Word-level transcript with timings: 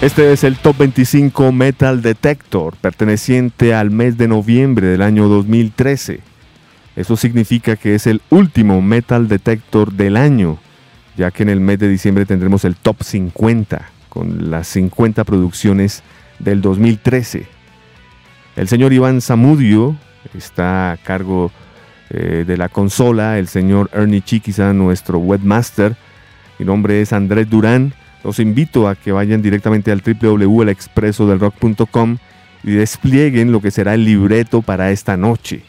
Este 0.00 0.32
es 0.32 0.44
el 0.44 0.56
Top 0.56 0.78
25 0.78 1.52
Metal 1.52 2.00
Detector, 2.00 2.74
perteneciente 2.76 3.74
al 3.74 3.90
mes 3.90 4.16
de 4.16 4.28
noviembre 4.28 4.86
del 4.86 5.02
año 5.02 5.28
2013. 5.28 6.20
Eso 6.96 7.18
significa 7.18 7.76
que 7.76 7.94
es 7.94 8.06
el 8.06 8.22
último 8.30 8.80
Metal 8.80 9.28
Detector 9.28 9.92
del 9.92 10.16
año, 10.16 10.56
ya 11.18 11.30
que 11.30 11.42
en 11.42 11.50
el 11.50 11.60
mes 11.60 11.80
de 11.80 11.88
diciembre 11.88 12.24
tendremos 12.24 12.64
el 12.64 12.76
Top 12.76 13.02
50, 13.02 13.90
con 14.08 14.50
las 14.50 14.68
50 14.68 15.22
producciones 15.24 16.02
del 16.38 16.62
2013. 16.62 17.46
El 18.56 18.68
señor 18.68 18.94
Iván 18.94 19.20
Zamudio 19.20 19.98
está 20.32 20.92
a 20.92 20.96
cargo 20.96 21.52
eh, 22.08 22.44
de 22.46 22.56
la 22.56 22.70
consola, 22.70 23.38
el 23.38 23.48
señor 23.48 23.90
Ernie 23.92 24.22
Chiquiza, 24.22 24.72
nuestro 24.72 25.18
webmaster. 25.18 25.94
Mi 26.58 26.64
nombre 26.64 27.02
es 27.02 27.12
Andrés 27.12 27.50
Durán 27.50 27.92
los 28.24 28.38
invito 28.38 28.88
a 28.88 28.94
que 28.94 29.12
vayan 29.12 29.42
directamente 29.42 29.92
al 29.92 30.02
www.elexpresodelrock.com 30.02 32.16
y 32.62 32.72
desplieguen 32.72 33.52
lo 33.52 33.60
que 33.60 33.70
será 33.70 33.94
el 33.94 34.04
libreto 34.04 34.62
para 34.62 34.90
esta 34.90 35.16
noche. 35.16 35.62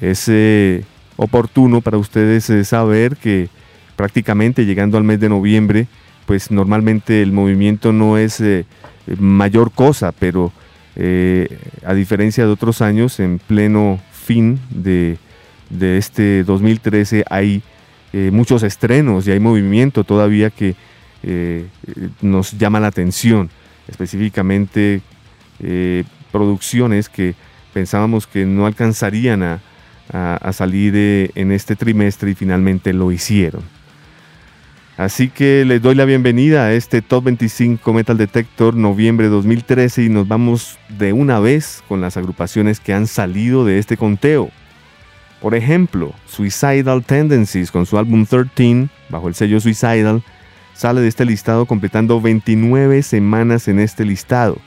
Es 0.00 0.28
eh, 0.28 0.84
oportuno 1.16 1.80
para 1.80 1.98
ustedes 1.98 2.48
eh, 2.50 2.64
saber 2.64 3.16
que 3.16 3.48
prácticamente 3.96 4.64
llegando 4.64 4.98
al 4.98 5.04
mes 5.04 5.20
de 5.20 5.28
noviembre, 5.28 5.86
pues 6.26 6.50
normalmente 6.50 7.22
el 7.22 7.32
movimiento 7.32 7.92
no 7.92 8.18
es 8.18 8.40
eh, 8.40 8.64
mayor 9.18 9.72
cosa, 9.72 10.12
pero 10.12 10.52
a 10.96 11.92
diferencia 11.92 12.46
de 12.46 12.52
otros 12.52 12.80
años, 12.80 13.18
en 13.18 13.40
pleno 13.40 13.98
fin 14.12 14.60
de, 14.70 15.18
de 15.68 15.98
este 15.98 16.44
2013 16.44 17.24
hay 17.28 17.64
muchos 18.30 18.62
estrenos 18.62 19.26
y 19.26 19.32
hay 19.32 19.40
movimiento 19.40 20.04
todavía 20.04 20.50
que 20.50 20.76
eh, 21.26 21.66
nos 22.20 22.52
llama 22.58 22.80
la 22.80 22.88
atención, 22.88 23.48
específicamente 23.88 25.00
eh, 25.60 26.04
producciones 26.30 27.08
que 27.08 27.34
pensábamos 27.72 28.26
que 28.26 28.44
no 28.44 28.66
alcanzarían 28.66 29.42
a, 29.42 29.60
salir 30.52 30.92
eh, 30.94 31.30
en 31.34 31.50
este 31.50 31.76
trimestre 31.76 32.32
y 32.32 32.34
finalmente 32.34 32.92
lo 32.92 33.10
hicieron. 33.10 33.62
Así 34.98 35.28
que 35.28 35.64
les 35.64 35.80
doy 35.80 35.94
la 35.94 36.04
bienvenida 36.04 36.66
a 36.66 36.72
este 36.74 37.00
Top 37.00 37.24
25 37.24 37.92
Metal 37.92 38.16
Detector 38.16 38.76
noviembre 38.76 39.28
2013 39.28 40.04
y 40.04 40.08
nos 40.10 40.28
vamos 40.28 40.78
de 40.90 41.14
una 41.14 41.40
vez 41.40 41.82
con 41.88 42.02
las 42.02 42.18
agrupaciones 42.18 42.80
que 42.80 42.92
han 42.92 43.06
salido 43.06 43.64
de 43.64 43.78
este 43.78 43.96
conteo. 43.96 44.50
Por 45.40 45.54
ejemplo, 45.54 46.12
Suicidal 46.26 47.02
Tendencies 47.02 47.70
con 47.70 47.86
su 47.86 47.98
álbum 47.98 48.26
13 48.26 48.88
bajo 49.08 49.28
el 49.28 49.34
sello 49.34 49.58
Suicidal 49.58 50.22
sale 50.74 51.00
de 51.00 51.08
este 51.08 51.24
listado 51.24 51.66
completando 51.66 52.20
29 52.20 53.02
semanas 53.02 53.68
en 53.68 53.80
este 53.80 54.04
listado. 54.04 54.58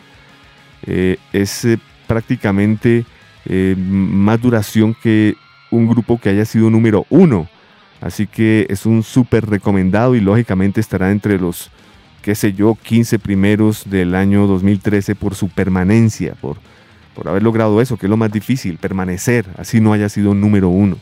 Eh, 0.85 1.17
es 1.33 1.65
eh, 1.65 1.77
prácticamente 2.07 3.05
eh, 3.45 3.75
más 3.77 4.41
duración 4.41 4.95
que 4.95 5.35
un 5.69 5.87
grupo 5.87 6.17
que 6.19 6.29
haya 6.29 6.45
sido 6.45 6.69
número 6.69 7.05
uno. 7.09 7.47
Así 8.01 8.27
que 8.27 8.67
es 8.69 8.85
un 8.85 9.03
súper 9.03 9.49
recomendado 9.49 10.15
y 10.15 10.21
lógicamente 10.21 10.79
estará 10.79 11.11
entre 11.11 11.39
los, 11.39 11.71
qué 12.21 12.35
sé 12.35 12.53
yo, 12.53 12.77
15 12.81 13.19
primeros 13.19 13.89
del 13.89 14.15
año 14.15 14.47
2013 14.47 15.15
por 15.15 15.35
su 15.35 15.49
permanencia, 15.49 16.35
por, 16.35 16.57
por 17.15 17.27
haber 17.27 17.41
logrado 17.41 17.81
eso, 17.81 17.97
que 17.97 18.05
es 18.05 18.09
lo 18.09 18.17
más 18.17 18.31
difícil, 18.31 18.77
permanecer, 18.77 19.47
así 19.57 19.81
no 19.81 19.93
haya 19.93 20.09
sido 20.09 20.35
número 20.35 20.69
uno. 20.69 20.97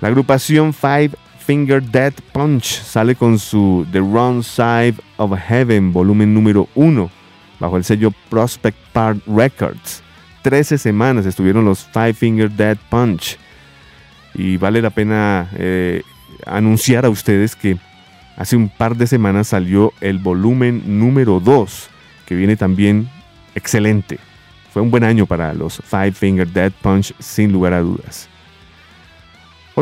La 0.00 0.08
agrupación 0.08 0.74
Five 0.74 1.12
Finger 1.44 1.82
Dead 1.82 2.12
Punch 2.32 2.82
sale 2.82 3.16
con 3.16 3.38
su 3.38 3.84
The 3.90 4.00
Wrong 4.00 4.42
Side 4.44 4.94
of 5.16 5.36
Heaven, 5.36 5.92
volumen 5.92 6.32
número 6.32 6.68
1, 6.76 7.10
bajo 7.58 7.76
el 7.76 7.84
sello 7.84 8.12
Prospect 8.30 8.78
Park 8.92 9.18
Records. 9.26 10.02
13 10.42 10.78
semanas 10.78 11.26
estuvieron 11.26 11.64
los 11.64 11.84
Five 11.92 12.14
Finger 12.14 12.50
Dead 12.50 12.78
Punch. 12.88 13.38
Y 14.34 14.56
vale 14.56 14.80
la 14.80 14.90
pena 14.90 15.50
eh, 15.56 16.02
anunciar 16.46 17.04
a 17.04 17.10
ustedes 17.10 17.56
que 17.56 17.76
hace 18.36 18.56
un 18.56 18.68
par 18.68 18.96
de 18.96 19.08
semanas 19.08 19.48
salió 19.48 19.92
el 20.00 20.18
volumen 20.18 21.00
número 21.00 21.40
2, 21.40 21.90
que 22.24 22.36
viene 22.36 22.56
también 22.56 23.08
excelente. 23.56 24.18
Fue 24.72 24.80
un 24.80 24.90
buen 24.90 25.04
año 25.04 25.26
para 25.26 25.52
los 25.54 25.82
Five 25.84 26.12
Finger 26.12 26.48
Dead 26.48 26.72
Punch, 26.82 27.14
sin 27.18 27.52
lugar 27.52 27.72
a 27.72 27.80
dudas. 27.80 28.28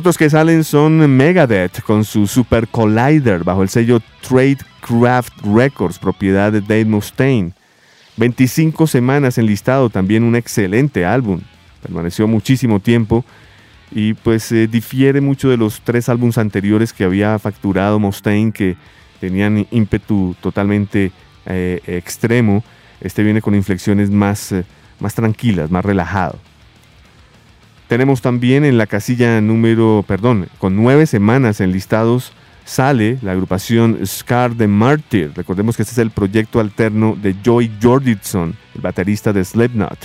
Otros 0.00 0.16
que 0.16 0.30
salen 0.30 0.64
son 0.64 1.14
Megadeth 1.14 1.82
con 1.82 2.06
su 2.06 2.26
Super 2.26 2.68
Collider 2.68 3.44
bajo 3.44 3.62
el 3.62 3.68
sello 3.68 4.00
Tradecraft 4.26 5.44
Records, 5.44 5.98
propiedad 5.98 6.50
de 6.50 6.62
Dave 6.62 6.86
Mustaine. 6.86 7.52
25 8.16 8.86
semanas 8.86 9.36
enlistado, 9.36 9.90
también 9.90 10.22
un 10.22 10.36
excelente 10.36 11.04
álbum. 11.04 11.42
Permaneció 11.82 12.26
muchísimo 12.26 12.80
tiempo 12.80 13.26
y 13.90 14.14
pues 14.14 14.50
eh, 14.52 14.68
difiere 14.68 15.20
mucho 15.20 15.50
de 15.50 15.58
los 15.58 15.82
tres 15.82 16.08
álbumes 16.08 16.38
anteriores 16.38 16.94
que 16.94 17.04
había 17.04 17.38
facturado 17.38 17.98
Mustaine 17.98 18.52
que 18.52 18.78
tenían 19.20 19.66
ímpetu 19.70 20.34
totalmente 20.40 21.12
eh, 21.44 21.78
extremo. 21.86 22.64
Este 23.02 23.22
viene 23.22 23.42
con 23.42 23.54
inflexiones 23.54 24.08
más, 24.08 24.50
eh, 24.52 24.64
más 24.98 25.14
tranquilas, 25.14 25.70
más 25.70 25.84
relajado. 25.84 26.38
Tenemos 27.90 28.22
también 28.22 28.64
en 28.64 28.78
la 28.78 28.86
casilla 28.86 29.40
número, 29.40 30.04
perdón, 30.06 30.46
con 30.58 30.76
nueve 30.76 31.06
semanas 31.06 31.60
enlistados, 31.60 32.32
sale 32.64 33.18
la 33.20 33.32
agrupación 33.32 33.98
Scar 34.06 34.54
the 34.54 34.68
Martyr. 34.68 35.32
Recordemos 35.34 35.76
que 35.76 35.82
este 35.82 35.94
es 35.94 35.98
el 35.98 36.12
proyecto 36.12 36.60
alterno 36.60 37.18
de 37.20 37.34
Joy 37.42 37.68
Jordison, 37.82 38.54
el 38.76 38.80
baterista 38.80 39.32
de 39.32 39.44
Slipknot. 39.44 39.98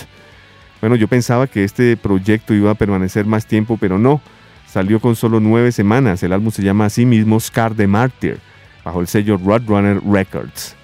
Bueno, 0.80 0.96
yo 0.96 1.06
pensaba 1.06 1.46
que 1.46 1.62
este 1.62 1.96
proyecto 1.96 2.54
iba 2.54 2.72
a 2.72 2.74
permanecer 2.74 3.24
más 3.24 3.46
tiempo, 3.46 3.76
pero 3.80 3.98
no. 3.98 4.20
Salió 4.66 4.98
con 4.98 5.14
solo 5.14 5.38
nueve 5.38 5.70
semanas. 5.70 6.24
El 6.24 6.32
álbum 6.32 6.50
se 6.50 6.64
llama 6.64 6.86
así 6.86 7.06
mismo 7.06 7.38
Scar 7.38 7.72
the 7.76 7.86
Martyr, 7.86 8.40
bajo 8.84 9.00
el 9.00 9.06
sello 9.06 9.36
Roadrunner 9.36 10.00
Records. 10.04 10.74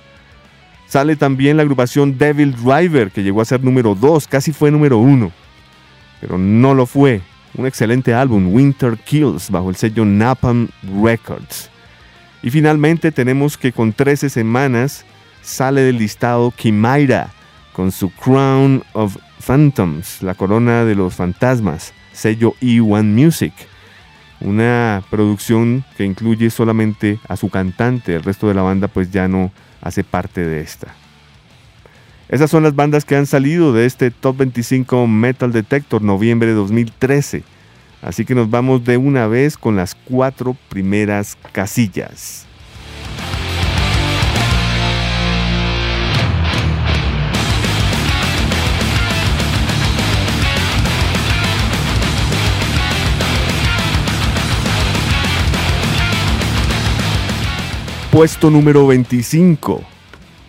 Sale 0.87 1.17
también 1.17 1.57
la 1.57 1.65
agrupación 1.65 2.17
Devil 2.17 2.55
Driver, 2.55 3.11
que 3.11 3.25
llegó 3.25 3.41
a 3.41 3.45
ser 3.45 3.65
número 3.65 3.97
dos, 3.97 4.29
casi 4.29 4.53
fue 4.53 4.71
número 4.71 4.99
uno 4.99 5.33
pero 6.23 6.39
no 6.39 6.73
lo 6.73 6.87
fue. 6.87 7.21
Un 7.55 7.67
excelente 7.67 8.15
álbum, 8.15 8.55
Winter 8.55 8.97
Kills, 8.97 9.51
bajo 9.51 9.69
el 9.69 9.77
sello 9.77 10.07
Napalm 10.07 10.69
Records. 11.03 11.69
Y 12.43 12.51
finalmente 12.51 13.13
tenemos 13.13 13.59
que 13.59 13.73
con 13.73 13.93
13 13.93 14.31
semanas 14.31 15.05
sale 15.43 15.83
del 15.83 15.99
listado 15.99 16.53
Kimaira 16.53 17.31
con 17.73 17.91
su 17.91 18.11
Crown 18.11 18.85
of 18.93 19.17
Phantoms, 19.45 20.23
la 20.23 20.35
corona 20.35 20.85
de 20.85 20.95
los 20.95 21.15
fantasmas, 21.17 21.93
sello 22.13 22.55
E1 22.63 23.05
Music. 23.05 23.53
Una 24.41 25.03
producción 25.11 25.85
que 25.97 26.05
incluye 26.05 26.51
solamente 26.51 27.19
a 27.29 27.37
su 27.37 27.51
cantante, 27.51 28.15
el 28.15 28.23
resto 28.23 28.49
de 28.49 28.55
la 28.55 28.63
banda 28.63 28.89
pues 28.89 29.11
ya 29.11 29.29
no 29.29 29.53
hace 29.81 30.05
parte 30.05 30.47
de 30.47 30.61
esta. 30.61 30.95
Esas 32.29 32.51
son 32.51 32.63
las 32.63 32.75
bandas 32.75 33.05
que 33.05 33.17
han 33.17 33.27
salido 33.27 33.73
de 33.73 33.85
este 33.85 34.11
Top 34.11 34.39
25 34.39 35.07
Metal 35.07 35.53
Detector 35.53 36.03
noviembre 36.03 36.49
de 36.49 36.55
2013. 36.55 37.43
Así 38.01 38.25
que 38.25 38.35
nos 38.35 38.51
vamos 38.51 38.85
de 38.85 38.97
una 38.97 39.27
vez 39.27 39.57
con 39.57 39.77
las 39.77 39.95
cuatro 39.95 40.57
primeras 40.69 41.37
casillas. 41.53 42.47
Puesto 58.11 58.51
número 58.51 58.87
25 58.87 59.92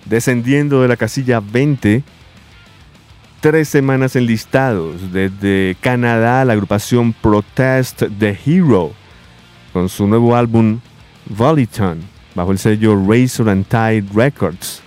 descendiendo 0.05 0.81
de 0.81 0.87
la 0.87 0.97
casilla 0.97 1.39
20, 1.39 2.03
tres 3.39 3.69
semanas 3.69 4.15
enlistados. 4.15 5.11
Desde 5.11 5.75
Canadá, 5.81 6.45
la 6.45 6.53
agrupación 6.53 7.13
Protest 7.13 8.03
the 8.19 8.37
Hero, 8.45 8.91
con 9.71 9.89
su 9.89 10.07
nuevo 10.07 10.35
álbum 10.35 10.79
Voliton, 11.25 11.99
bajo 12.35 12.51
el 12.51 12.57
sello 12.57 12.95
Razor 12.95 13.49
and 13.49 13.65
Tide 13.65 14.05
Records. 14.13 14.81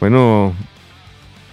Bueno, 0.00 0.54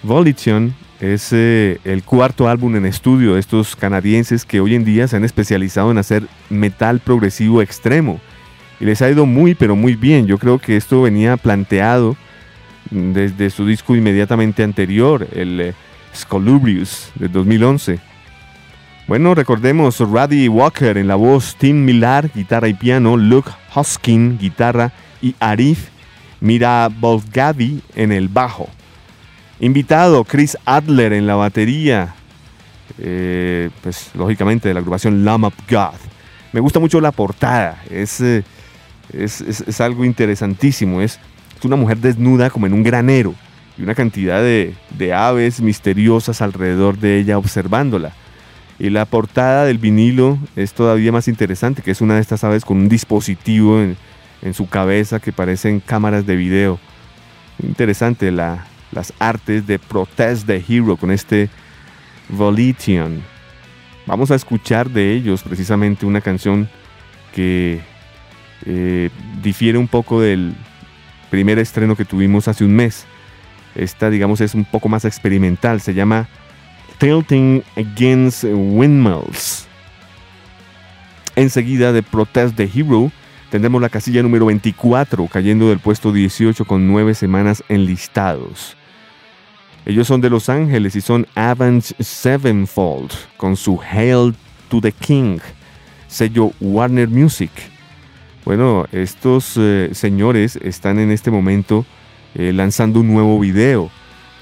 Volition 0.04 0.74
es 1.00 1.32
eh, 1.32 1.80
el 1.84 2.04
cuarto 2.04 2.48
álbum 2.48 2.76
en 2.76 2.86
estudio 2.86 3.34
de 3.34 3.40
estos 3.40 3.76
canadienses 3.76 4.46
que 4.46 4.62
hoy 4.62 4.74
en 4.74 4.86
día 4.86 5.08
se 5.08 5.18
han 5.18 5.26
especializado 5.26 5.92
en 5.92 5.98
hacer 5.98 6.28
metal 6.50 7.00
progresivo 7.00 7.62
extremo 7.62 8.20
y 8.80 8.86
les 8.86 9.02
ha 9.02 9.10
ido 9.10 9.26
muy 9.26 9.56
pero 9.56 9.76
muy 9.76 9.96
bien. 9.96 10.28
Yo 10.28 10.38
creo 10.38 10.60
que 10.60 10.78
esto 10.78 11.02
venía 11.02 11.38
planteado 11.38 12.16
desde 12.90 13.50
su 13.50 13.66
disco 13.66 13.96
inmediatamente 13.96 14.64
anterior, 14.64 15.28
el 15.34 15.60
eh, 15.60 15.74
Scolubrius 16.16 17.12
de 17.16 17.28
2011. 17.28 18.00
Bueno, 19.08 19.36
recordemos 19.36 20.00
Raddy 20.00 20.48
Walker 20.48 20.98
en 20.98 21.08
la 21.08 21.16
voz, 21.16 21.56
Tim 21.58 21.86
Millar, 21.86 22.30
guitarra 22.34 22.68
y 22.68 22.74
piano, 22.74 23.16
Luke 23.16 23.52
Hoskin, 23.74 24.38
guitarra 24.38 24.92
y 25.22 25.34
Arif 25.40 25.90
Mira 26.40 26.90
Volgavi 26.90 27.82
en 27.96 28.12
el 28.12 28.28
bajo. 28.28 28.70
Invitado 29.60 30.24
Chris 30.24 30.58
Adler 30.66 31.14
en 31.14 31.26
la 31.26 31.36
batería, 31.36 32.14
eh, 33.00 33.70
pues 33.82 34.12
lógicamente 34.14 34.68
de 34.68 34.74
la 34.74 34.82
agrupación 34.82 35.26
Lamb 35.26 35.46
of 35.46 35.56
God. 35.70 35.98
Me 36.54 36.60
gusta 36.60 36.80
mucho 36.80 37.02
la 37.02 37.12
portada, 37.12 37.82
es, 37.90 38.22
eh, 38.22 38.44
es, 39.14 39.82
algo 39.82 40.06
interesantísimo, 40.06 41.02
es, 41.02 41.20
una 41.64 41.76
mujer 41.76 41.98
desnuda 41.98 42.50
como 42.50 42.68
en 42.68 42.74
un 42.74 42.84
granero 42.84 43.34
y 43.78 43.82
una 43.82 43.96
cantidad 43.96 44.42
de, 44.42 44.76
aves 45.14 45.60
misteriosas 45.60 46.42
alrededor 46.42 46.98
de 47.00 47.20
ella 47.20 47.38
observándola. 47.38 48.14
Y 48.80 48.92
la 48.92 49.06
portada 49.06 49.66
del 49.66 49.80
vinilo 49.80 50.38
es 50.56 50.74
todavía 50.74 51.12
más 51.12 51.28
interesante, 51.28 51.82
que 51.82 51.92
es 51.92 52.02
una 52.02 52.14
de 52.14 52.22
estas 52.22 52.44
aves 52.44 52.64
con 52.64 52.78
un 52.78 52.90
dispositivo 52.90 53.82
en, 53.82 53.98
en 54.44 54.54
su 54.54 54.70
cabeza 54.70 55.20
que 55.20 55.32
parecen 55.32 55.80
cámaras 55.80 56.28
de 56.28 56.36
video. 56.36 56.80
Interesante 57.64 58.32
la, 58.32 58.68
las 58.92 59.14
artes 59.20 59.66
de 59.66 59.80
Protest 59.80 60.46
the 60.46 60.64
Hero 60.68 60.98
con 60.98 61.12
este 61.12 61.50
Volition. 62.30 63.22
Vamos 64.06 64.32
a 64.32 64.36
escuchar 64.36 64.90
de 64.90 65.14
ellos 65.14 65.44
precisamente 65.44 66.06
una 66.06 66.22
canción 66.22 66.70
que 67.34 67.82
eh, 68.70 69.10
difiere 69.42 69.78
un 69.78 69.88
poco 69.88 70.20
del 70.20 70.54
primer 71.30 71.58
estreno 71.58 71.96
que 71.96 72.04
tuvimos 72.04 72.50
hace 72.50 72.66
un 72.66 72.76
mes. 72.76 73.06
Esta, 73.76 74.10
digamos, 74.10 74.42
es 74.42 74.54
un 74.56 74.66
poco 74.66 74.90
más 74.90 75.06
experimental. 75.06 75.80
Se 75.80 75.94
llama 75.94 76.28
Tilting 76.98 77.64
Against 77.78 78.44
Windmills. 78.44 79.68
Enseguida 81.38 81.94
de 81.94 82.04
Protest 82.04 82.58
the 82.58 82.70
Hero 82.74 83.10
tendremos 83.50 83.82
la 83.82 83.88
casilla 83.88 84.22
número 84.22 84.48
24, 84.48 85.28
cayendo 85.28 85.70
del 85.70 85.80
puesto 85.80 86.12
18 86.12 86.66
con 86.66 86.88
nueve 86.88 87.14
semanas 87.14 87.64
enlistados. 87.70 88.76
Ellos 89.86 90.08
son 90.08 90.20
de 90.20 90.30
Los 90.30 90.50
Ángeles 90.50 90.98
y 90.98 91.02
son 91.02 91.26
Avenge 91.36 91.96
Sevenfold 92.04 93.12
con 93.38 93.56
su 93.56 93.80
Hail 93.80 94.36
to 94.68 94.82
the 94.82 94.92
King, 94.92 95.38
sello 96.10 96.52
Warner 96.60 97.08
Music. 97.08 97.52
Bueno, 98.48 98.86
estos 98.94 99.56
eh, 99.58 99.90
señores 99.92 100.56
están 100.56 101.00
en 101.00 101.12
este 101.12 101.30
momento 101.32 101.86
eh, 102.34 102.54
lanzando 102.54 103.02
un 103.02 103.14
nuevo 103.14 103.38
video 103.42 103.92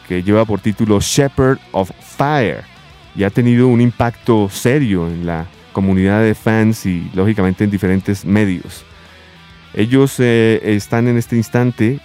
que 0.07 0.21
lleva 0.21 0.45
por 0.45 0.59
título 0.59 0.99
Shepherd 0.99 1.57
of 1.71 1.89
Fire 2.15 2.59
y 3.15 3.23
ha 3.23 3.31
tenido 3.31 3.67
un 3.67 3.81
impacto 3.81 4.47
serio 4.47 5.07
en 5.07 5.25
la 5.25 5.47
comunidad 5.73 6.21
de 6.21 6.35
fans 6.35 6.85
y 6.85 7.09
lógicamente 7.15 7.63
en 7.63 7.71
diferentes 7.71 8.25
medios. 8.25 8.85
Ellos 9.73 10.19
eh, 10.19 10.61
están 10.63 11.07
en 11.07 11.17
este 11.17 11.35
instante 11.35 11.99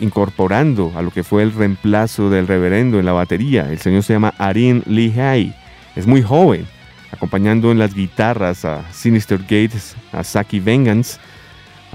incorporando 0.00 0.94
a 0.96 1.02
lo 1.02 1.12
que 1.12 1.22
fue 1.22 1.44
el 1.44 1.52
reemplazo 1.52 2.28
del 2.28 2.48
reverendo 2.48 2.98
en 2.98 3.06
la 3.06 3.12
batería. 3.12 3.70
El 3.70 3.78
señor 3.78 4.02
se 4.02 4.14
llama 4.14 4.34
Arin 4.38 4.82
Lehigh. 4.84 5.54
Es 5.94 6.08
muy 6.08 6.22
joven, 6.22 6.66
acompañando 7.12 7.70
en 7.70 7.78
las 7.78 7.94
guitarras 7.94 8.64
a 8.64 8.82
Sinister 8.92 9.38
Gates, 9.38 9.94
a 10.10 10.24
Saki 10.24 10.58
Vengeance, 10.58 11.20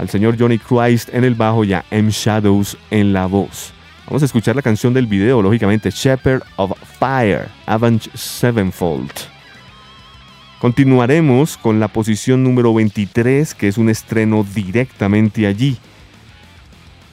al 0.02 0.10
señor 0.10 0.36
Johnny 0.38 0.58
Christ 0.58 1.10
en 1.12 1.22
el 1.22 1.36
bajo 1.36 1.64
y 1.64 1.72
a 1.72 1.84
M. 1.90 2.10
Shadows 2.10 2.76
en 2.90 3.12
la 3.12 3.26
voz. 3.26 3.72
Vamos 4.06 4.22
a 4.22 4.24
escuchar 4.24 4.56
la 4.56 4.62
canción 4.62 4.92
del 4.92 5.06
video, 5.06 5.40
lógicamente, 5.40 5.90
Shepherd 5.90 6.42
of 6.56 6.72
Fire, 6.98 7.48
Avenge 7.66 8.10
Sevenfold. 8.12 9.12
Continuaremos 10.60 11.56
con 11.56 11.78
la 11.78 11.86
posición 11.86 12.42
número 12.42 12.74
23, 12.74 13.54
que 13.54 13.68
es 13.68 13.78
un 13.78 13.88
estreno 13.88 14.44
directamente 14.54 15.46
allí. 15.46 15.78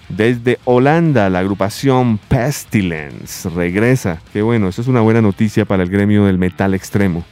Desde 0.09 0.57
Holanda, 0.65 1.29
la 1.29 1.39
agrupación 1.39 2.17
Pestilence 2.17 3.47
regresa. 3.49 4.19
Qué 4.33 4.41
bueno, 4.41 4.67
eso 4.67 4.81
es 4.81 4.87
una 4.87 5.01
buena 5.01 5.21
noticia 5.21 5.63
para 5.63 5.83
el 5.83 5.89
gremio 5.89 6.25
del 6.25 6.39
metal 6.39 6.73
extremo. 6.73 7.23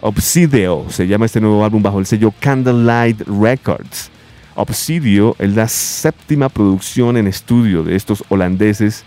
Obsidio 0.00 0.86
se 0.90 1.08
llama 1.08 1.26
este 1.26 1.40
nuevo 1.40 1.64
álbum 1.64 1.82
bajo 1.82 1.98
el 1.98 2.06
sello 2.06 2.32
Candlelight 2.38 3.22
Records. 3.26 4.12
Obsidio 4.56 5.36
es 5.38 5.54
la 5.54 5.68
séptima 5.68 6.48
producción 6.48 7.18
en 7.18 7.26
estudio 7.26 7.84
de 7.84 7.94
estos 7.94 8.24
holandeses 8.30 9.04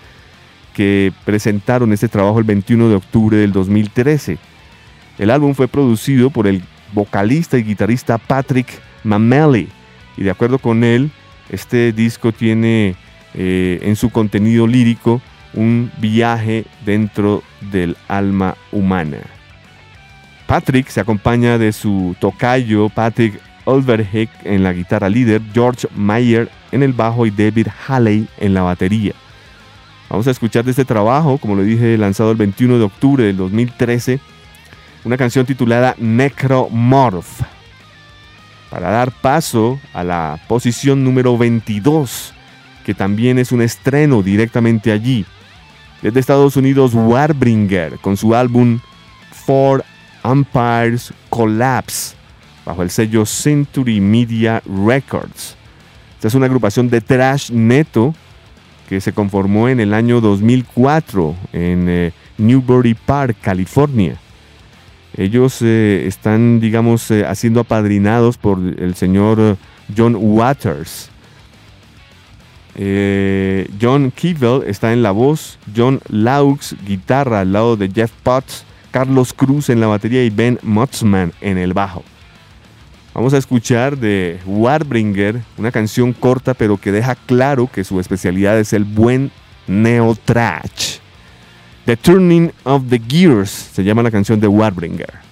que 0.76 1.12
presentaron 1.26 1.92
este 1.92 2.08
trabajo 2.08 2.38
el 2.38 2.46
21 2.46 2.88
de 2.88 2.96
octubre 2.96 3.36
del 3.36 3.52
2013. 3.52 4.38
El 5.18 5.32
álbum 5.32 5.56
fue 5.56 5.68
producido 5.68 6.30
por 6.30 6.46
el 6.46 6.62
vocalista 6.94 7.58
y 7.58 7.64
guitarrista 7.64 8.20
Patrick 8.20 8.68
Mameli 9.04 9.70
y 10.18 10.24
de 10.24 10.30
acuerdo 10.30 10.60
con 10.60 10.84
él, 10.84 11.10
este 11.50 11.94
disco 11.94 12.32
tiene 12.32 12.96
eh, 13.34 13.80
en 13.82 13.96
su 13.96 14.12
contenido 14.12 14.68
lírico 14.68 15.20
un 15.56 15.92
viaje 15.98 16.66
dentro 16.86 17.42
del 17.72 17.98
alma 18.08 18.56
humana. 18.72 19.18
Patrick 20.46 20.90
se 20.90 21.00
acompaña 21.00 21.58
de 21.58 21.74
su 21.74 22.16
tocayo 22.20 22.88
Patrick 22.90 23.40
Olverheck 23.70 24.30
en 24.44 24.64
la 24.64 24.74
guitarra 24.74 25.10
líder, 25.10 25.42
George 25.54 25.88
Mayer 25.96 26.50
en 26.72 26.84
el 26.84 26.94
bajo 26.94 27.26
y 27.26 27.32
David 27.32 27.68
Halley 27.88 28.28
en 28.38 28.54
la 28.54 28.64
batería. 28.64 29.14
Vamos 30.10 30.28
a 30.28 30.32
escuchar 30.32 30.66
de 30.66 30.72
este 30.72 30.86
trabajo, 30.86 31.38
como 31.38 31.56
lo 31.56 31.62
dije, 31.62 31.98
lanzado 31.98 32.32
el 32.32 32.38
21 32.38 32.80
de 32.80 32.84
octubre 32.84 33.24
del 33.24 33.38
2013 33.38 34.20
una 35.04 35.18
canción 35.18 35.46
titulada 35.46 35.96
Necromorph, 35.98 37.42
para 38.70 38.92
dar 38.92 39.12
paso 39.12 39.80
a 39.94 40.04
la 40.04 40.40
posición 40.48 41.04
número 41.04 41.38
22, 41.38 42.34
que 42.86 42.94
también 42.94 43.40
es 43.40 43.52
un 43.52 43.62
estreno 43.62 44.22
directamente 44.22 44.92
allí. 44.92 45.26
Desde 46.02 46.20
Estados 46.20 46.56
Unidos, 46.56 46.94
Warbringer, 46.94 47.98
con 48.00 48.18
su 48.18 48.36
álbum 48.36 48.80
Four 49.32 49.84
Empires 50.24 51.14
Collapse, 51.30 52.16
bajo 52.70 52.84
el 52.84 52.92
sello 52.92 53.26
Century 53.26 54.00
Media 54.00 54.62
Records. 54.86 55.56
Esta 56.16 56.28
es 56.28 56.36
una 56.36 56.46
agrupación 56.46 56.88
de 56.88 57.02
trash 57.02 57.50
neto 57.52 58.14
que 58.88 59.02
se 59.02 59.12
conformó 59.12 59.70
en 59.70 59.80
el 59.80 59.92
año 59.92 60.22
2004 60.22 61.36
en 61.52 61.90
eh, 61.90 62.12
Newbury 62.38 62.94
Park, 62.94 63.38
California. 63.42 64.18
Ellos 65.18 65.64
eh, 65.64 66.04
están, 66.06 66.60
digamos, 66.60 67.10
eh, 67.10 67.26
haciendo 67.26 67.62
apadrinados 67.62 68.38
por 68.38 68.60
el 68.60 68.94
señor 68.94 69.40
eh, 69.40 69.56
John 69.98 70.16
Waters. 70.16 71.10
John 73.82 74.12
Keeble 74.16 74.70
está 74.70 74.94
en 74.94 75.02
la 75.02 75.12
voz, 75.12 75.58
John 75.76 76.00
Laux, 76.08 76.76
guitarra 76.86 77.42
al 77.42 77.52
lado 77.52 77.76
de 77.76 77.90
Jeff 77.90 78.12
Potts, 78.24 78.64
Carlos 78.92 79.34
Cruz 79.34 79.70
en 79.70 79.82
la 79.82 79.88
batería 79.88 80.24
y 80.24 80.30
Ben 80.30 80.60
Motzman 80.62 81.34
en 81.42 81.58
el 81.58 81.74
bajo. 81.74 82.04
Vamos 83.14 83.34
a 83.34 83.38
escuchar 83.38 83.98
de 83.98 84.40
Warbringer 84.46 85.42
una 85.58 85.72
canción 85.72 86.14
corta 86.14 86.54
pero 86.54 86.78
que 86.78 86.92
deja 86.92 87.16
claro 87.16 87.70
que 87.72 87.84
su 87.84 88.00
especialidad 88.00 88.60
es 88.60 88.72
el 88.74 88.84
buen 88.84 89.32
neo 89.68 90.16
trash. 90.26 91.00
The 91.86 91.98
Turning 91.98 92.52
of 92.66 92.84
the 92.90 93.00
Gears 93.00 93.50
se 93.50 93.84
llama 93.84 94.04
la 94.04 94.12
canción 94.12 94.40
de 94.40 94.48
Warbringer. 94.48 95.30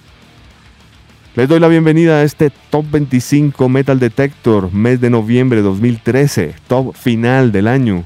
Les 1.36 1.48
doy 1.48 1.60
la 1.60 1.68
bienvenida 1.68 2.16
a 2.16 2.22
este 2.24 2.50
Top 2.70 2.84
25 2.90 3.68
Metal 3.68 4.00
Detector, 4.00 4.72
mes 4.72 5.00
de 5.00 5.08
noviembre 5.08 5.58
de 5.58 5.62
2013, 5.62 6.56
top 6.66 6.96
final 6.96 7.52
del 7.52 7.68
año. 7.68 8.04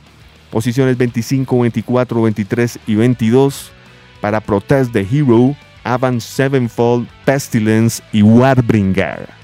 Posiciones 0.51 0.99
25, 0.99 1.61
24, 1.61 2.21
23 2.21 2.79
y 2.87 2.95
22 2.95 3.73
para 4.21 4.41
Protest 4.41 4.93
the 4.93 5.01
Hero, 5.11 5.57
Avant 5.83 6.21
Sevenfold, 6.21 7.09
Pestilence 7.25 8.03
y 8.13 8.21
Warbringer. 8.21 9.42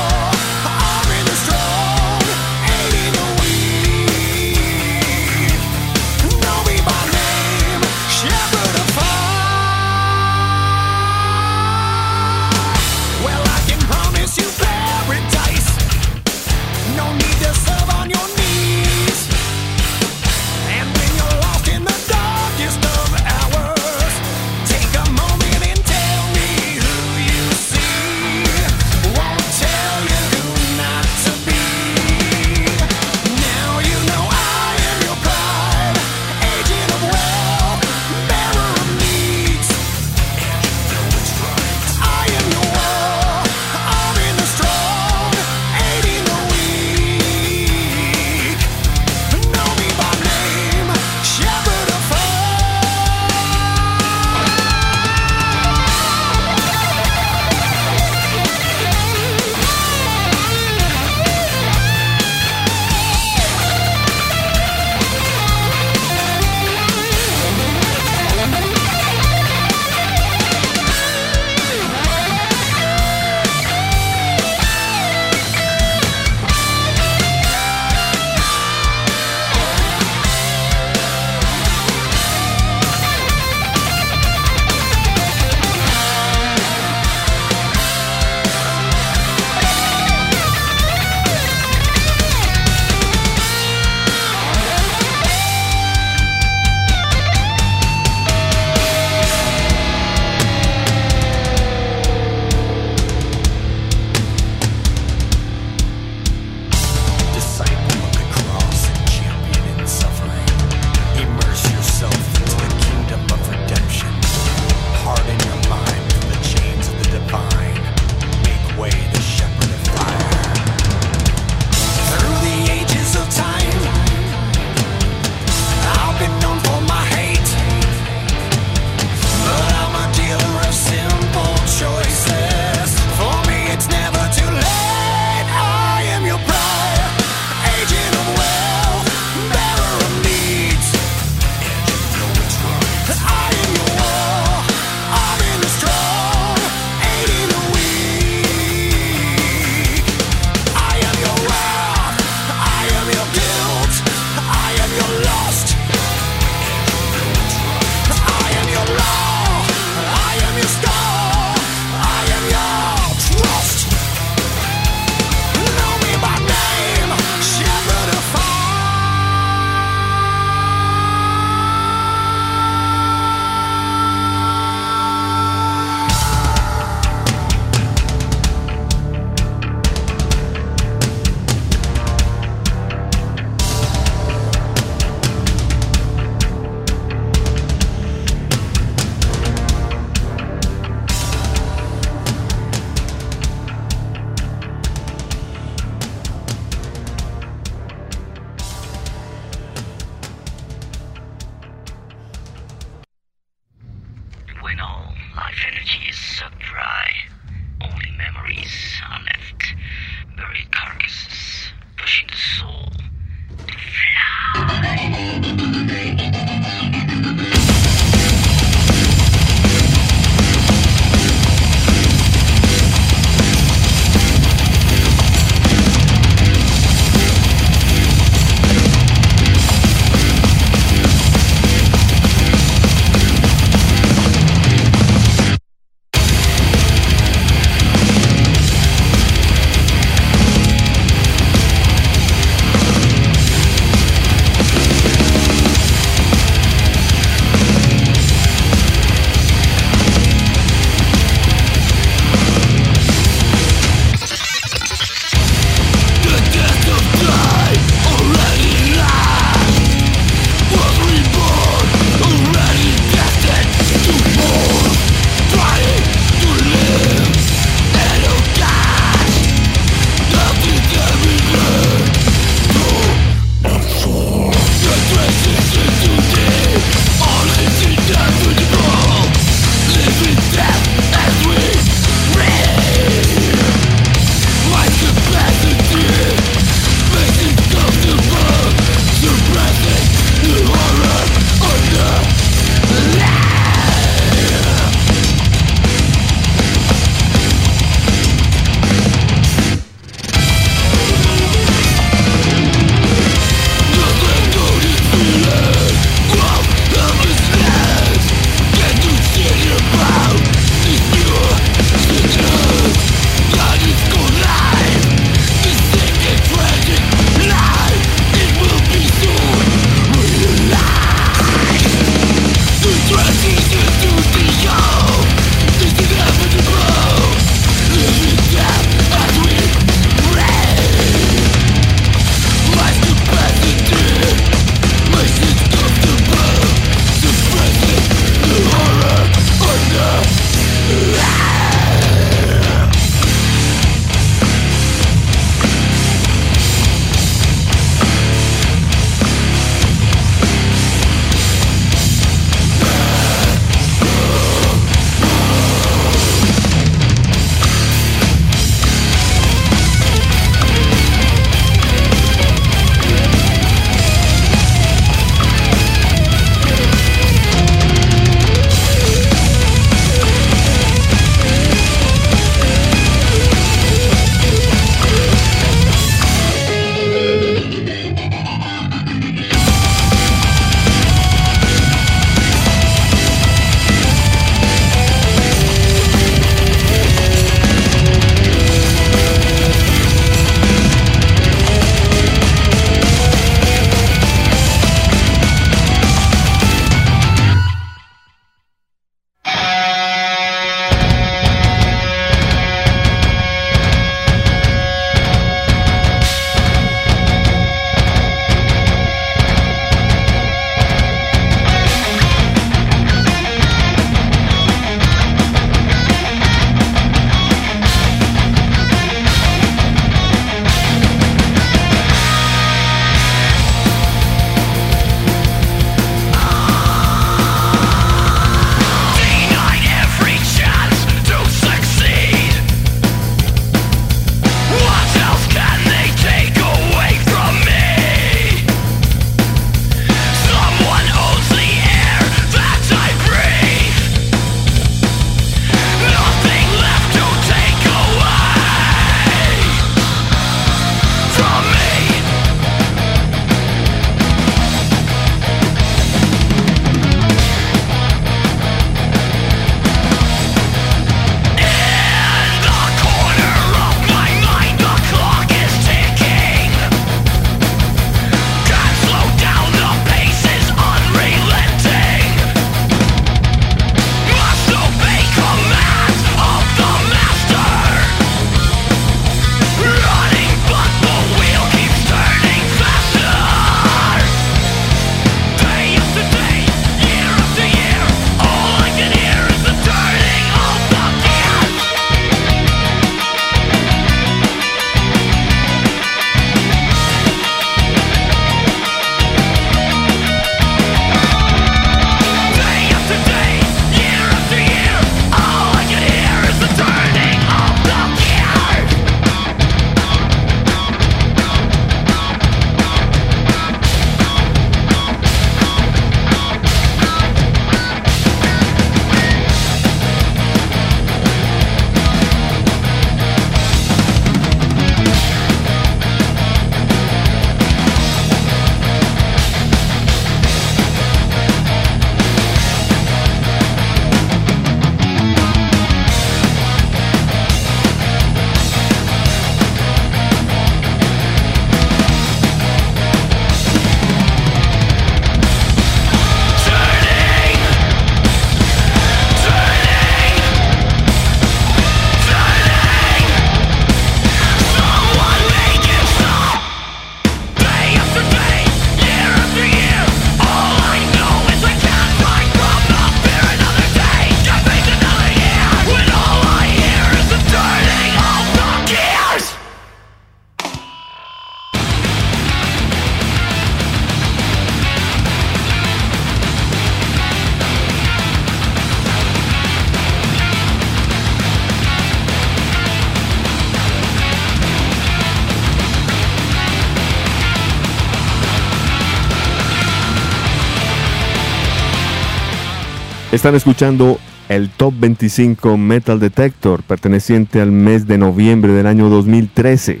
Están 593.40 593.54
escuchando 593.54 594.18
el 594.50 594.68
Top 594.68 594.92
25 594.98 595.78
Metal 595.78 596.20
Detector 596.20 596.82
perteneciente 596.82 597.62
al 597.62 597.72
mes 597.72 598.06
de 598.06 598.18
noviembre 598.18 598.74
del 598.74 598.86
año 598.86 599.08
2013. 599.08 600.00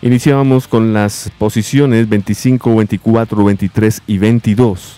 Iniciábamos 0.00 0.66
con 0.66 0.94
las 0.94 1.30
posiciones 1.36 2.08
25, 2.08 2.74
24, 2.76 3.44
23 3.44 4.02
y 4.06 4.16
22. 4.16 4.96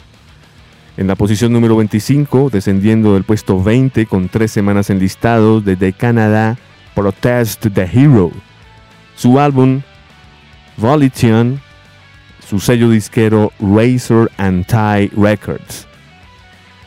En 0.96 1.08
la 1.08 1.16
posición 1.16 1.52
número 1.52 1.76
25, 1.76 2.50
descendiendo 2.52 3.14
del 3.14 3.24
puesto 3.24 3.60
20 3.60 4.06
con 4.06 4.28
tres 4.28 4.52
semanas 4.52 4.90
enlistados 4.90 5.64
desde 5.64 5.92
Canadá, 5.92 6.56
Protest 6.94 7.66
the 7.74 7.82
Hero. 7.82 8.30
Su 9.16 9.40
álbum 9.40 9.82
Volition, 10.76 11.60
su 12.48 12.60
sello 12.60 12.90
disquero 12.90 13.50
Razor 13.58 14.30
and 14.36 14.64
Tie 14.66 15.10
Records. 15.20 15.87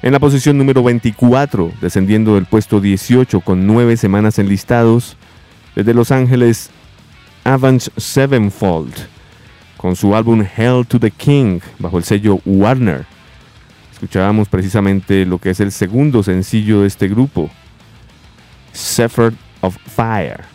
En 0.03 0.13
la 0.13 0.19
posición 0.19 0.57
número 0.57 0.81
24, 0.81 1.73
descendiendo 1.79 2.33
del 2.33 2.47
puesto 2.47 2.81
18 2.81 3.39
con 3.41 3.67
9 3.67 3.97
semanas 3.97 4.39
enlistados, 4.39 5.15
desde 5.75 5.93
Los 5.93 6.09
Ángeles, 6.11 6.71
Avenge 7.43 7.91
Sevenfold, 7.97 8.95
con 9.77 9.95
su 9.95 10.15
álbum 10.15 10.43
Hell 10.57 10.87
to 10.87 10.99
the 10.99 11.11
King, 11.11 11.59
bajo 11.77 11.99
el 11.99 12.03
sello 12.03 12.39
Warner. 12.45 13.05
Escuchábamos 13.93 14.49
precisamente 14.49 15.23
lo 15.23 15.37
que 15.37 15.51
es 15.51 15.59
el 15.59 15.71
segundo 15.71 16.23
sencillo 16.23 16.81
de 16.81 16.87
este 16.87 17.07
grupo, 17.07 17.51
Sephard 18.71 19.35
of 19.61 19.77
Fire. 19.85 20.45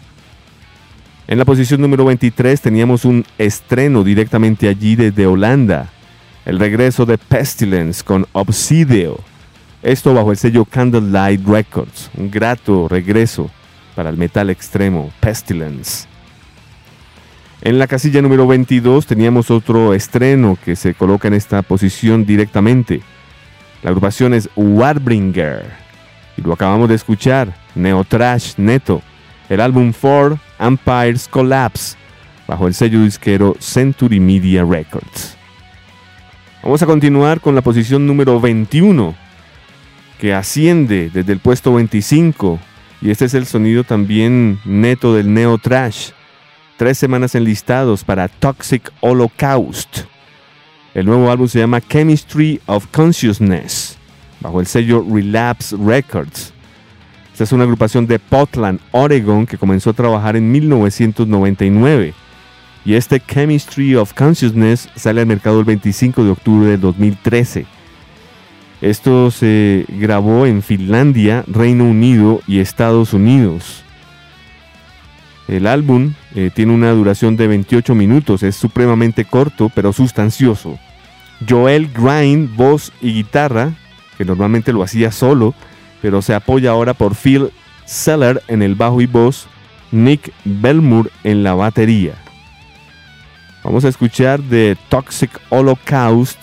En 1.29 1.39
la 1.39 1.45
posición 1.45 1.81
número 1.81 2.05
23 2.05 2.61
teníamos 2.61 3.05
un 3.05 3.25
estreno 3.39 4.03
directamente 4.03 4.69
allí 4.69 4.97
desde 4.97 5.25
Holanda, 5.25 5.89
el 6.45 6.59
regreso 6.59 7.07
de 7.07 7.17
Pestilence 7.17 8.03
con 8.03 8.27
Obsidio 8.33 9.21
esto 9.87 10.13
bajo 10.13 10.33
el 10.33 10.37
sello 10.37 10.65
Candlelight 10.65 11.47
Records, 11.47 12.11
un 12.17 12.29
grato 12.29 12.89
regreso 12.89 13.49
para 13.95 14.11
el 14.11 14.17
metal 14.17 14.51
extremo, 14.51 15.13
Pestilence. 15.21 16.09
En 17.63 17.79
la 17.79 17.87
casilla 17.87 18.21
número 18.21 18.49
22 18.49 19.07
teníamos 19.07 19.49
otro 19.49 19.95
estreno 19.95 20.59
que 20.65 20.75
se 20.75 20.95
coloca 20.95 21.29
en 21.29 21.35
esta 21.35 21.63
posición 21.63 22.27
directamente. 22.27 23.01
La 23.85 23.91
agrupación 23.91 24.35
es 24.35 24.51
Warbringer 24.57 25.71
y 26.37 26.43
lo 26.43 26.53
acabamos 26.53 26.89
de 26.89 26.97
escuchar, 26.97 27.55
Neo 27.77 28.03
Trash 28.03 28.55
Neto, 28.57 29.03
el 29.49 29.61
álbum 29.61 29.93
For 29.93 30.37
Empires 30.59 31.29
Collapse, 31.29 31.97
bajo 32.49 32.67
el 32.67 32.75
sello 32.75 33.05
disquero 33.05 33.55
Century 33.61 34.19
Media 34.19 34.65
Records. 34.65 35.37
Vamos 36.61 36.83
a 36.83 36.87
continuar 36.87 37.41
con 37.41 37.55
la 37.55 37.63
posición 37.63 38.05
número 38.05 38.41
21 38.41 39.26
que 40.19 40.35
asciende 40.35 41.11
desde 41.13 41.33
el 41.33 41.39
puesto 41.39 41.75
25 41.75 42.59
y 43.03 43.11
este 43.11 43.27
es 43.27 43.35
el 43.35 43.47
sonido 43.47 43.85
también 43.85 44.59
neto 44.65 45.15
del 45.15 45.33
neo 45.33 45.59
trash. 45.59 46.11
Tres 46.77 46.99
semanas 46.99 47.35
enlistados 47.35 48.05
para 48.05 48.29
Toxic 48.29 48.91
Holocaust. 49.01 50.01
El 50.95 51.07
nuevo 51.07 51.31
álbum 51.31 51.49
se 51.49 51.59
llama 51.59 51.81
Chemistry 51.81 52.61
of 52.67 52.87
Consciousness, 52.89 53.99
bajo 54.41 54.61
el 54.61 54.67
sello 54.67 55.05
Relapse 55.09 55.77
Records. 55.77 56.53
Esta 57.33 57.45
es 57.45 57.53
una 57.53 57.65
agrupación 57.65 58.07
de 58.07 58.19
Portland, 58.19 58.81
Oregon, 58.93 59.47
que 59.47 59.59
comenzó 59.59 59.91
a 59.91 59.93
trabajar 59.93 60.37
en 60.37 60.51
1999. 60.51 62.15
Y 62.87 62.95
este 62.95 63.21
Chemistry 63.21 63.95
of 63.95 64.15
Consciousness 64.15 64.89
sale 64.97 65.21
al 65.21 65.27
mercado 65.27 65.59
el 65.59 65.67
25 65.67 66.25
de 66.25 66.31
octubre 66.31 66.69
de 66.69 66.79
2013. 66.79 67.67
Esto 68.81 69.31
se 69.31 69.87
grabó 69.89 70.47
en 70.47 70.63
Finlandia, 70.63 71.45
Reino 71.47 71.85
Unido 71.85 72.41
y 72.47 72.61
Estados 72.61 73.15
Unidos. 73.15 73.83
El 75.49 75.67
álbum 75.67 76.15
eh, 76.35 76.51
tiene 76.53 76.75
una 76.75 76.91
duración 76.91 77.37
de 77.37 77.47
28 77.47 77.95
minutos, 77.95 78.43
es 78.43 78.57
supremamente 78.57 79.25
corto 79.25 79.71
pero 79.75 79.93
sustancioso. 79.93 80.79
Joel 81.49 81.89
Grind, 81.93 82.55
voz 82.57 82.93
y 83.01 83.13
guitarra, 83.13 83.73
que 84.19 84.25
normalmente 84.25 84.73
lo 84.73 84.83
hacía 84.83 85.13
solo, 85.13 85.55
pero 86.03 86.21
se 86.21 86.35
apoya 86.35 86.71
ahora 86.71 86.95
por 86.95 87.15
Phil 87.15 87.51
Seller 87.85 88.43
en 88.49 88.63
el 88.63 88.75
bajo 88.75 89.01
y 89.01 89.07
voz, 89.07 89.47
Nick 89.93 90.33
Belmour 90.45 91.11
en 91.25 91.43
la 91.43 91.55
batería. 91.55 92.15
Vamos 93.63 93.85
a 93.85 93.89
escuchar 93.89 94.43
de 94.43 94.77
Toxic 94.89 95.31
Holocaust, 95.51 96.39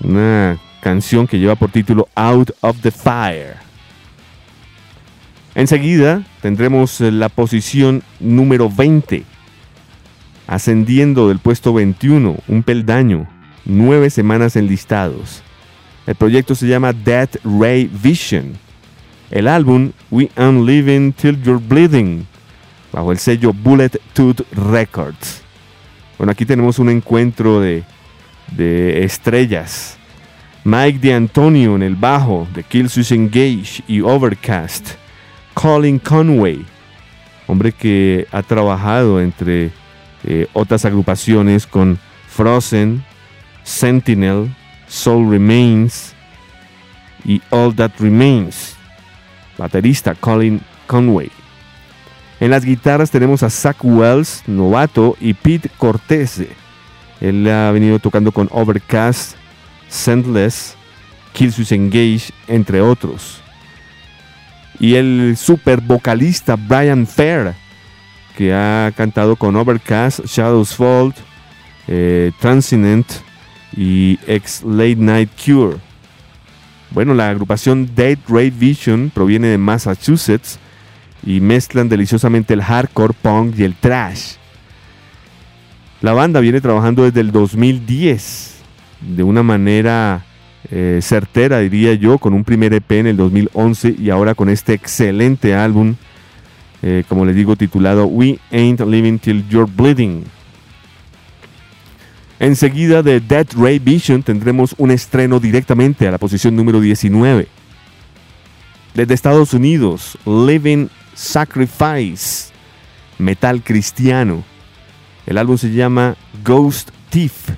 una 0.00 0.58
canción 0.82 1.28
que 1.28 1.38
lleva 1.38 1.54
por 1.54 1.70
título 1.70 2.08
Out 2.16 2.50
of 2.60 2.80
the 2.80 2.90
Fire. 2.90 3.54
Enseguida 5.54 6.24
tendremos 6.40 7.00
eh, 7.00 7.12
la 7.12 7.28
posición 7.28 8.02
número 8.18 8.68
20, 8.68 9.22
ascendiendo 10.48 11.28
del 11.28 11.38
puesto 11.38 11.72
21, 11.72 12.36
un 12.48 12.62
peldaño, 12.64 13.28
nueve 13.64 14.10
semanas 14.10 14.56
enlistados. 14.56 15.42
El 16.06 16.16
proyecto 16.16 16.56
se 16.56 16.66
llama 16.66 16.92
Dead 16.92 17.28
Ray 17.44 17.88
Vision. 18.02 18.54
El 19.30 19.46
álbum 19.46 19.92
We 20.10 20.30
Am 20.34 20.66
Living 20.66 21.12
Till 21.12 21.40
You're 21.42 21.62
Bleeding, 21.64 22.26
bajo 22.92 23.12
el 23.12 23.18
sello 23.18 23.52
Bullet 23.52 24.00
Tooth 24.14 24.40
Records. 24.52 25.42
Bueno, 26.18 26.32
aquí 26.32 26.44
tenemos 26.44 26.80
un 26.80 26.90
encuentro 26.90 27.60
de, 27.60 27.84
de 28.56 29.04
estrellas 29.04 29.96
Mike 30.64 31.00
D'Antonio 31.00 31.74
en 31.74 31.82
el 31.82 31.96
bajo 31.96 32.46
de 32.54 32.62
Killswitch 32.62 33.12
Engage 33.12 33.82
y 33.88 34.00
Overcast. 34.00 34.90
Colin 35.54 35.98
Conway, 35.98 36.64
hombre 37.46 37.72
que 37.72 38.26
ha 38.30 38.42
trabajado 38.42 39.20
entre 39.20 39.70
eh, 40.24 40.46
otras 40.52 40.84
agrupaciones 40.84 41.66
con 41.66 41.98
Frozen, 42.28 43.04
Sentinel, 43.64 44.54
Soul 44.86 45.30
Remains 45.30 46.14
y 47.24 47.42
All 47.50 47.74
That 47.74 47.92
Remains. 47.98 48.76
Baterista 49.58 50.14
Colin 50.14 50.60
Conway. 50.86 51.30
En 52.40 52.50
las 52.50 52.64
guitarras 52.64 53.10
tenemos 53.10 53.42
a 53.42 53.50
Zach 53.50 53.76
Wells, 53.82 54.42
novato, 54.46 55.16
y 55.20 55.34
Pete 55.34 55.68
Cortese. 55.76 56.48
Él 57.20 57.48
ha 57.48 57.70
venido 57.70 57.98
tocando 57.98 58.32
con 58.32 58.48
Overcast, 58.50 59.36
Sendless, 59.92 60.74
Killswitch 61.34 61.72
Engage, 61.72 62.32
entre 62.48 62.80
otros. 62.80 63.40
Y 64.80 64.94
el 64.94 65.36
super 65.36 65.80
vocalista 65.80 66.56
Brian 66.56 67.06
Fair, 67.06 67.54
que 68.36 68.54
ha 68.54 68.90
cantado 68.96 69.36
con 69.36 69.54
Overcast, 69.54 70.24
Shadows 70.24 70.74
Fall, 70.74 71.14
eh, 71.86 72.32
Transient 72.40 73.06
y 73.76 74.18
ex 74.26 74.62
Late 74.64 74.96
Night 74.96 75.30
Cure. 75.44 75.76
Bueno, 76.90 77.14
la 77.14 77.28
agrupación 77.28 77.94
Dead 77.94 78.18
Ray 78.28 78.50
Vision 78.50 79.10
proviene 79.14 79.48
de 79.48 79.58
Massachusetts 79.58 80.58
y 81.24 81.40
mezclan 81.40 81.88
deliciosamente 81.88 82.54
el 82.54 82.62
hardcore 82.62 83.14
punk 83.20 83.58
y 83.58 83.64
el 83.64 83.74
trash. 83.74 84.36
La 86.00 86.12
banda 86.12 86.40
viene 86.40 86.60
trabajando 86.60 87.04
desde 87.04 87.20
el 87.20 87.30
2010 87.30 88.61
de 89.02 89.22
una 89.22 89.42
manera 89.42 90.24
eh, 90.70 91.00
certera, 91.02 91.58
diría 91.58 91.94
yo, 91.94 92.18
con 92.18 92.34
un 92.34 92.44
primer 92.44 92.72
EP 92.72 92.92
en 92.92 93.08
el 93.08 93.16
2011 93.16 93.96
y 93.98 94.10
ahora 94.10 94.34
con 94.34 94.48
este 94.48 94.74
excelente 94.74 95.54
álbum, 95.54 95.96
eh, 96.82 97.04
como 97.08 97.24
les 97.24 97.34
digo, 97.34 97.56
titulado 97.56 98.06
We 98.06 98.38
Ain't 98.50 98.80
Living 98.80 99.18
Till 99.18 99.46
You're 99.48 99.70
Bleeding. 99.70 100.24
Enseguida 102.38 103.02
de 103.02 103.20
Dead 103.20 103.46
Ray 103.56 103.78
Vision 103.78 104.22
tendremos 104.22 104.74
un 104.78 104.90
estreno 104.90 105.38
directamente 105.38 106.08
a 106.08 106.10
la 106.10 106.18
posición 106.18 106.56
número 106.56 106.80
19. 106.80 107.46
Desde 108.94 109.14
Estados 109.14 109.54
Unidos, 109.54 110.18
Living 110.26 110.88
Sacrifice, 111.14 112.52
metal 113.18 113.62
cristiano. 113.62 114.42
El 115.24 115.38
álbum 115.38 115.56
se 115.56 115.70
llama 115.70 116.16
Ghost 116.44 116.90
Thief 117.10 117.50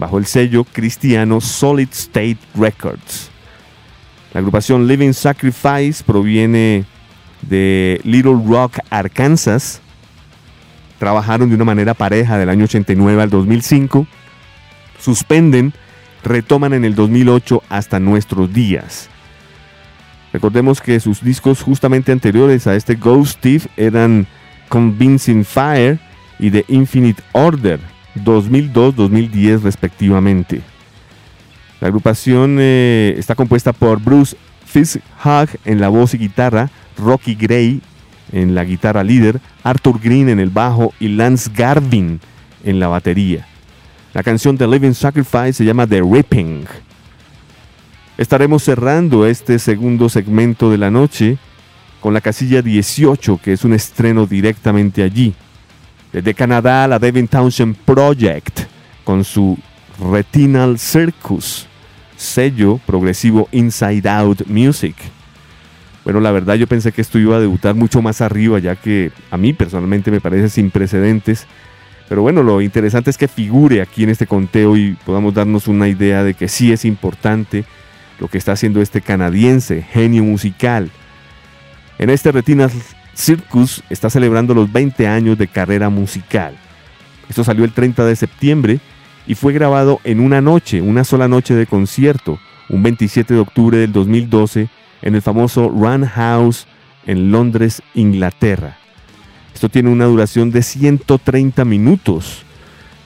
bajo 0.00 0.18
el 0.18 0.24
sello 0.26 0.64
cristiano 0.64 1.40
Solid 1.40 1.90
State 1.92 2.38
Records. 2.56 3.30
La 4.32 4.40
agrupación 4.40 4.88
Living 4.88 5.12
Sacrifice 5.12 6.02
proviene 6.02 6.86
de 7.42 8.00
Little 8.02 8.38
Rock, 8.46 8.78
Arkansas. 8.88 9.80
Trabajaron 10.98 11.50
de 11.50 11.54
una 11.54 11.66
manera 11.66 11.94
pareja 11.94 12.38
del 12.38 12.48
año 12.48 12.64
89 12.64 13.22
al 13.22 13.30
2005. 13.30 14.06
Suspenden, 14.98 15.74
retoman 16.24 16.72
en 16.72 16.84
el 16.86 16.94
2008 16.94 17.62
hasta 17.68 18.00
nuestros 18.00 18.52
días. 18.52 19.10
Recordemos 20.32 20.80
que 20.80 20.98
sus 21.00 21.22
discos 21.22 21.60
justamente 21.60 22.12
anteriores 22.12 22.66
a 22.66 22.74
este 22.74 22.94
Ghost 22.94 23.40
Thief 23.40 23.66
eran 23.76 24.26
Convincing 24.68 25.44
Fire 25.44 25.98
y 26.38 26.50
The 26.50 26.64
Infinite 26.68 27.22
Order, 27.32 27.80
2002-2010 28.16 29.62
respectivamente. 29.62 30.62
La 31.80 31.88
agrupación 31.88 32.58
eh, 32.60 33.14
está 33.16 33.34
compuesta 33.34 33.72
por 33.72 34.00
Bruce 34.00 34.36
Fitzhugh 34.66 35.48
en 35.64 35.80
la 35.80 35.88
voz 35.88 36.14
y 36.14 36.18
guitarra, 36.18 36.70
Rocky 36.98 37.34
Gray 37.34 37.80
en 38.32 38.54
la 38.54 38.64
guitarra 38.64 39.02
líder, 39.02 39.40
Arthur 39.62 40.00
Green 40.00 40.28
en 40.28 40.40
el 40.40 40.50
bajo 40.50 40.92
y 41.00 41.08
Lance 41.08 41.50
Garvin 41.54 42.20
en 42.64 42.78
la 42.78 42.88
batería. 42.88 43.46
La 44.12 44.22
canción 44.22 44.58
The 44.58 44.66
Living 44.66 44.92
Sacrifice 44.92 45.54
se 45.54 45.64
llama 45.64 45.86
The 45.86 46.02
Ripping. 46.02 46.64
Estaremos 48.18 48.62
cerrando 48.62 49.26
este 49.26 49.58
segundo 49.58 50.08
segmento 50.08 50.70
de 50.70 50.78
la 50.78 50.90
noche 50.90 51.38
con 52.00 52.12
la 52.12 52.20
casilla 52.20 52.60
18, 52.60 53.40
que 53.42 53.52
es 53.52 53.64
un 53.64 53.72
estreno 53.72 54.26
directamente 54.26 55.02
allí. 55.02 55.34
Desde 56.12 56.34
Canadá, 56.34 56.88
la 56.88 56.98
Devin 56.98 57.28
Townshend 57.28 57.76
Project, 57.76 58.60
con 59.04 59.24
su 59.24 59.56
Retinal 60.10 60.78
Circus, 60.78 61.66
sello 62.16 62.80
progresivo 62.84 63.48
Inside 63.52 64.08
Out 64.08 64.46
Music. 64.46 64.96
Bueno, 66.04 66.20
la 66.20 66.32
verdad 66.32 66.54
yo 66.54 66.66
pensé 66.66 66.92
que 66.92 67.02
esto 67.02 67.18
iba 67.18 67.36
a 67.36 67.40
debutar 67.40 67.74
mucho 67.74 68.02
más 68.02 68.20
arriba, 68.20 68.58
ya 68.58 68.74
que 68.74 69.12
a 69.30 69.36
mí 69.36 69.52
personalmente 69.52 70.10
me 70.10 70.20
parece 70.20 70.48
sin 70.48 70.70
precedentes. 70.70 71.46
Pero 72.08 72.22
bueno, 72.22 72.42
lo 72.42 72.60
interesante 72.60 73.10
es 73.10 73.16
que 73.16 73.28
figure 73.28 73.80
aquí 73.80 74.02
en 74.02 74.10
este 74.10 74.26
conteo 74.26 74.76
y 74.76 74.96
podamos 75.04 75.32
darnos 75.32 75.68
una 75.68 75.86
idea 75.86 76.24
de 76.24 76.34
que 76.34 76.48
sí 76.48 76.72
es 76.72 76.84
importante 76.84 77.64
lo 78.18 78.26
que 78.26 78.38
está 78.38 78.52
haciendo 78.52 78.82
este 78.82 79.00
canadiense, 79.00 79.82
genio 79.82 80.24
musical. 80.24 80.90
En 81.98 82.10
este 82.10 82.32
Retinal 82.32 82.70
Circus 83.20 83.82
está 83.90 84.08
celebrando 84.08 84.54
los 84.54 84.72
20 84.72 85.06
años 85.06 85.36
de 85.36 85.46
carrera 85.46 85.90
musical. 85.90 86.54
Esto 87.28 87.44
salió 87.44 87.64
el 87.64 87.72
30 87.72 88.04
de 88.04 88.16
septiembre 88.16 88.80
y 89.26 89.34
fue 89.34 89.52
grabado 89.52 90.00
en 90.04 90.20
una 90.20 90.40
noche, 90.40 90.80
una 90.80 91.04
sola 91.04 91.28
noche 91.28 91.54
de 91.54 91.66
concierto, 91.66 92.40
un 92.68 92.82
27 92.82 93.34
de 93.34 93.40
octubre 93.40 93.76
del 93.76 93.92
2012 93.92 94.68
en 95.02 95.14
el 95.14 95.22
famoso 95.22 95.68
Run 95.68 96.06
House 96.06 96.66
en 97.06 97.30
Londres, 97.30 97.82
Inglaterra. 97.94 98.78
Esto 99.54 99.68
tiene 99.68 99.90
una 99.90 100.06
duración 100.06 100.50
de 100.50 100.62
130 100.62 101.64
minutos. 101.66 102.42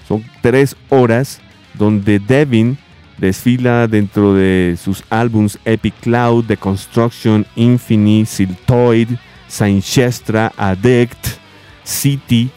Son 0.07 0.25
tres 0.41 0.77
horas 0.91 1.41
donde 1.75 2.21
Devin 2.21 2.79
desfila 3.19 3.89
dentro 3.89 4.35
de 4.35 4.77
sus 4.81 5.03
álbums 5.11 5.59
Epic 5.65 5.95
Cloud, 6.01 6.45
The 6.47 6.57
Construction, 6.57 7.47
Infinite, 7.57 8.27
Siltoid, 8.27 9.09
Sainchestra, 9.55 10.53
Addict, 10.57 11.39
City, 11.85 12.51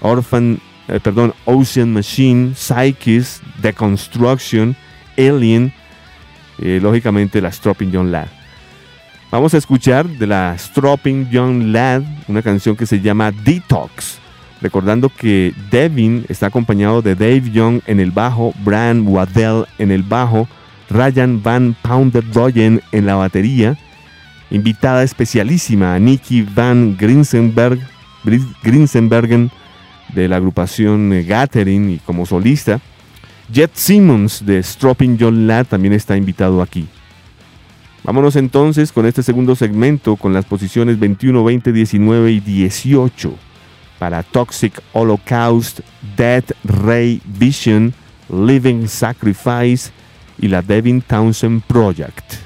Orphan 0.00 0.60
eh, 0.88 1.00
perdón, 1.02 1.34
Ocean 1.44 1.92
Machine, 1.92 2.54
Psychis, 2.54 3.40
The 3.60 3.72
Construction, 3.72 4.76
Alien, 5.18 5.72
eh, 6.58 6.78
lógicamente 6.80 7.40
la 7.40 7.50
Stropping 7.50 7.90
Young 7.90 8.10
Lad. 8.10 8.28
Vamos 9.32 9.52
a 9.54 9.58
escuchar 9.58 10.06
de 10.06 10.26
la 10.28 10.56
Stropping 10.56 11.28
Young 11.30 11.72
Lad 11.72 12.02
una 12.28 12.42
canción 12.42 12.76
que 12.76 12.86
se 12.86 13.00
llama 13.00 13.32
Detox. 13.32 14.18
Recordando 14.60 15.10
que 15.10 15.52
Devin 15.70 16.24
está 16.28 16.46
acompañado 16.46 17.02
de 17.02 17.14
Dave 17.14 17.50
Young 17.50 17.80
en 17.86 17.98
el 17.98 18.12
bajo, 18.12 18.54
Bran 18.64 19.06
Waddell 19.06 19.66
en 19.78 19.90
el 19.90 20.02
bajo, 20.02 20.48
Ryan 20.88 21.42
Van 21.42 21.76
Pounder 21.82 22.24
Doyen 22.30 22.80
en 22.92 23.06
la 23.06 23.16
batería, 23.16 23.76
invitada 24.50 25.02
especialísima 25.02 25.98
Nikki 25.98 26.42
Van 26.42 26.96
Grinsenberg, 26.96 27.80
Grinsenbergen 28.62 29.50
de 30.14 30.28
la 30.28 30.36
agrupación 30.36 31.12
eh, 31.12 31.22
Gathering 31.24 31.90
y 31.90 31.98
como 31.98 32.26
solista. 32.26 32.80
Jet 33.52 33.72
Simmons 33.74 34.44
de 34.44 34.62
Stropping 34.62 35.16
John 35.20 35.46
Ladd 35.46 35.66
también 35.66 35.94
está 35.94 36.16
invitado 36.16 36.62
aquí. 36.62 36.88
Vámonos 38.02 38.36
entonces 38.36 38.92
con 38.92 39.06
este 39.06 39.22
segundo 39.22 39.56
segmento 39.56 40.16
con 40.16 40.32
las 40.32 40.44
posiciones 40.44 40.98
21, 40.98 41.42
20, 41.42 41.72
19 41.72 42.32
y 42.32 42.40
18 42.40 43.34
para 43.98 44.22
Toxic 44.22 44.80
Holocaust, 44.92 45.80
Dead 46.16 46.44
Ray 46.64 47.20
Vision, 47.24 47.94
Living 48.28 48.86
Sacrifice 48.86 49.90
y 50.38 50.48
la 50.48 50.62
Devin 50.62 51.02
Townsend 51.02 51.62
Project. 51.62 52.45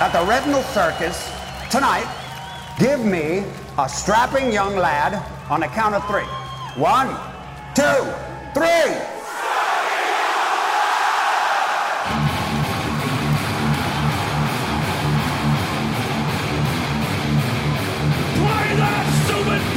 at 0.00 0.12
the 0.12 0.24
Retinal 0.24 0.62
Circus 0.62 1.30
tonight, 1.70 2.08
give 2.78 3.04
me 3.04 3.44
a 3.78 3.86
strapping 3.86 4.50
young 4.50 4.74
lad 4.74 5.22
on 5.50 5.60
the 5.60 5.66
count 5.66 5.94
of 5.94 6.06
three. 6.08 6.24
One, 6.80 7.08
two, 7.74 7.84
three. 8.54 8.96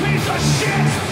piece 0.03 0.29
of 0.29 0.59
shit! 0.59 1.02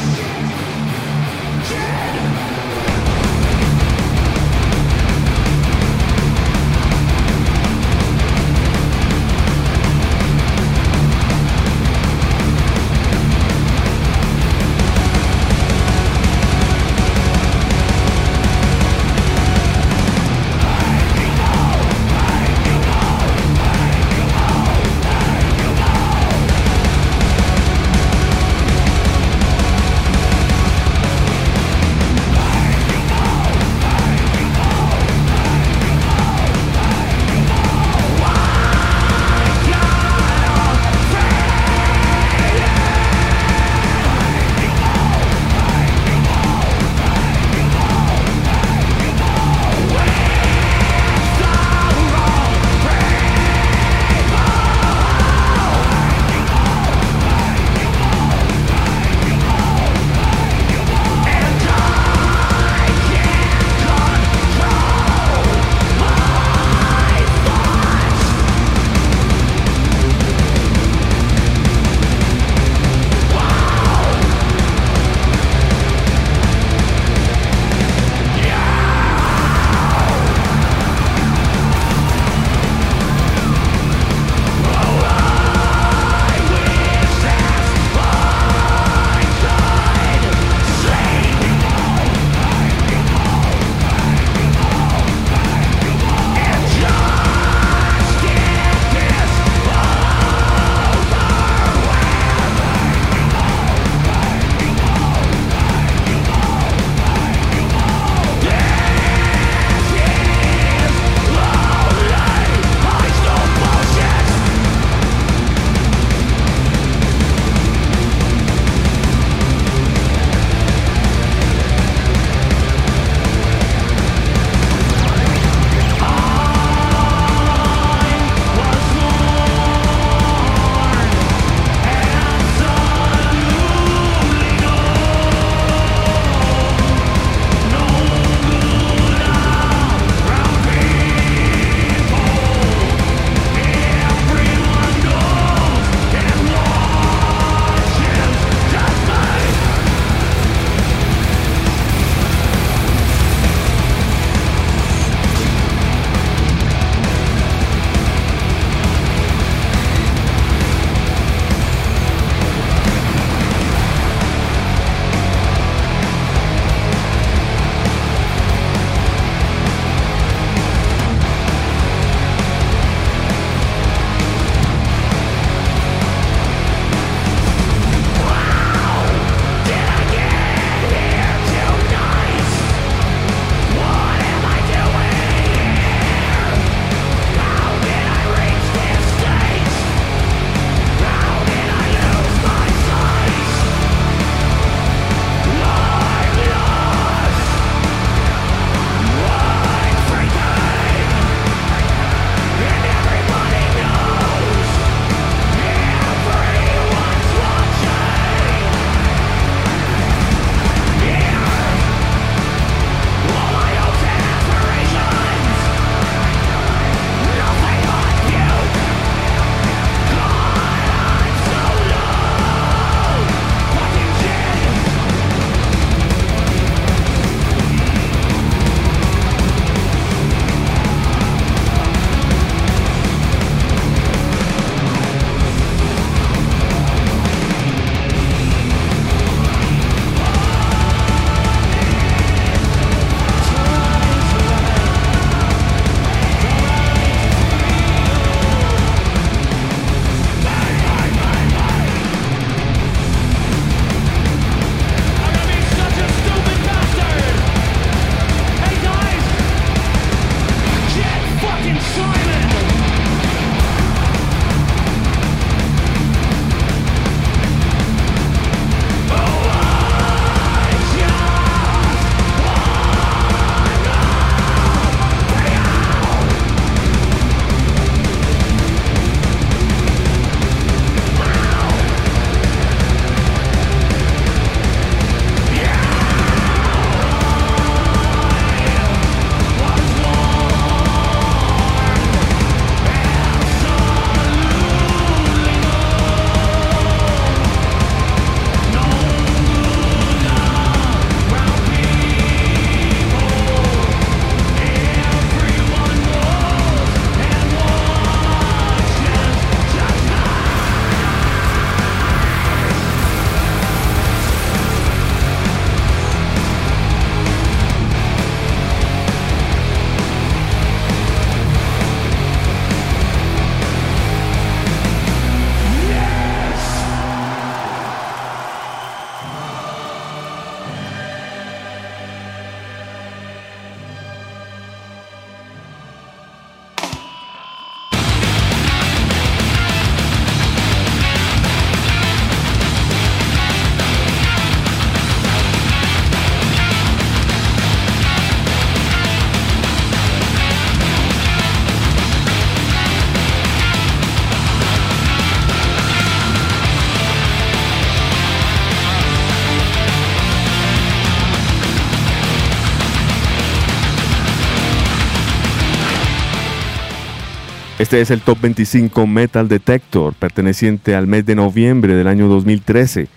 Este 367.91 367.99
es 367.99 368.11
el 368.11 368.21
Top 368.21 368.39
25 368.39 369.05
Metal 369.05 369.49
Detector, 369.49 370.13
perteneciente 370.13 370.95
al 370.95 371.07
mes 371.07 371.25
de 371.25 371.35
noviembre 371.35 371.93
del 371.93 372.07
año 372.07 372.29
2013. 372.29 373.09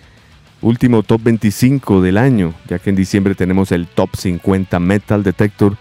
Último 0.63 1.05
Top 1.05 1.23
25 1.23 2.03
del 2.03 2.19
año, 2.19 2.55
ya 2.67 2.81
que 2.81 2.91
en 2.91 2.97
diciembre 2.97 3.37
tenemos 3.37 3.71
el 3.71 3.87
Top 3.87 4.17
50 4.17 4.81
Metal 4.81 5.23
Detector 5.23 5.77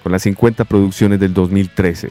con 0.00 0.12
las 0.12 0.22
50 0.22 0.64
producciones 0.64 1.18
del 1.18 1.34
2013. 1.34 2.10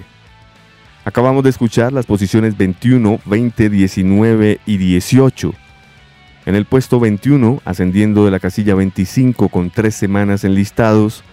Acabamos 1.05 1.41
de 1.45 1.51
escuchar 1.51 1.93
las 1.93 2.05
posiciones 2.05 2.57
21, 2.57 3.21
20, 3.23 3.69
19 3.69 4.59
y 4.65 4.75
18. 4.75 5.53
En 6.47 6.55
el 6.55 6.65
puesto 6.65 6.99
21, 6.99 7.61
ascendiendo 7.63 8.25
de 8.25 8.31
la 8.31 8.41
casilla 8.41 8.75
25 8.75 9.47
con 9.47 9.69
tres 9.69 9.95
semanas 9.95 10.43
enlistados, 10.43 11.23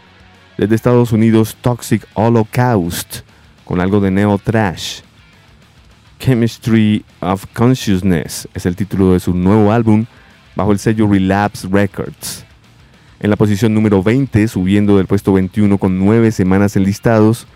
desde 0.57 0.77
Estados 0.77 1.11
Unidos 1.11 1.57
Toxic 1.61 2.07
Holocaust 2.15 3.23
con 3.65 3.81
algo 3.81 4.01
de 4.01 4.11
neo 4.11 4.39
trash. 4.39 5.01
Chemistry 6.19 7.05
of 7.21 7.47
Consciousness 7.53 8.49
es 8.55 8.67
el 8.67 8.77
título 8.77 9.13
de 9.13 9.21
su 9.21 9.35
nuevo 9.35 9.73
álbum 9.73 10.07
bajo 10.55 10.73
el 10.73 10.79
sello 10.79 11.09
Relapse 11.09 11.67
Records. 11.71 12.45
En 13.21 13.31
la 13.31 13.37
posición 13.37 13.75
número 13.75 14.03
20, 14.03 14.49
subiendo 14.49 14.97
del 14.97 15.07
puesto 15.07 15.33
21 15.33 15.79
con 15.79 15.99
9 15.99 16.33
semanas 16.33 16.77
enlistados, 16.77 17.47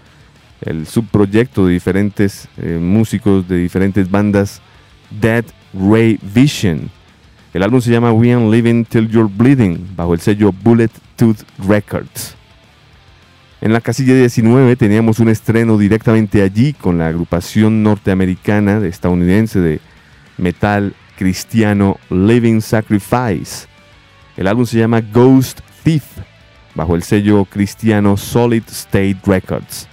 el 0.61 0.87
subproyecto 0.87 1.67
de 1.67 1.75
diferentes 1.75 2.49
eh, 2.57 2.79
músicos 2.81 3.49
de 3.49 3.59
diferentes 3.59 4.11
bandas, 4.11 4.61
Dead 5.11 5.45
Ray 5.75 6.19
Vision. 6.23 6.91
El 7.53 7.63
álbum 7.63 7.81
se 7.81 7.91
llama 7.91 8.13
We 8.13 8.33
Ain't 8.33 8.53
Living 8.53 8.85
Till 8.85 9.09
You're 9.09 9.33
Bleeding, 9.33 9.97
bajo 9.97 10.15
el 10.15 10.21
sello 10.21 10.53
Bullet 10.53 10.91
Tooth 11.17 11.43
Records. 11.67 12.36
En 13.63 13.73
la 13.73 13.81
casilla 13.81 14.15
19 14.15 14.77
teníamos 14.77 15.19
un 15.19 15.31
estreno 15.31 15.79
directamente 15.79 16.43
allí 16.43 16.75
con 16.75 16.99
la 16.99 17.07
agrupación 17.07 17.83
norteamericana 17.83 18.81
de 18.81 18.89
estadounidense 18.89 19.61
de 19.61 19.81
metal 20.37 20.95
cristiano 21.17 21.99
Living 22.11 22.61
Sacrifice. 22.61 23.67
El 24.37 24.47
álbum 24.47 24.67
se 24.67 24.79
llama 24.79 25.01
Ghost 25.01 25.61
Thief, 25.83 26.05
bajo 26.75 26.97
el 26.97 27.03
sello 27.03 27.47
cristiano 27.47 28.19
Solid 28.19 28.65
State 28.69 29.21
Records. 29.25 29.89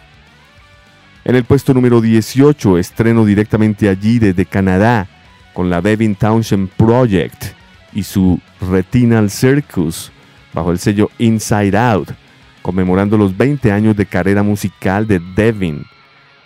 En 1.24 1.38
el 1.38 1.46
puesto 1.46 1.74
número 1.74 2.02
18, 2.02 2.78
estreno 2.78 3.24
directamente 3.24 3.88
allí 3.88 4.20
desde 4.20 4.46
Canadá 4.46 5.08
con 5.54 5.70
la 5.70 5.80
Devin 5.80 6.16
Townshend 6.16 6.68
Project 6.72 7.46
y 7.94 8.04
su 8.04 8.42
Retinal 8.60 9.30
Circus, 9.30 10.12
bajo 10.54 10.72
el 10.72 10.80
sello 10.80 11.10
Inside 11.18 11.78
Out 11.78 12.23
conmemorando 12.64 13.16
los 13.16 13.38
20 13.38 13.72
años 13.72 13.96
de 13.96 14.08
carrera 14.08 14.42
musical 14.42 15.06
de 15.06 15.22
Devin. 15.36 15.86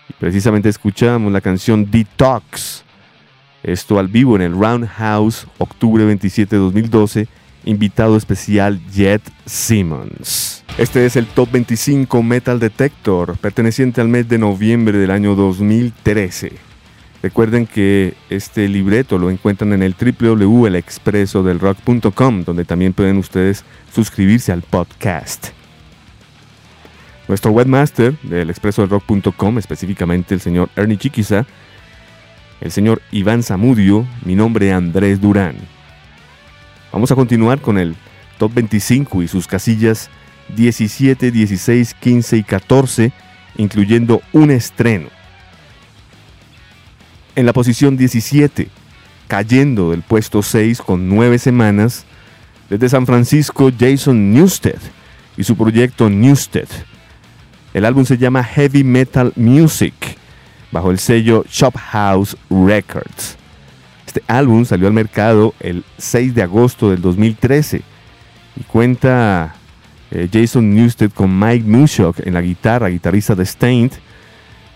Y 0.09 0.13
precisamente 0.20 0.68
escuchamos 0.68 1.32
la 1.32 1.39
canción 1.39 1.89
Detox. 1.89 2.84
Esto 3.63 3.99
al 3.99 4.09
vivo 4.09 4.36
en 4.36 4.41
el 4.41 4.51
Roundhouse, 4.51 5.47
octubre 5.57 6.03
27 6.03 6.55
de 6.55 6.61
2012, 6.61 7.28
invitado 7.63 8.18
especial 8.18 8.82
Jet 8.91 9.22
Simmons. 9.45 10.65
Este 10.78 11.05
es 11.05 11.15
el 11.15 11.28
Top 11.28 11.49
25 11.51 12.22
Metal 12.22 12.59
Detector, 12.59 13.38
perteneciente 13.38 14.01
al 14.01 14.09
mes 14.09 14.28
de 14.30 14.38
noviembre 14.38 14.97
del 14.97 15.11
año 15.11 15.36
2013. 15.36 16.51
Recuerden 17.24 17.65
que 17.65 18.13
este 18.30 18.70
libreto 18.70 19.18
lo 19.18 19.32
encuentran 19.32 19.74
en 19.74 19.82
el 19.82 19.95
www.elexpresodelrock.com, 19.95 22.43
donde 22.43 22.63
también 22.63 22.93
pueden 22.93 23.18
ustedes 23.18 23.65
suscribirse 23.91 24.51
al 24.51 24.61
podcast. 24.61 25.57
Nuestro 27.28 27.52
webmaster 27.52 28.18
del 28.22 28.50
expresodelrock.com, 28.50 29.58
específicamente 29.58 30.34
el 30.34 30.40
señor 30.40 30.70
Ernie 30.78 30.98
Chiquiza, 30.98 31.46
el 32.62 32.72
señor 32.72 33.02
Iván 33.12 33.44
Zamudio, 33.44 34.08
mi 34.24 34.36
nombre 34.36 34.72
Andrés 34.72 35.20
Durán. 35.20 35.56
Vamos 36.94 37.12
a 37.12 37.16
continuar 37.16 37.60
con 37.60 37.78
el 37.78 37.96
top 38.38 38.54
25 38.54 39.24
y 39.24 39.28
sus 39.28 39.46
casillas 39.46 40.10
17, 40.56 41.32
16, 41.32 41.94
15 41.96 42.38
y 42.38 42.44
14, 42.44 43.12
incluyendo 43.58 44.22
un 44.32 44.50
estreno. 44.50 45.10
En 47.36 47.46
la 47.46 47.52
posición 47.52 47.98
17, 47.98 48.70
cayendo 49.28 49.92
del 49.92 50.02
puesto 50.02 50.42
6 50.42 50.82
con 50.82 51.10
9 51.10 51.40
semanas, 51.40 52.06
desde 52.70 52.88
San 52.88 53.06
Francisco 53.06 53.70
Jason 53.78 54.32
Newsted 54.32 54.80
y 55.36 55.44
su 55.44 55.58
proyecto 55.58 56.10
Newsted 56.10 56.68
el 57.78 57.86
álbum 57.86 58.06
se 58.06 58.18
llama 58.18 58.44
Heavy 58.44 58.84
Metal 58.84 59.32
Music, 59.36 59.94
bajo 60.72 60.90
el 60.90 60.98
sello 60.98 61.46
Shop 61.48 61.76
House 61.78 62.36
Records. 62.50 63.38
Este 64.08 64.24
álbum 64.26 64.66
salió 64.66 64.88
al 64.88 64.94
mercado 64.94 65.54
el 65.60 65.84
6 66.00 66.34
de 66.34 66.42
agosto 66.42 66.90
del 66.90 67.04
2013 67.04 67.84
y 68.56 68.64
cuenta 68.64 69.54
eh, 70.10 70.28
Jason 70.34 70.74
Newsted 70.74 71.12
con 71.12 71.38
Mike 71.38 71.66
Mushock 71.68 72.26
en 72.26 72.34
la 72.34 72.42
guitarra, 72.42 72.88
guitarrista 72.88 73.36
de 73.36 73.46
Stained, 73.46 73.92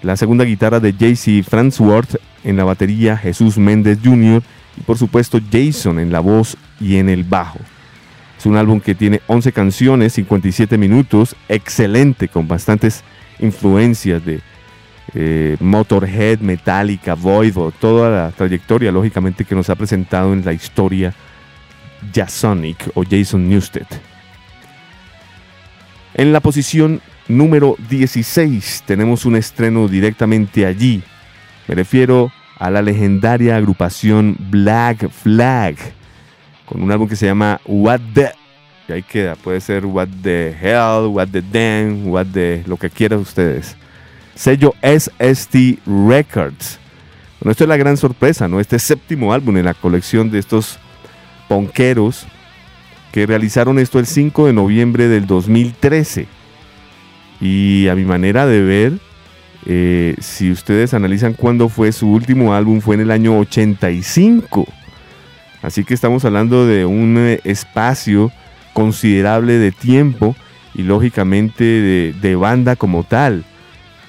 la 0.03 0.15
segunda 0.15 0.43
guitarra 0.43 0.79
de 0.79 0.93
JC 0.93 1.43
Fransworth 1.43 2.17
en 2.43 2.55
la 2.55 2.65
batería, 2.65 3.17
Jesús 3.17 3.57
Méndez 3.57 3.97
Jr. 4.03 4.43
y 4.77 4.81
por 4.81 4.99
supuesto 4.99 5.39
Jason 5.51 5.97
en 5.97 6.11
la 6.11 6.19
voz 6.19 6.55
y 6.79 6.97
en 6.97 7.09
el 7.09 7.23
bajo. 7.23 7.57
Es 8.41 8.47
un 8.47 8.57
álbum 8.57 8.79
que 8.79 8.95
tiene 8.95 9.21
11 9.27 9.51
canciones, 9.51 10.13
57 10.13 10.75
minutos, 10.75 11.35
excelente, 11.47 12.27
con 12.27 12.47
bastantes 12.47 13.03
influencias 13.37 14.25
de 14.25 14.41
eh, 15.13 15.57
Motorhead, 15.59 16.39
Metallica, 16.39 17.13
Voivod, 17.13 17.71
toda 17.79 18.09
la 18.09 18.31
trayectoria, 18.31 18.91
lógicamente, 18.91 19.45
que 19.45 19.53
nos 19.53 19.69
ha 19.69 19.75
presentado 19.75 20.33
en 20.33 20.43
la 20.43 20.53
historia 20.53 21.13
Jasonic 22.11 22.89
o 22.95 23.03
Jason 23.07 23.47
Newsted. 23.47 23.85
En 26.15 26.33
la 26.33 26.39
posición 26.39 26.99
número 27.27 27.75
16 27.89 28.85
tenemos 28.87 29.23
un 29.25 29.35
estreno 29.35 29.87
directamente 29.87 30.65
allí. 30.65 31.03
Me 31.67 31.75
refiero 31.75 32.31
a 32.57 32.71
la 32.71 32.81
legendaria 32.81 33.55
agrupación 33.55 34.35
Black 34.49 35.11
Flag 35.11 35.75
con 36.71 36.81
un 36.81 36.91
álbum 36.91 37.07
que 37.09 37.17
se 37.17 37.25
llama 37.25 37.59
What 37.65 37.99
the. 38.13 38.31
Y 38.87 38.93
ahí 38.93 39.03
queda, 39.03 39.35
puede 39.35 39.59
ser 39.59 39.85
What 39.85 40.07
the 40.23 40.55
Hell, 40.61 41.07
What 41.07 41.27
the 41.27 41.41
Damn, 41.41 42.07
What 42.07 42.27
the. 42.33 42.63
lo 42.65 42.77
que 42.77 42.89
quieran 42.89 43.19
ustedes. 43.19 43.75
Sello 44.35 44.73
SST 44.81 45.79
Records. 45.85 46.79
Bueno, 47.39 47.51
esto 47.51 47.65
es 47.65 47.67
la 47.67 47.75
gran 47.75 47.97
sorpresa, 47.97 48.47
¿no? 48.47 48.61
Este 48.61 48.79
séptimo 48.79 49.33
álbum 49.33 49.57
en 49.57 49.65
la 49.65 49.73
colección 49.73 50.31
de 50.31 50.39
estos 50.39 50.79
ponqueros 51.49 52.25
que 53.11 53.25
realizaron 53.25 53.77
esto 53.77 53.99
el 53.99 54.05
5 54.05 54.47
de 54.47 54.53
noviembre 54.53 55.09
del 55.09 55.27
2013. 55.27 56.27
Y 57.41 57.89
a 57.89 57.95
mi 57.95 58.05
manera 58.05 58.45
de 58.45 58.61
ver, 58.61 58.93
eh, 59.65 60.15
si 60.19 60.51
ustedes 60.51 60.93
analizan 60.93 61.33
cuándo 61.33 61.67
fue 61.67 61.91
su 61.91 62.09
último 62.09 62.53
álbum, 62.53 62.79
fue 62.79 62.95
en 62.95 63.01
el 63.01 63.11
año 63.11 63.37
85. 63.39 64.65
Así 65.61 65.83
que 65.83 65.93
estamos 65.93 66.25
hablando 66.25 66.65
de 66.65 66.85
un 66.85 67.17
eh, 67.17 67.39
espacio 67.43 68.31
considerable 68.73 69.57
de 69.57 69.71
tiempo 69.71 70.35
y 70.73 70.83
lógicamente 70.83 71.63
de, 72.13 72.35
banda 72.35 72.75
como 72.75 73.03
tal. 73.03 73.43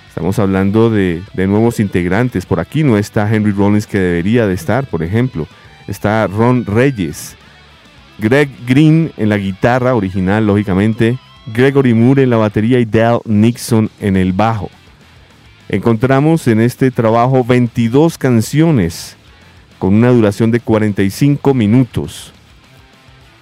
Estamos 0.09 0.38
hablando 0.38 0.90
de, 0.90 1.22
nuevos 1.34 1.80
integrantes. 1.80 2.46
Por 2.46 2.61
aquí 2.61 2.84
no 2.84 2.96
está 2.96 3.32
Henry 3.32 3.53
Rollins 3.53 3.86
que 3.86 3.98
debería 3.98 4.46
de 4.46 4.55
estar, 4.55 4.86
por 4.86 5.03
ejemplo. 5.03 5.46
Está 5.88 6.26
Ron 6.26 6.64
Reyes. 6.64 7.36
Greg 8.18 8.48
Green 8.66 9.12
en 9.16 9.28
la 9.28 9.38
guitarra 9.38 9.94
original, 9.94 10.46
lógicamente. 10.46 11.18
Gregory 11.46 11.92
Moore 11.92 12.22
en 12.22 12.30
la 12.30 12.36
batería 12.36 12.78
y 12.78 12.84
Dale 12.84 13.20
Nixon 13.24 13.90
en 14.00 14.16
el 14.16 14.32
bajo. 14.32 14.70
Encontramos 15.68 16.46
en 16.46 16.61
este 16.61 16.90
trabajo 16.90 17.42
22 17.42 18.16
canciones 18.16 19.16
con 19.82 19.94
una 19.94 20.10
duración 20.10 20.52
de 20.52 20.60
45 20.60 21.54
minutos. 21.54 22.32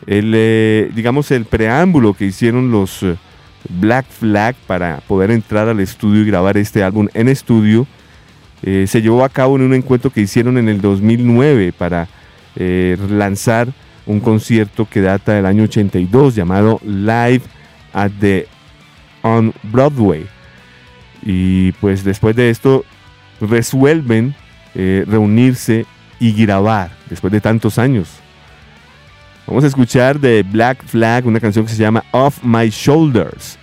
El, 0.07 0.33
eh, 0.35 0.91
digamos, 0.95 1.31
el 1.33 1.45
preámbulo 1.45 2.15
que 2.15 2.25
hicieron 2.25 2.71
los 2.71 3.03
eh, 3.03 3.17
Black 3.69 4.07
Flag 4.09 4.57
para 4.67 5.03
poder 5.07 5.33
entrar 5.33 5.69
al 5.69 5.81
estudio 5.81 6.23
y 6.23 6.25
grabar 6.25 6.57
este 6.57 6.83
álbum 6.83 7.09
en 7.13 7.29
estudio 7.29 7.87
eh, 8.63 8.87
se 8.89 9.03
llevó 9.03 9.23
a 9.23 9.29
cabo 9.29 9.57
en 9.57 9.65
un 9.65 9.75
encuentro 9.75 10.11
que 10.11 10.23
hicieron 10.23 10.57
en 10.57 10.71
el 10.71 10.81
2009 10.81 11.75
para 11.77 12.09
lanzar 12.57 13.69
un 14.07 14.19
concierto 14.21 14.89
que 14.89 15.03
data 15.03 15.35
del 15.35 15.45
año 15.45 15.65
82 15.65 16.35
llamado 16.35 16.81
Live 16.83 17.43
at 17.93 18.13
the 18.19 18.49
on 19.21 19.53
Broadway. 19.65 20.25
Y 21.21 21.73
pues 21.73 22.03
después 22.03 22.35
de 22.35 22.49
esto 22.49 22.87
resuelven 23.43 24.35
reunirse 24.75 25.85
y 26.21 26.33
grabar 26.33 26.91
después 27.09 27.33
de 27.33 27.41
tantos 27.41 27.79
años. 27.79 28.09
Vamos 29.47 29.65
a 29.65 29.67
escuchar 29.67 30.21
de 30.21 30.45
Black 30.45 30.85
Flag 30.85 31.27
una 31.27 31.41
canción 31.41 31.67
que 31.67 31.73
se 31.73 31.83
llama 31.83 32.05
Off 32.13 32.45
My 32.45 32.69
Shoulders. 32.69 33.59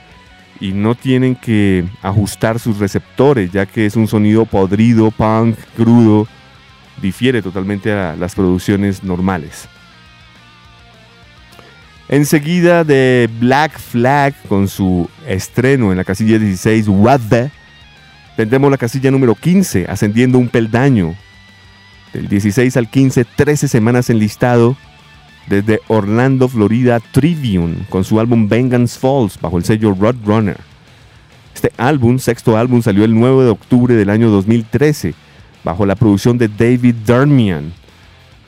y 0.59 0.71
no 0.71 0.95
tienen 0.95 1.35
que 1.35 1.85
ajustar 2.01 2.59
sus 2.59 2.79
receptores, 2.79 3.51
ya 3.51 3.67
que 3.67 3.85
es 3.85 3.95
un 3.95 4.07
sonido 4.07 4.43
podrido, 4.45 5.11
punk, 5.11 5.55
crudo, 5.75 6.27
difiere 6.99 7.43
totalmente 7.43 7.91
a 7.91 8.15
las 8.15 8.33
producciones 8.33 9.03
normales. 9.03 9.69
Enseguida 12.09 12.83
de 12.83 13.29
Black 13.39 13.77
Flag 13.77 14.33
con 14.47 14.67
su 14.67 15.09
estreno 15.27 15.91
en 15.91 15.97
la 15.97 16.03
casilla 16.03 16.39
16, 16.39 16.87
What 16.87 17.21
the, 17.29 17.51
tendremos 18.35 18.71
la 18.71 18.77
casilla 18.77 19.11
número 19.11 19.35
15, 19.35 19.85
ascendiendo 19.87 20.39
un 20.39 20.47
peldaño. 20.47 21.15
Del 22.13 22.27
16 22.27 22.77
al 22.77 22.89
15, 22.89 23.25
13 23.25 23.67
semanas 23.67 24.09
en 24.09 24.19
listado. 24.19 24.75
Desde 25.47 25.79
Orlando, 25.87 26.49
Florida, 26.49 26.99
Trivium, 26.99 27.85
con 27.89 28.03
su 28.03 28.19
álbum 28.19 28.49
Vengeance 28.49 28.99
Falls, 28.99 29.39
bajo 29.39 29.57
el 29.57 29.63
sello 29.63 29.95
Roadrunner. 29.97 30.57
Este 31.55 31.71
álbum, 31.77 32.19
sexto 32.19 32.57
álbum, 32.57 32.81
salió 32.81 33.05
el 33.05 33.15
9 33.15 33.45
de 33.45 33.49
octubre 33.49 33.95
del 33.95 34.09
año 34.09 34.29
2013, 34.29 35.13
bajo 35.63 35.85
la 35.85 35.95
producción 35.95 36.37
de 36.37 36.49
David 36.49 36.95
Darmian 37.05 37.71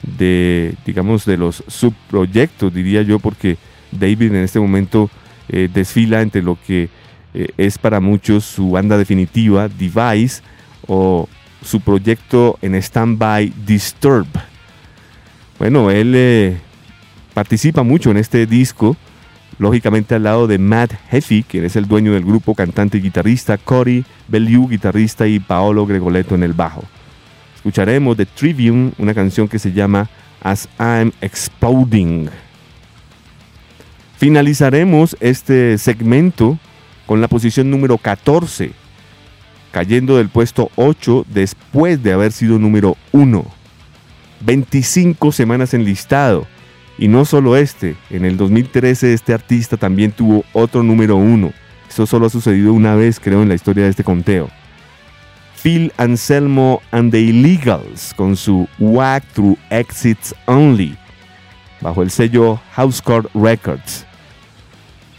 de, 0.02 0.74
digamos, 0.86 1.24
de 1.24 1.36
los 1.36 1.62
subproyectos, 1.66 2.72
diría 2.72 3.02
yo, 3.02 3.18
porque 3.18 3.56
David 3.92 4.34
en 4.34 4.44
este 4.44 4.60
momento 4.60 5.10
eh, 5.48 5.68
desfila 5.72 6.22
entre 6.22 6.42
lo 6.42 6.58
que 6.66 6.88
eh, 7.34 7.48
es 7.56 7.78
para 7.78 8.00
muchos 8.00 8.44
su 8.44 8.70
banda 8.70 8.96
definitiva, 8.96 9.68
Device, 9.68 10.42
o 10.86 11.28
su 11.62 11.80
proyecto 11.80 12.58
en 12.62 12.74
stand-by, 12.74 13.52
Disturb. 13.66 14.26
Bueno, 15.58 15.90
él 15.90 16.12
eh, 16.14 16.58
participa 17.34 17.82
mucho 17.82 18.10
en 18.10 18.16
este 18.16 18.46
disco, 18.46 18.96
lógicamente 19.58 20.14
al 20.14 20.22
lado 20.22 20.46
de 20.46 20.58
Matt 20.58 20.92
Heffy, 21.10 21.42
quien 21.42 21.64
es 21.64 21.76
el 21.76 21.86
dueño 21.86 22.12
del 22.12 22.24
grupo, 22.24 22.54
cantante 22.54 22.98
y 22.98 23.02
guitarrista, 23.02 23.58
Cory 23.58 24.04
Bellew, 24.28 24.68
guitarrista, 24.68 25.26
y 25.26 25.38
Paolo 25.38 25.86
Gregoleto 25.86 26.34
en 26.34 26.42
el 26.42 26.54
bajo. 26.54 26.82
Escucharemos 27.56 28.16
de 28.16 28.24
Trivium 28.24 28.92
una 28.96 29.12
canción 29.12 29.48
que 29.48 29.58
se 29.58 29.72
llama 29.72 30.08
As 30.42 30.66
I'm 30.78 31.12
Exploding. 31.20 32.30
Finalizaremos 34.16 35.16
este 35.20 35.76
segmento 35.76 36.58
con 37.04 37.20
la 37.20 37.28
posición 37.28 37.70
número 37.70 37.98
14, 37.98 38.72
cayendo 39.70 40.16
del 40.16 40.28
puesto 40.28 40.70
8 40.76 41.26
después 41.28 42.02
de 42.02 42.12
haber 42.12 42.32
sido 42.32 42.58
número 42.58 42.96
1. 43.12 43.44
25 44.40 45.32
semanas 45.32 45.74
en 45.74 45.84
listado. 45.84 46.46
Y 46.98 47.08
no 47.08 47.24
solo 47.24 47.56
este, 47.56 47.96
en 48.10 48.24
el 48.24 48.36
2013 48.36 49.14
este 49.14 49.32
artista 49.32 49.76
también 49.76 50.12
tuvo 50.12 50.44
otro 50.52 50.82
número 50.82 51.16
1. 51.16 51.52
Eso 51.88 52.06
solo 52.06 52.26
ha 52.26 52.30
sucedido 52.30 52.72
una 52.72 52.94
vez, 52.94 53.18
creo, 53.18 53.42
en 53.42 53.48
la 53.48 53.54
historia 53.54 53.84
de 53.84 53.90
este 53.90 54.04
conteo. 54.04 54.48
Phil 55.62 55.92
Anselmo 55.98 56.80
and 56.90 57.10
the 57.10 57.20
Illegals 57.20 58.14
con 58.14 58.36
su 58.36 58.68
Walk 58.78 59.24
Through 59.34 59.58
Exits 59.68 60.34
Only, 60.46 60.96
bajo 61.80 62.02
el 62.02 62.10
sello 62.10 62.60
Housecore 62.72 63.28
Records. 63.34 64.06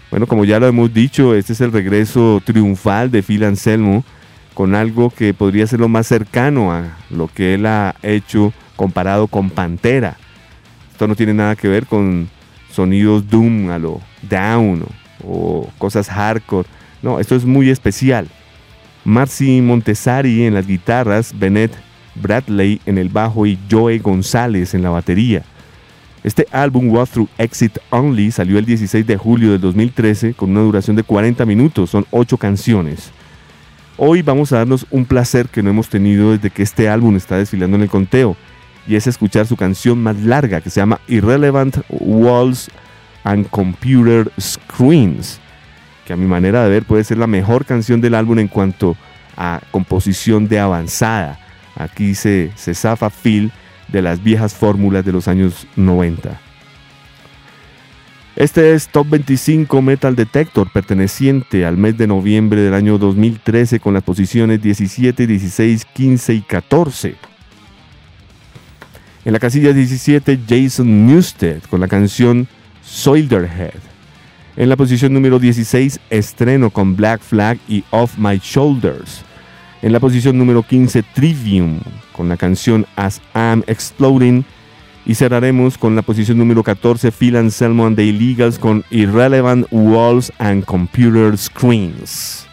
Bueno, 0.10 0.26
como 0.28 0.44
ya 0.46 0.60
lo 0.60 0.68
hemos 0.68 0.94
dicho, 0.94 1.36
este 1.36 1.54
es 1.54 1.62
el 1.62 1.72
regreso 1.72 2.42
triunfal 2.44 3.12
de 3.12 3.22
Phil 3.22 3.44
Anselmo 3.44 4.04
con 4.54 4.76
algo 4.76 5.10
que 5.10 5.34
podría 5.34 5.68
ser 5.68 5.80
lo 5.80 5.88
más 5.88 6.08
cercano 6.08 6.72
a 6.72 6.98
lo 7.10 7.28
que 7.28 7.54
él 7.54 7.66
ha 7.66 7.96
hecho 8.04 8.54
comparado 8.76 9.28
con 9.28 9.50
Pantera. 9.50 10.18
Esto 10.92 11.08
no 11.08 11.16
tiene 11.16 11.34
nada 11.34 11.56
que 11.56 11.68
ver 11.68 11.86
con 11.86 12.30
sonidos 12.72 13.30
doom 13.30 13.70
a 13.70 13.80
lo 13.80 14.02
down 14.30 14.86
o 15.24 15.70
cosas 15.78 16.10
hardcore. 16.10 16.68
No, 17.02 17.20
esto 17.20 17.36
es 17.36 17.46
muy 17.46 17.70
especial. 17.70 18.28
Marcy 19.04 19.62
Montesari 19.62 20.44
en 20.44 20.54
las 20.54 20.68
guitarras, 20.68 21.34
Bennett 21.38 21.74
Bradley 22.16 22.82
en 22.86 22.98
el 22.98 23.10
bajo 23.10 23.46
y 23.46 23.58
Joe 23.70 23.98
González 24.00 24.74
en 24.74 24.84
la 24.84 24.90
batería. 24.90 25.44
Este 26.24 26.46
álbum 26.52 26.90
Walk 26.90 27.10
Through 27.10 27.30
Exit 27.40 27.80
Only 27.90 28.30
salió 28.32 28.60
el 28.60 28.66
16 28.66 29.08
de 29.08 29.18
julio 29.18 29.54
del 29.54 29.62
2013 29.62 30.36
con 30.36 30.52
una 30.52 30.62
duración 30.62 30.96
de 30.96 31.04
40 31.04 31.46
minutos, 31.46 31.90
son 31.90 32.06
8 32.12 32.38
canciones. 32.38 33.12
Hoy 34.04 34.24
vamos 34.24 34.52
a 34.52 34.58
darnos 34.58 34.88
un 34.90 35.06
placer 35.06 35.48
que 35.48 35.62
no 35.62 35.70
hemos 35.70 35.88
tenido 35.88 36.32
desde 36.32 36.50
que 36.50 36.64
este 36.64 36.90
álbum 36.90 37.16
está 37.16 37.38
desfilando 37.38 37.78
en 37.78 37.84
el 37.84 37.90
conteo, 37.90 38.36
y 38.88 38.96
es 38.96 39.06
escuchar 39.06 39.46
su 39.46 39.56
canción 39.56 40.02
más 40.02 40.18
larga 40.22 40.60
que 40.60 40.72
se 40.72 40.80
llama 40.80 41.00
Irrelevant 41.08 41.78
Walls 41.90 42.72
and 43.24 43.48
Computer 43.50 44.32
Screens 44.40 45.40
a 46.12 46.18
mi 46.18 46.26
manera 46.26 46.64
de 46.64 46.70
ver 46.70 46.84
puede 46.84 47.04
ser 47.04 47.18
la 47.18 47.28
mejor 47.28 47.66
canción 47.66 48.02
del 48.02 48.16
álbum 48.16 48.40
en 48.40 48.48
cuanto 48.48 48.96
a 49.38 49.62
composición 49.72 50.48
de 50.48 50.60
avanzada. 50.60 51.40
Aquí 51.76 52.16
se, 52.16 52.52
se 52.56 52.74
zafa 52.74 53.10
Phil 53.10 53.52
de 53.88 54.02
las 54.02 54.24
viejas 54.24 54.54
fórmulas 54.54 55.06
de 55.06 55.12
los 55.12 55.28
años 55.28 55.68
90. 55.76 56.40
Este 58.38 58.74
es 58.74 58.88
Top 58.88 59.10
25 59.10 59.82
Metal 59.82 60.16
Detector, 60.16 60.72
perteneciente 60.72 61.66
al 61.66 61.76
mes 61.76 61.98
de 61.98 62.08
noviembre 62.08 62.62
del 62.62 62.74
año 62.74 62.98
2013 62.98 63.82
con 63.82 63.94
las 63.94 64.04
posiciones 64.04 64.62
17, 64.62 65.28
16, 65.28 65.86
15 65.86 66.34
y 66.36 66.42
14. 66.42 67.16
En 69.26 69.34
la 69.34 69.40
casilla 69.40 69.74
17, 69.74 70.40
Jason 70.48 71.08
Newsted 71.08 71.62
con 71.70 71.82
la 71.82 71.90
canción 71.90 72.48
Soilderhead. 72.82 73.80
En 74.56 74.70
la 74.70 74.78
posición 74.78 75.14
número 75.14 75.38
16, 75.38 76.00
estreno 76.10 76.70
con 76.70 76.96
Black 76.96 77.22
Flag 77.22 77.58
y 77.68 77.84
Off 77.90 78.18
My 78.18 78.40
Shoulders. 78.42 79.24
En 79.82 79.92
la 79.92 80.00
posición 80.00 80.38
número 80.38 80.64
15, 80.64 81.04
Trivium 81.14 81.80
con 82.14 82.30
la 82.30 82.38
canción 82.38 82.86
As 82.96 83.22
I'm 83.36 83.62
Exploding. 83.68 84.46
Y 85.06 85.16
cerraremos 85.16 85.78
con 85.78 85.96
la 85.96 86.04
posición 86.04 86.38
número 86.38 86.64
14, 86.64 87.12
Phil 87.12 87.36
Anselmo 87.36 87.88
and 87.88 87.96
the 87.96 88.04
Illegals 88.04 88.60
con 88.60 88.84
Irrelevant 88.92 89.68
Walls 89.72 90.32
and 90.38 90.64
Computer 90.66 91.38
Screens. 91.38 92.51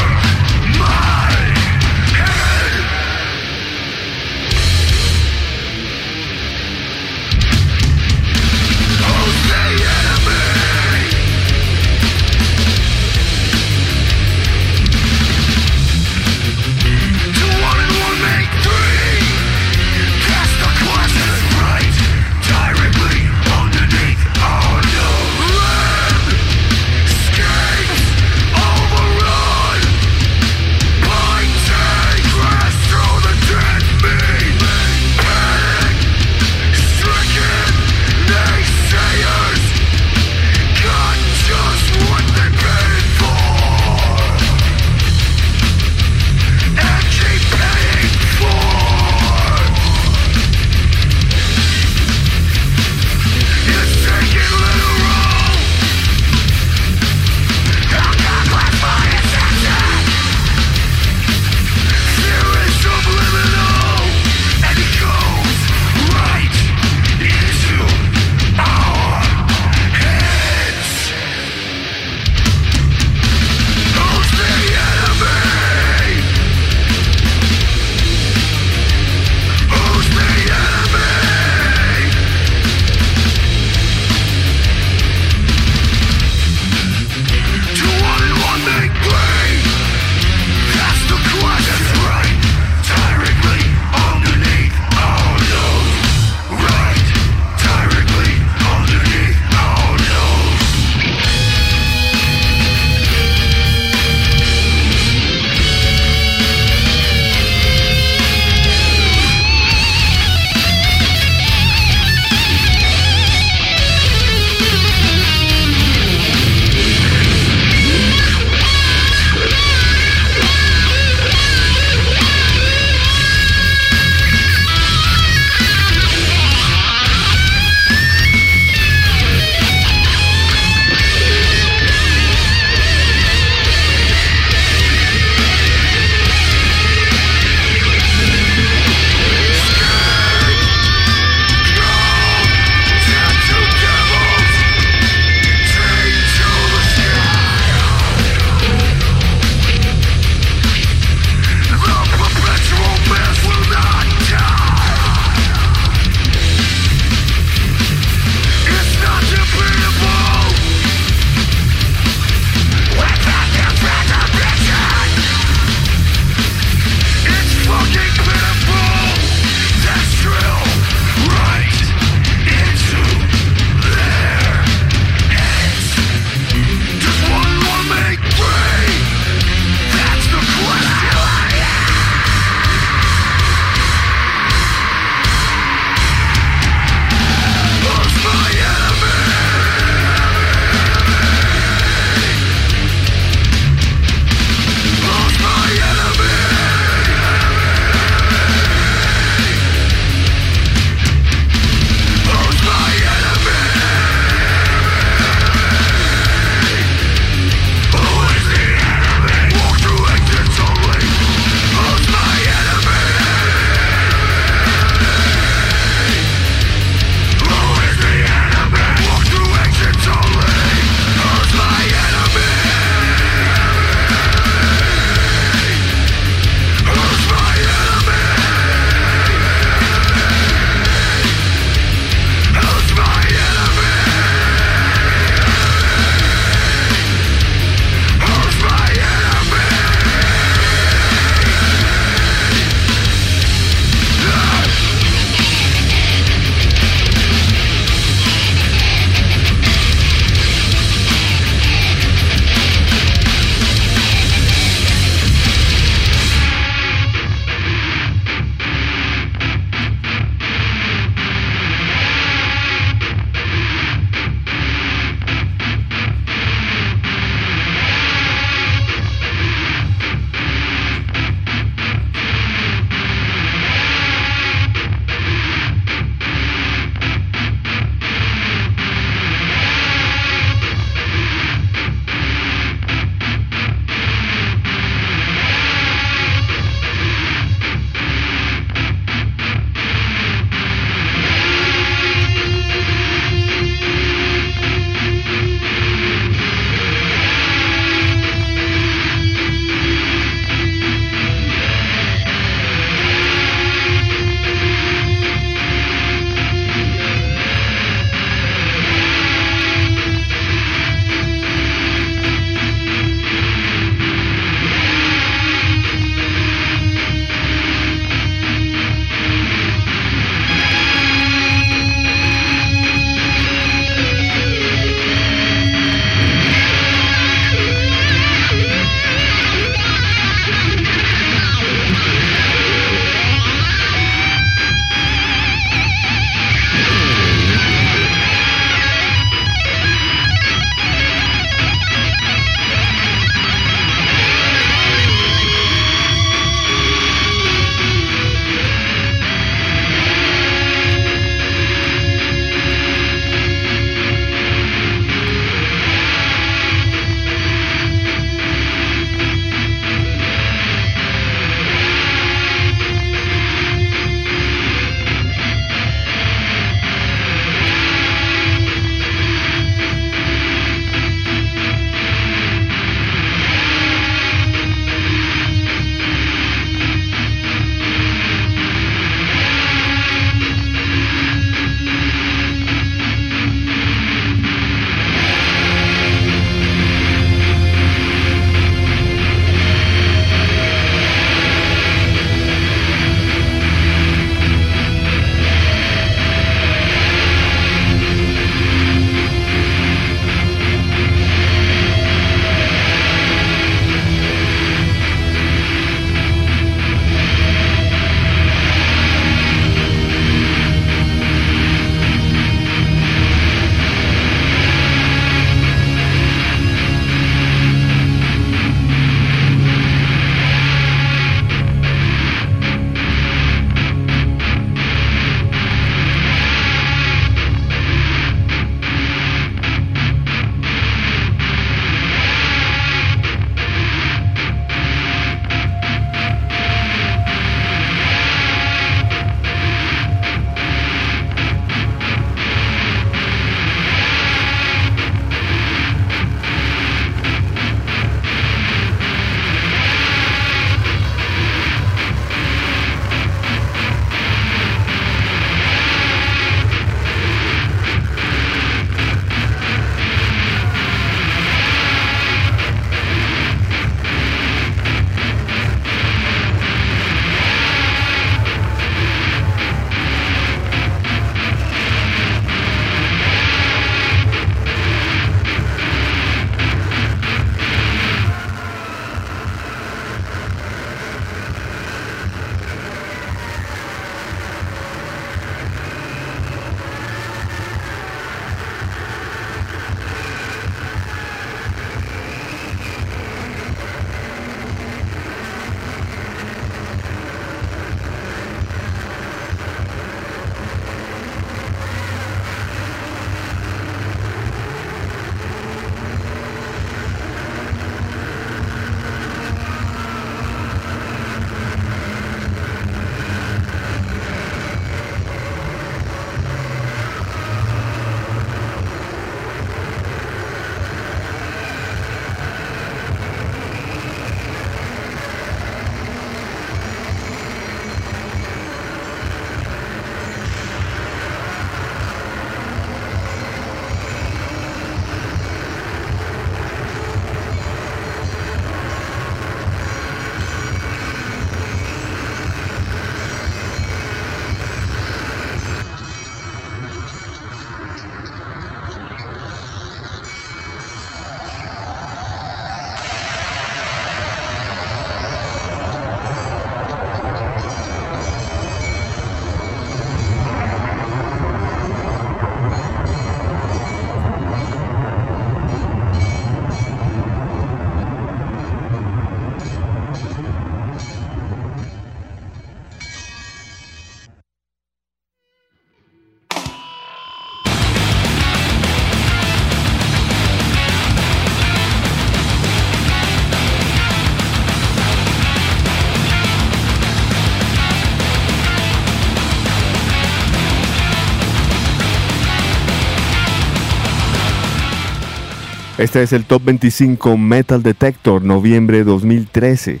Este 596.02 596.20
es 596.20 596.32
el 596.32 596.46
Top 596.46 596.64
25 596.64 597.38
Metal 597.38 597.80
Detector, 597.80 598.42
noviembre 598.42 599.04
2013. 599.04 600.00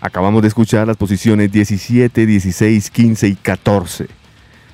Acabamos 0.00 0.42
de 0.42 0.48
escuchar 0.48 0.88
las 0.88 0.96
posiciones 0.96 1.52
17, 1.52 2.26
16, 2.26 2.90
15 2.90 3.28
y 3.28 3.34
14. 3.36 4.08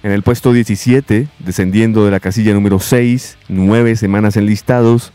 En 0.03 0.11
el 0.11 0.23
puesto 0.23 0.55
17, 0.55 1.28
descendiendo 1.41 2.07
de 2.07 2.12
la 2.12 2.19
casilla 2.19 2.55
número 2.55 2.78
6, 2.78 3.36
nueve 3.49 3.95
semanas 3.95 4.39
enlistados, 4.39 5.12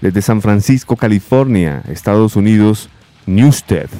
desde 0.00 0.22
San 0.22 0.40
Francisco, 0.40 0.96
California, 0.96 1.82
Estados 1.86 2.34
Unidos, 2.34 2.88
Newsted, 3.26 3.90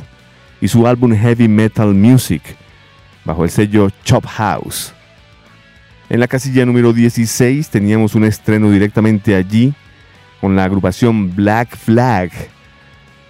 y 0.63 0.69
su 0.69 0.87
álbum 0.87 1.15
Heavy 1.15 1.49
Metal 1.49 1.93
Music, 1.93 2.57
bajo 3.27 3.45
el 3.45 3.51
sello 3.51 3.91
Chop 4.03 4.25
House. 4.25 4.95
En 6.09 6.21
la 6.21 6.27
casilla 6.27 6.65
número 6.65 6.95
16 6.95 7.69
teníamos 7.69 8.15
un 8.15 8.25
estreno 8.25 8.71
directamente 8.71 9.35
allí, 9.35 9.75
con 10.41 10.57
la 10.57 10.65
agrupación 10.65 11.35
Black 11.35 11.77
Flag 11.77 12.31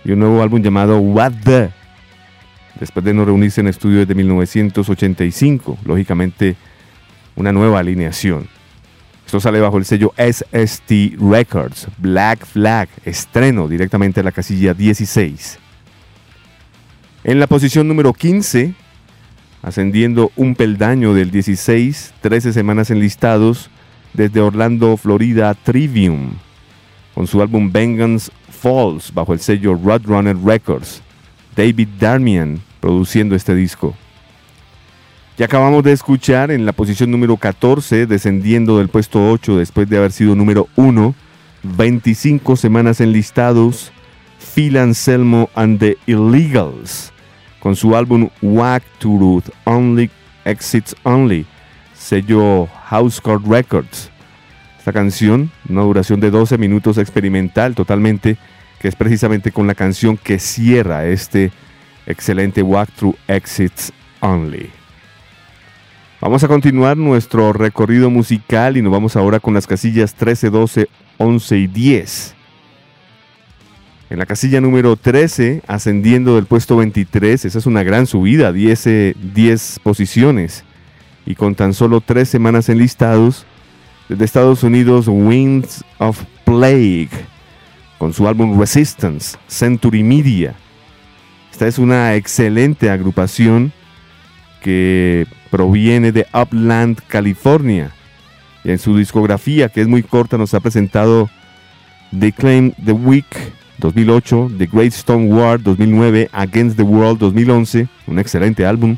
y 0.04 0.12
un 0.12 0.20
nuevo 0.20 0.42
álbum 0.42 0.62
llamado 0.62 0.98
What 0.98 1.32
the, 1.44 1.70
después 2.78 3.04
de 3.04 3.12
no 3.12 3.24
reunirse 3.24 3.60
en 3.60 3.68
estudio 3.68 4.00
desde 4.00 4.14
1985, 4.14 5.78
lógicamente 5.84 6.56
una 7.36 7.52
nueva 7.52 7.80
alineación. 7.80 8.48
Esto 9.26 9.40
sale 9.40 9.60
bajo 9.60 9.78
el 9.78 9.84
sello 9.84 10.12
SST 10.16 11.16
Records, 11.20 11.88
Black 11.98 12.44
Flag, 12.46 12.88
estreno 13.04 13.68
directamente 13.68 14.20
a 14.20 14.22
la 14.22 14.32
casilla 14.32 14.74
16. 14.74 15.58
En 17.22 17.38
la 17.38 17.46
posición 17.46 17.86
número 17.86 18.12
15, 18.12 18.74
ascendiendo 19.62 20.32
un 20.36 20.54
peldaño 20.54 21.14
del 21.14 21.30
16, 21.30 22.14
13 22.20 22.52
semanas 22.52 22.90
enlistados, 22.90 23.70
desde 24.14 24.40
Orlando, 24.40 24.96
Florida, 24.96 25.54
Trivium, 25.54 26.32
con 27.14 27.26
su 27.26 27.40
álbum 27.42 27.70
Vengeance 27.70 28.30
Falls 28.48 29.12
bajo 29.12 29.32
el 29.32 29.40
sello 29.40 29.74
Roadrunner 29.74 30.36
Records. 30.36 31.02
David 31.56 31.88
Darmian 31.98 32.60
produciendo 32.80 33.34
este 33.34 33.54
disco. 33.54 33.94
Ya 35.36 35.46
acabamos 35.46 35.82
de 35.84 35.92
escuchar 35.92 36.50
en 36.50 36.66
la 36.66 36.72
posición 36.72 37.10
número 37.10 37.36
14, 37.36 38.06
descendiendo 38.06 38.78
del 38.78 38.88
puesto 38.88 39.30
8 39.30 39.56
después 39.56 39.88
de 39.88 39.96
haber 39.96 40.12
sido 40.12 40.34
número 40.34 40.68
1, 40.76 41.14
25 41.62 42.56
semanas 42.56 43.00
enlistados, 43.00 43.90
Phil 44.54 44.76
Anselmo 44.76 45.48
and 45.54 45.78
the 45.78 45.96
Illegals, 46.06 47.12
con 47.60 47.74
su 47.74 47.96
álbum 47.96 48.28
Whack 48.42 48.82
Truth 48.98 49.48
Only 49.64 50.10
Exits 50.44 50.94
Only, 51.04 51.46
sello 51.94 52.66
House 52.84 53.22
Records. 53.46 54.10
Canción, 54.92 55.50
una 55.68 55.82
duración 55.82 56.20
de 56.20 56.30
12 56.30 56.58
minutos 56.58 56.98
experimental 56.98 57.74
totalmente, 57.74 58.36
que 58.80 58.88
es 58.88 58.96
precisamente 58.96 59.52
con 59.52 59.66
la 59.66 59.74
canción 59.74 60.16
que 60.16 60.38
cierra 60.38 61.06
este 61.06 61.52
excelente 62.06 62.62
Walkthrough 62.62 63.16
Exits 63.28 63.92
Only. 64.20 64.70
Vamos 66.20 66.44
a 66.44 66.48
continuar 66.48 66.96
nuestro 66.96 67.52
recorrido 67.52 68.10
musical 68.10 68.76
y 68.76 68.82
nos 68.82 68.92
vamos 68.92 69.16
ahora 69.16 69.40
con 69.40 69.54
las 69.54 69.66
casillas 69.66 70.14
13, 70.14 70.50
12, 70.50 70.88
11 71.16 71.58
y 71.58 71.66
10. 71.66 72.34
En 74.10 74.18
la 74.18 74.26
casilla 74.26 74.60
número 74.60 74.96
13, 74.96 75.62
ascendiendo 75.66 76.34
del 76.34 76.46
puesto 76.46 76.76
23, 76.76 77.44
esa 77.44 77.58
es 77.58 77.64
una 77.64 77.84
gran 77.84 78.06
subida, 78.06 78.52
10, 78.52 79.14
10 79.32 79.80
posiciones. 79.82 80.64
Y 81.24 81.36
con 81.36 81.54
tan 81.54 81.74
solo 81.74 82.00
3 82.00 82.28
semanas 82.28 82.68
enlistados, 82.68 83.46
desde 84.10 84.24
Estados 84.24 84.64
Unidos, 84.64 85.06
Winds 85.06 85.84
of 85.98 86.20
Plague, 86.44 87.10
con 87.96 88.12
su 88.12 88.26
álbum 88.26 88.58
Resistance, 88.58 89.38
Century 89.46 90.02
Media. 90.02 90.56
Esta 91.52 91.68
es 91.68 91.78
una 91.78 92.16
excelente 92.16 92.90
agrupación 92.90 93.72
que 94.62 95.28
proviene 95.48 96.10
de 96.10 96.26
Upland, 96.34 96.98
California. 97.06 97.92
Y 98.64 98.72
en 98.72 98.80
su 98.80 98.96
discografía, 98.96 99.68
que 99.68 99.80
es 99.80 99.86
muy 99.86 100.02
corta, 100.02 100.36
nos 100.36 100.54
ha 100.54 100.60
presentado 100.60 101.30
The 102.18 102.32
Claim 102.32 102.72
the 102.84 102.92
Week 102.92 103.26
2008, 103.78 104.50
The 104.58 104.66
Great 104.66 104.92
Stone 104.92 105.32
War 105.32 105.62
2009, 105.62 106.30
Against 106.32 106.76
the 106.76 106.82
World 106.82 107.20
2011, 107.20 107.86
un 108.08 108.18
excelente 108.18 108.66
álbum. 108.66 108.96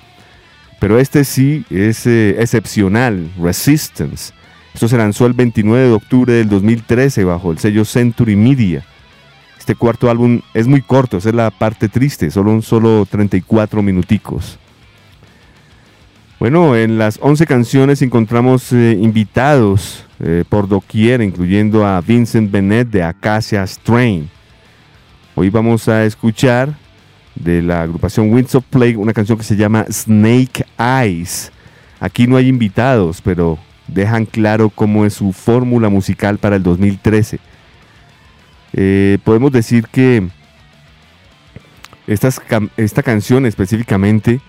Pero 0.80 0.98
este 0.98 1.24
sí 1.24 1.66
es 1.68 2.06
eh, 2.06 2.36
excepcional, 2.40 3.30
Resistance 3.39 4.32
esto 4.74 4.89
se 4.89 4.97
lanzó 4.97 5.27
el 5.27 5.35
29 5.35 5.89
de 5.89 5.93
octubre 5.93 6.32
del 6.32 6.49
2013 6.49 7.24
bajo 7.24 7.53
el 7.53 7.59
sello 7.59 7.85
Century 7.85 8.36
Media. 8.36 8.85
Este 9.59 9.74
cuarto 9.74 10.11
álbum 10.11 10.40
es 10.55 10.66
muy 10.66 10.82
corto, 10.82 11.19
esa 11.19 11.28
es 11.28 11.35
la 11.35 11.51
parte 11.51 11.89
triste, 11.89 12.31
solo 12.31 12.61
solo 12.62 13.07
34 13.09 13.82
minuticos. 13.82 14.59
Bueno, 16.40 16.74
en 16.74 16.99
las 16.99 17.20
11 17.23 17.47
canciones 17.47 18.03
encontramos 18.03 18.73
eh, 18.73 18.99
invitados 19.01 20.05
eh, 20.19 20.43
por 20.49 20.66
doquier, 20.66 21.23
incluyendo 21.23 21.86
a 21.86 22.01
Vincent 22.01 22.51
Bennett 22.51 22.89
de 22.89 23.05
Acacia 23.05 23.65
Strain. 23.65 24.28
Hoy 25.36 25.51
vamos 25.51 25.86
a 25.89 26.05
escuchar 26.05 26.74
de 27.36 27.62
la 27.62 27.82
agrupación 27.82 28.32
Winds 28.32 28.57
of 28.57 28.65
Plague 28.69 28.97
una 28.97 29.12
canción 29.12 29.39
que 29.39 29.44
se 29.44 29.55
llama 29.55 29.85
Snake 29.89 30.66
Eyes. 30.78 31.53
Aquí 32.01 32.27
no 32.27 32.36
hay 32.36 32.49
invitados, 32.49 33.20
pero 33.23 33.59
dejan 33.93 34.27
claro 34.27 34.70
cómo 34.70 35.05
es 35.06 35.14
su 35.14 35.32
fórmula 35.32 35.89
musical 35.89 36.39
para 36.39 36.56
el 36.56 36.62
2013. 36.62 37.39
Eh, 38.74 39.19
podemos 39.24 39.52
decir 39.52 39.86
que 39.86 40.27
esta 42.06 43.02
canción 43.02 43.47
específicamente, 43.47 44.40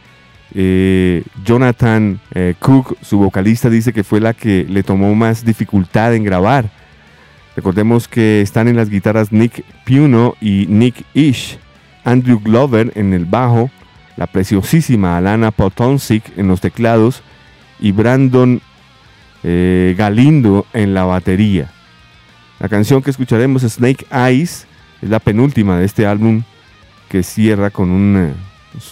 eh, 0.56 1.24
Jonathan 1.44 2.20
eh, 2.34 2.56
Cook, 2.60 2.98
su 3.02 3.18
vocalista, 3.18 3.70
dice 3.70 3.94
que 3.94 4.03
fue 4.03 4.20
la 4.20 4.34
que 4.34 4.65
le 4.68 4.84
tomó 4.84 5.14
más 5.15 5.45
dificultad 5.45 6.14
en 6.15 6.24
grabar. 6.24 6.70
Recordemos 7.56 8.07
que 8.07 8.41
están 8.41 8.68
en 8.68 8.76
las 8.76 8.90
guitarras 8.90 9.32
Nick 9.32 9.64
Puno 9.86 10.36
y 10.41 10.65
Nick 10.68 11.06
Ish, 11.14 11.60
Andrew 12.03 12.40
Glover 12.40 12.91
en 12.95 13.14
el 13.14 13.26
bajo, 13.26 13.70
la 14.18 14.28
preciosísima 14.28 15.18
Alana 15.18 15.52
Potonsik 15.52 16.38
en 16.38 16.48
los 16.48 16.61
teclados 16.61 17.22
y 17.80 17.91
Brandon 17.91 18.61
eh, 19.44 19.95
Galindo 19.98 20.65
en 20.74 20.94
la 20.94 21.03
batería. 21.03 21.72
La 22.60 22.70
canción 22.70 23.02
que 23.02 23.10
escucharemos, 23.10 23.64
Snake 23.64 24.06
Eyes, 24.11 24.68
es 25.02 25.10
la 25.10 25.20
penúltima 25.20 25.78
de 25.78 25.86
este 25.86 26.06
álbum 26.06 26.44
que 27.10 27.24
cierra 27.24 27.70
con 27.70 27.91
una, 27.91 28.34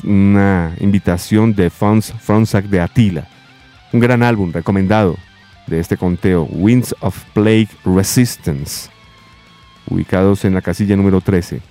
una 0.04 0.76
invitación 0.80 1.56
de 1.56 1.70
Fons 1.70 2.14
Fronsack 2.20 2.66
de 2.66 2.82
Attila. 2.82 3.28
Un 3.94 4.00
gran 4.00 4.24
álbum 4.24 4.52
recomendado 4.52 5.18
de 5.68 5.80
este 5.80 5.98
conteo, 5.98 6.44
Winds 6.44 6.96
of 7.00 7.24
Plague 7.34 7.70
Resistance, 7.86 8.90
ubicados 9.88 10.46
en 10.46 10.54
la 10.54 10.62
casilla 10.62 10.96
número 10.96 11.22
13. 11.22 11.62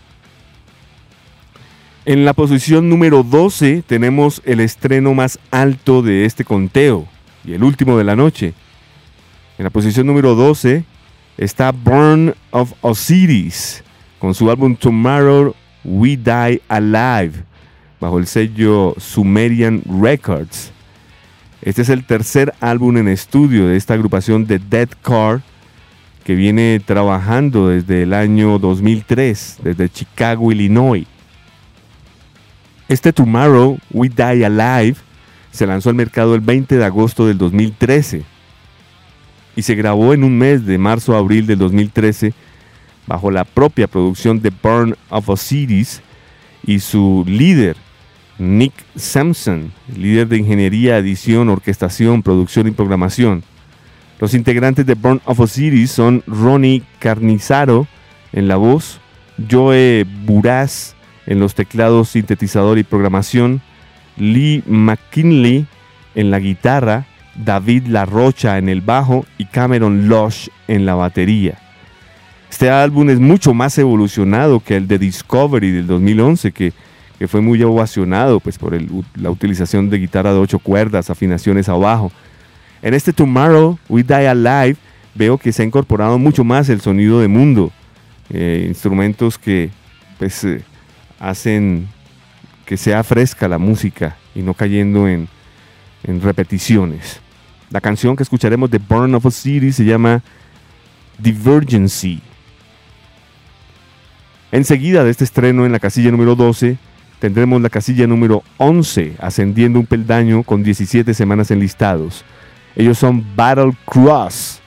En 2.06 2.24
la 2.24 2.32
posición 2.32 2.88
número 2.88 3.22
12 3.22 3.84
tenemos 3.86 4.40
el 4.44 4.60
estreno 4.60 5.12
más 5.12 5.38
alto 5.50 6.02
de 6.02 6.24
este 6.24 6.44
conteo 6.44 7.06
y 7.44 7.52
el 7.52 7.62
último 7.62 7.98
de 7.98 8.04
la 8.04 8.16
noche, 8.16 8.54
en 9.60 9.64
la 9.64 9.68
posición 9.70 10.06
número 10.06 10.34
12 10.34 10.84
está 11.36 11.70
Burn 11.70 12.34
of 12.50 12.72
Osiris 12.80 13.84
con 14.18 14.34
su 14.34 14.50
álbum 14.50 14.74
Tomorrow 14.74 15.54
We 15.84 16.16
Die 16.16 16.62
Alive 16.66 17.44
bajo 18.00 18.18
el 18.18 18.26
sello 18.26 18.94
Sumerian 18.96 19.82
Records. 20.00 20.72
Este 21.60 21.82
es 21.82 21.90
el 21.90 22.06
tercer 22.06 22.54
álbum 22.60 22.96
en 22.96 23.08
estudio 23.08 23.66
de 23.68 23.76
esta 23.76 23.92
agrupación 23.92 24.46
de 24.46 24.60
Dead 24.60 24.88
Car 25.02 25.42
que 26.24 26.34
viene 26.34 26.80
trabajando 26.82 27.68
desde 27.68 28.04
el 28.04 28.14
año 28.14 28.58
2003, 28.58 29.58
desde 29.62 29.90
Chicago, 29.90 30.52
Illinois. 30.52 31.06
Este 32.88 33.12
Tomorrow 33.12 33.76
We 33.90 34.08
Die 34.08 34.42
Alive 34.42 34.96
se 35.50 35.66
lanzó 35.66 35.90
al 35.90 35.96
mercado 35.96 36.34
el 36.34 36.40
20 36.40 36.78
de 36.78 36.84
agosto 36.86 37.26
del 37.26 37.36
2013 37.36 38.39
y 39.56 39.62
se 39.62 39.74
grabó 39.74 40.14
en 40.14 40.24
un 40.24 40.38
mes 40.38 40.64
de 40.66 40.78
marzo 40.78 41.14
a 41.14 41.18
abril 41.18 41.46
del 41.46 41.58
2013 41.58 42.32
bajo 43.06 43.30
la 43.30 43.44
propia 43.44 43.88
producción 43.88 44.40
de 44.40 44.50
Burn 44.50 44.96
of 45.08 45.28
Osiris 45.28 46.00
y 46.64 46.80
su 46.80 47.24
líder, 47.26 47.76
Nick 48.38 48.72
Sampson, 48.96 49.72
líder 49.96 50.28
de 50.28 50.38
ingeniería, 50.38 50.98
edición, 50.98 51.48
orquestación, 51.48 52.22
producción 52.22 52.68
y 52.68 52.70
programación. 52.70 53.42
Los 54.20 54.34
integrantes 54.34 54.86
de 54.86 54.94
Burn 54.94 55.20
of 55.24 55.40
Osiris 55.40 55.90
son 55.90 56.22
Ronnie 56.26 56.82
Carnizaro 56.98 57.86
en 58.32 58.48
la 58.48 58.56
voz, 58.56 59.00
Joe 59.50 60.04
Buraz 60.24 60.94
en 61.26 61.40
los 61.40 61.54
teclados, 61.54 62.10
sintetizador 62.10 62.78
y 62.78 62.84
programación, 62.84 63.62
Lee 64.16 64.62
McKinley 64.66 65.66
en 66.14 66.30
la 66.30 66.38
guitarra, 66.38 67.06
David 67.44 67.86
La 67.86 68.04
Rocha 68.04 68.58
en 68.58 68.68
el 68.68 68.80
bajo 68.80 69.24
y 69.38 69.46
Cameron 69.46 70.08
Lush 70.08 70.48
en 70.68 70.86
la 70.86 70.94
batería. 70.94 71.58
Este 72.50 72.68
álbum 72.68 73.08
es 73.10 73.20
mucho 73.20 73.54
más 73.54 73.78
evolucionado 73.78 74.60
que 74.60 74.76
el 74.76 74.88
de 74.88 74.98
Discovery 74.98 75.70
del 75.70 75.86
2011, 75.86 76.52
que, 76.52 76.72
que 77.18 77.28
fue 77.28 77.40
muy 77.40 77.62
ovacionado 77.62 78.40
pues, 78.40 78.58
por 78.58 78.76
la 79.14 79.30
utilización 79.30 79.88
de 79.88 79.98
guitarra 79.98 80.32
de 80.32 80.38
ocho 80.40 80.58
cuerdas, 80.58 81.10
afinaciones 81.10 81.68
abajo. 81.68 82.10
En 82.82 82.94
este 82.94 83.12
Tomorrow 83.12 83.78
We 83.88 84.02
Die 84.02 84.28
Alive 84.28 84.76
veo 85.14 85.38
que 85.38 85.52
se 85.52 85.62
ha 85.62 85.64
incorporado 85.64 86.18
mucho 86.18 86.44
más 86.44 86.68
el 86.68 86.80
sonido 86.80 87.20
de 87.20 87.28
mundo, 87.28 87.70
eh, 88.30 88.64
instrumentos 88.68 89.38
que 89.38 89.70
pues, 90.18 90.42
eh, 90.44 90.62
hacen 91.18 91.88
que 92.66 92.76
sea 92.76 93.02
fresca 93.04 93.48
la 93.48 93.58
música 93.58 94.16
y 94.34 94.42
no 94.42 94.54
cayendo 94.54 95.08
en, 95.08 95.28
en 96.04 96.20
repeticiones. 96.20 97.20
La 97.70 97.80
canción 97.80 98.16
que 98.16 98.24
escucharemos 98.24 98.68
de 98.68 98.78
Burn 98.78 99.14
of 99.14 99.26
a 99.26 99.30
City 99.30 99.70
se 99.70 99.84
llama 99.84 100.22
Divergency. 101.18 102.20
Enseguida 104.50 105.04
de 105.04 105.10
este 105.10 105.22
estreno 105.22 105.64
en 105.64 105.70
la 105.70 105.78
casilla 105.78 106.10
número 106.10 106.34
12 106.34 106.78
tendremos 107.20 107.62
la 107.62 107.70
casilla 107.70 108.08
número 108.08 108.42
11 108.56 109.14
ascendiendo 109.20 109.78
un 109.78 109.86
peldaño 109.86 110.42
con 110.42 110.64
17 110.64 111.14
semanas 111.14 111.52
enlistados. 111.52 112.24
Ellos 112.74 112.98
son 112.98 113.24
Battle 113.36 113.76
Cross 113.84 114.60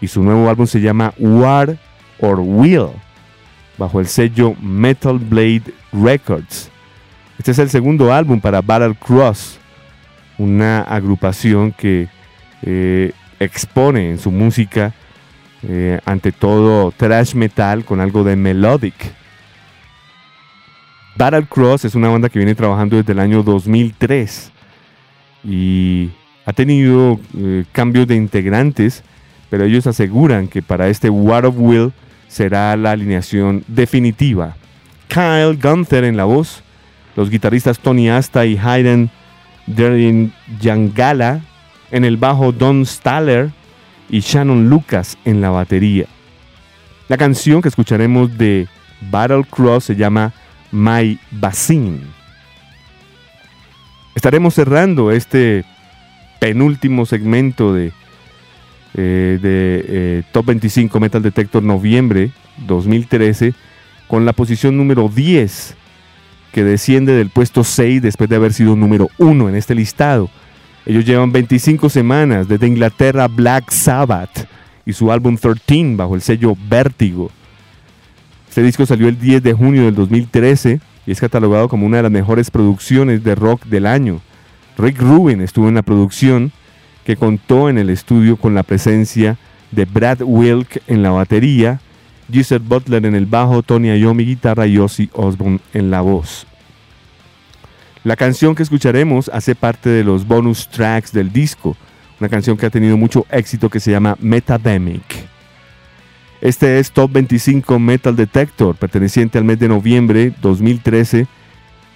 y 0.00 0.06
su 0.06 0.22
nuevo 0.22 0.48
álbum 0.48 0.68
se 0.68 0.80
llama 0.80 1.12
War 1.18 1.76
or 2.20 2.38
Will 2.38 2.90
bajo 3.76 3.98
el 3.98 4.06
sello 4.06 4.54
Metal 4.60 5.18
Blade 5.18 5.64
Records. 5.92 6.70
Este 7.38 7.50
es 7.50 7.58
el 7.58 7.70
segundo 7.70 8.12
álbum 8.12 8.40
para 8.40 8.62
Battle 8.62 8.94
Cross, 8.94 9.58
una 10.38 10.82
agrupación 10.82 11.72
que 11.72 12.08
eh, 12.62 13.12
expone 13.38 14.10
en 14.10 14.18
su 14.18 14.30
música 14.30 14.94
eh, 15.62 16.00
ante 16.04 16.32
todo 16.32 16.92
thrash 16.92 17.34
metal 17.34 17.84
con 17.84 18.00
algo 18.00 18.24
de 18.24 18.36
melodic. 18.36 18.94
Battle 21.16 21.46
Cross 21.48 21.86
es 21.86 21.94
una 21.94 22.08
banda 22.08 22.28
que 22.28 22.38
viene 22.38 22.54
trabajando 22.54 22.96
desde 22.96 23.12
el 23.12 23.20
año 23.20 23.42
2003 23.42 24.52
y 25.44 26.10
ha 26.44 26.52
tenido 26.52 27.18
eh, 27.36 27.64
cambios 27.72 28.06
de 28.06 28.16
integrantes, 28.16 29.02
pero 29.48 29.64
ellos 29.64 29.86
aseguran 29.86 30.48
que 30.48 30.62
para 30.62 30.88
este 30.88 31.08
War 31.08 31.46
of 31.46 31.56
Will 31.58 31.92
será 32.28 32.76
la 32.76 32.92
alineación 32.92 33.64
definitiva. 33.66 34.56
Kyle 35.08 35.58
Gunther 35.60 36.04
en 36.04 36.16
la 36.16 36.24
voz, 36.24 36.62
los 37.16 37.30
guitarristas 37.30 37.78
Tony 37.78 38.10
Asta 38.10 38.44
y 38.44 38.58
Hayden 38.58 39.10
Derin 39.66 40.32
Yangala 40.60 41.40
en 41.90 42.04
el 42.04 42.16
bajo 42.16 42.52
Don 42.52 42.84
Staller 42.84 43.50
y 44.08 44.20
Shannon 44.20 44.68
Lucas 44.68 45.16
en 45.24 45.40
la 45.40 45.50
batería. 45.50 46.06
La 47.08 47.16
canción 47.16 47.62
que 47.62 47.68
escucharemos 47.68 48.36
de 48.36 48.66
Battle 49.10 49.44
Cross 49.48 49.84
se 49.84 49.96
llama 49.96 50.32
My 50.72 51.18
Basin. 51.30 52.00
Estaremos 54.14 54.54
cerrando 54.54 55.12
este 55.12 55.64
penúltimo 56.40 57.06
segmento 57.06 57.72
de, 57.72 57.92
eh, 58.94 59.38
de 59.40 59.84
eh, 59.88 60.22
Top 60.32 60.46
25 60.46 60.98
Metal 60.98 61.22
Detector 61.22 61.62
noviembre 61.62 62.30
2013 62.66 63.54
con 64.08 64.24
la 64.24 64.32
posición 64.32 64.76
número 64.76 65.08
10 65.08 65.76
que 66.52 66.64
desciende 66.64 67.12
del 67.12 67.28
puesto 67.28 67.64
6 67.64 68.00
después 68.00 68.30
de 68.30 68.36
haber 68.36 68.52
sido 68.52 68.76
número 68.76 69.10
1 69.18 69.50
en 69.50 69.56
este 69.56 69.74
listado. 69.74 70.30
Ellos 70.86 71.04
llevan 71.04 71.32
25 71.32 71.90
semanas 71.90 72.46
desde 72.46 72.68
Inglaterra 72.68 73.26
Black 73.26 73.70
Sabbath 73.70 74.46
y 74.86 74.92
su 74.92 75.10
álbum 75.10 75.36
13 75.36 75.96
bajo 75.96 76.14
el 76.14 76.20
sello 76.20 76.54
Vértigo. 76.68 77.28
Este 78.48 78.62
disco 78.62 78.86
salió 78.86 79.08
el 79.08 79.18
10 79.18 79.42
de 79.42 79.52
junio 79.52 79.84
del 79.84 79.96
2013 79.96 80.80
y 81.04 81.10
es 81.10 81.20
catalogado 81.20 81.68
como 81.68 81.86
una 81.86 81.96
de 81.96 82.04
las 82.04 82.12
mejores 82.12 82.52
producciones 82.52 83.24
de 83.24 83.34
rock 83.34 83.64
del 83.64 83.84
año. 83.84 84.20
Rick 84.78 85.00
Rubin 85.00 85.40
estuvo 85.40 85.68
en 85.68 85.74
la 85.74 85.82
producción 85.82 86.52
que 87.04 87.16
contó 87.16 87.68
en 87.68 87.78
el 87.78 87.90
estudio 87.90 88.36
con 88.36 88.54
la 88.54 88.62
presencia 88.62 89.38
de 89.72 89.86
Brad 89.86 90.22
Wilk 90.22 90.82
en 90.86 91.02
la 91.02 91.10
batería, 91.10 91.80
Giselle 92.30 92.64
Butler 92.64 93.04
en 93.06 93.16
el 93.16 93.26
bajo, 93.26 93.64
Tony 93.64 93.88
Iommi 93.88 94.24
guitarra 94.24 94.68
y 94.68 94.78
Ozzy 94.78 95.10
Osbourne 95.14 95.58
en 95.74 95.90
la 95.90 96.00
voz. 96.00 96.46
La 98.06 98.14
canción 98.14 98.54
que 98.54 98.62
escucharemos 98.62 99.28
hace 99.34 99.56
parte 99.56 99.90
de 99.90 100.04
los 100.04 100.28
bonus 100.28 100.68
tracks 100.68 101.10
del 101.10 101.32
disco, 101.32 101.76
una 102.20 102.28
canción 102.28 102.56
que 102.56 102.66
ha 102.66 102.70
tenido 102.70 102.96
mucho 102.96 103.26
éxito 103.32 103.68
que 103.68 103.80
se 103.80 103.90
llama 103.90 104.16
Metademic. 104.20 105.02
Este 106.40 106.78
es 106.78 106.92
Top 106.92 107.10
25 107.10 107.80
Metal 107.80 108.14
Detector, 108.14 108.76
perteneciente 108.76 109.38
al 109.38 109.44
mes 109.44 109.58
de 109.58 109.66
noviembre 109.66 110.32
2013, 110.40 111.26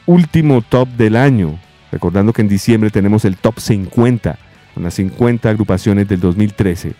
último 0.06 0.62
top 0.62 0.88
del 0.88 1.14
año. 1.14 1.60
Recordando 1.92 2.32
que 2.32 2.42
en 2.42 2.48
diciembre 2.48 2.90
tenemos 2.90 3.24
el 3.24 3.36
Top 3.36 3.60
50, 3.60 4.36
con 4.74 4.82
las 4.82 4.94
50 4.94 5.48
agrupaciones 5.48 6.08
del 6.08 6.18
2013. 6.18 6.94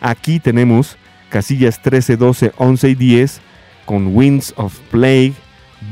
Aquí 0.00 0.40
tenemos 0.40 0.96
casillas 1.28 1.80
13, 1.80 2.16
12, 2.16 2.52
11 2.56 2.88
y 2.88 2.94
10 2.96 3.40
con 3.86 4.08
Winds 4.08 4.54
of 4.56 4.76
Plague, 4.90 5.34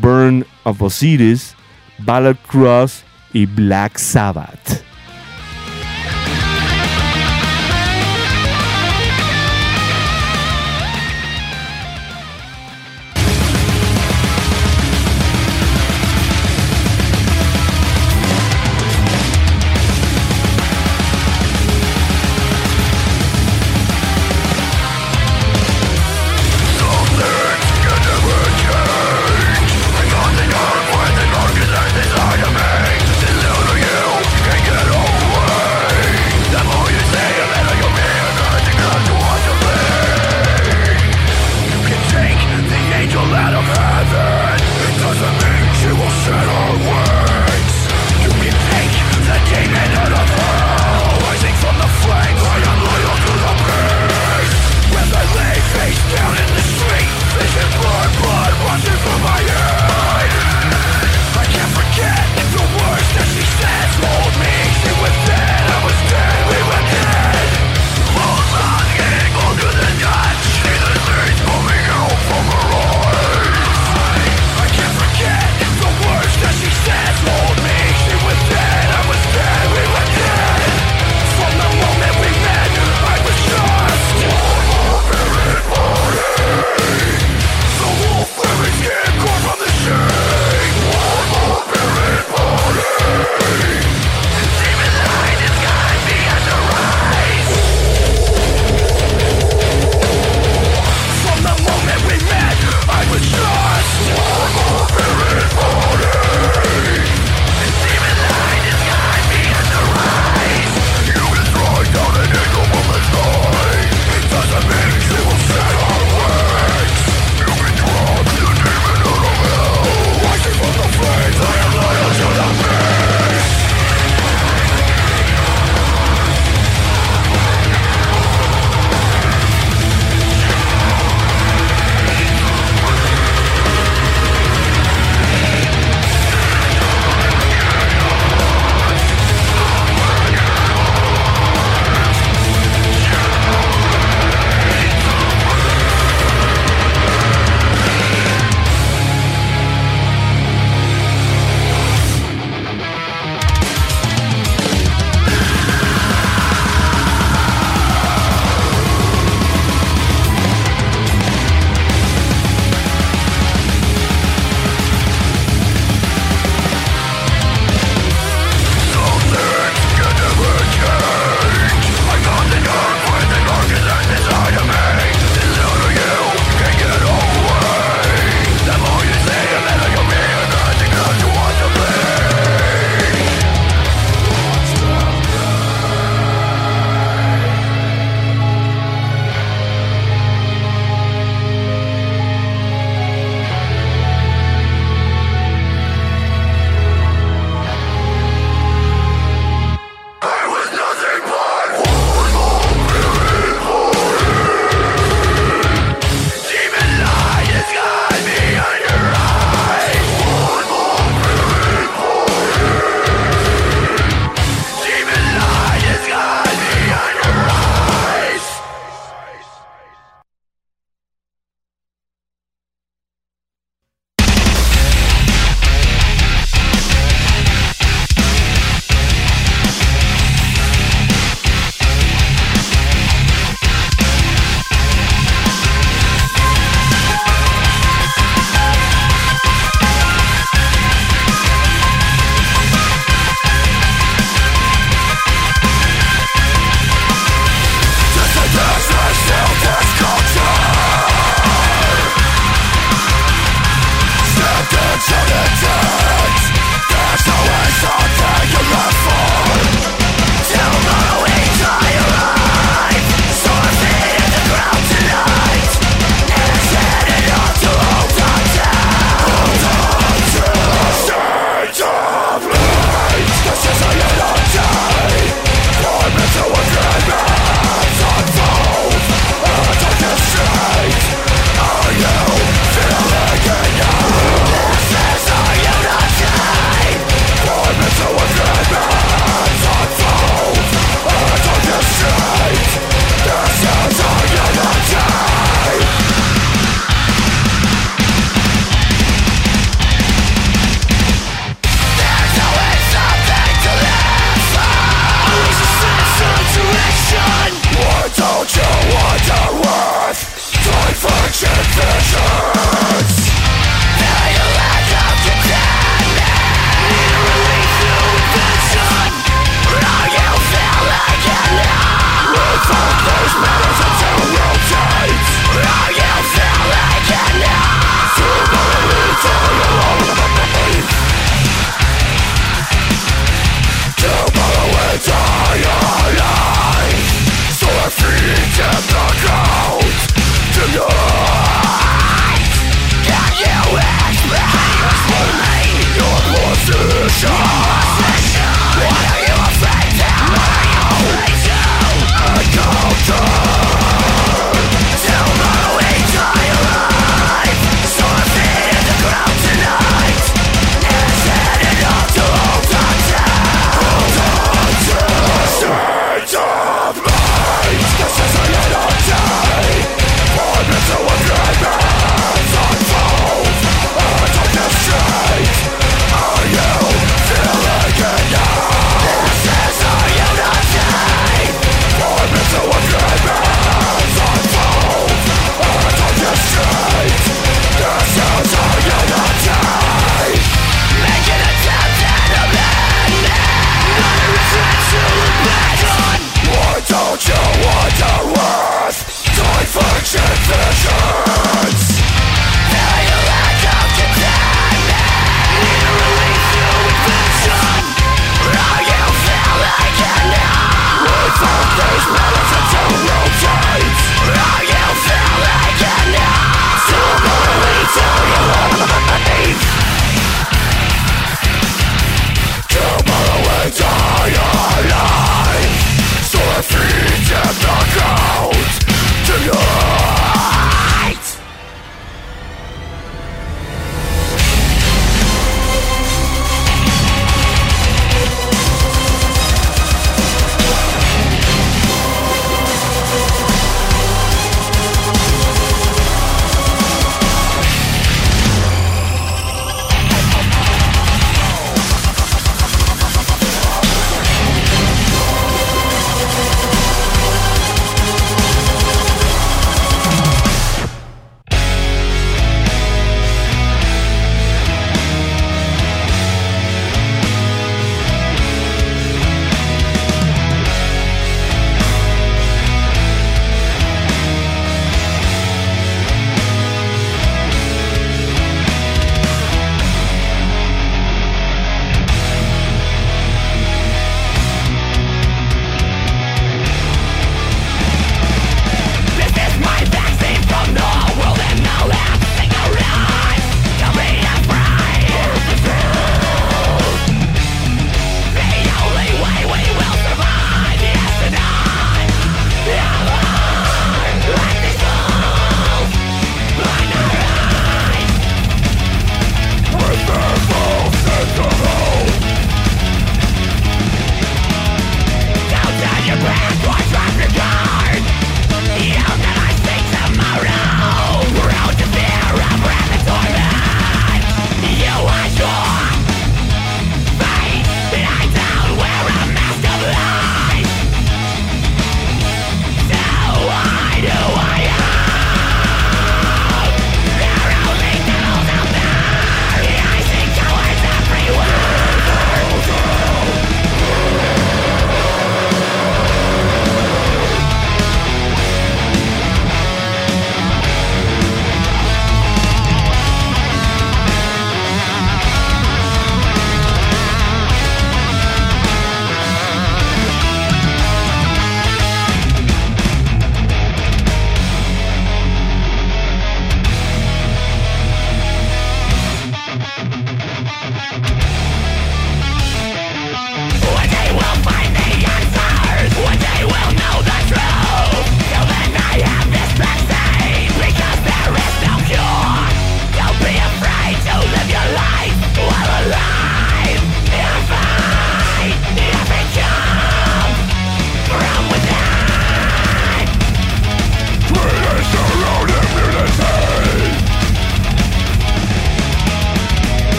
Burn 0.00 0.44
of 0.64 0.82
Osiris, 0.82 1.54
Ballad 1.98 2.36
Cross 2.46 3.04
y 3.32 3.46
Black 3.46 3.98
Sabbath. 3.98 4.82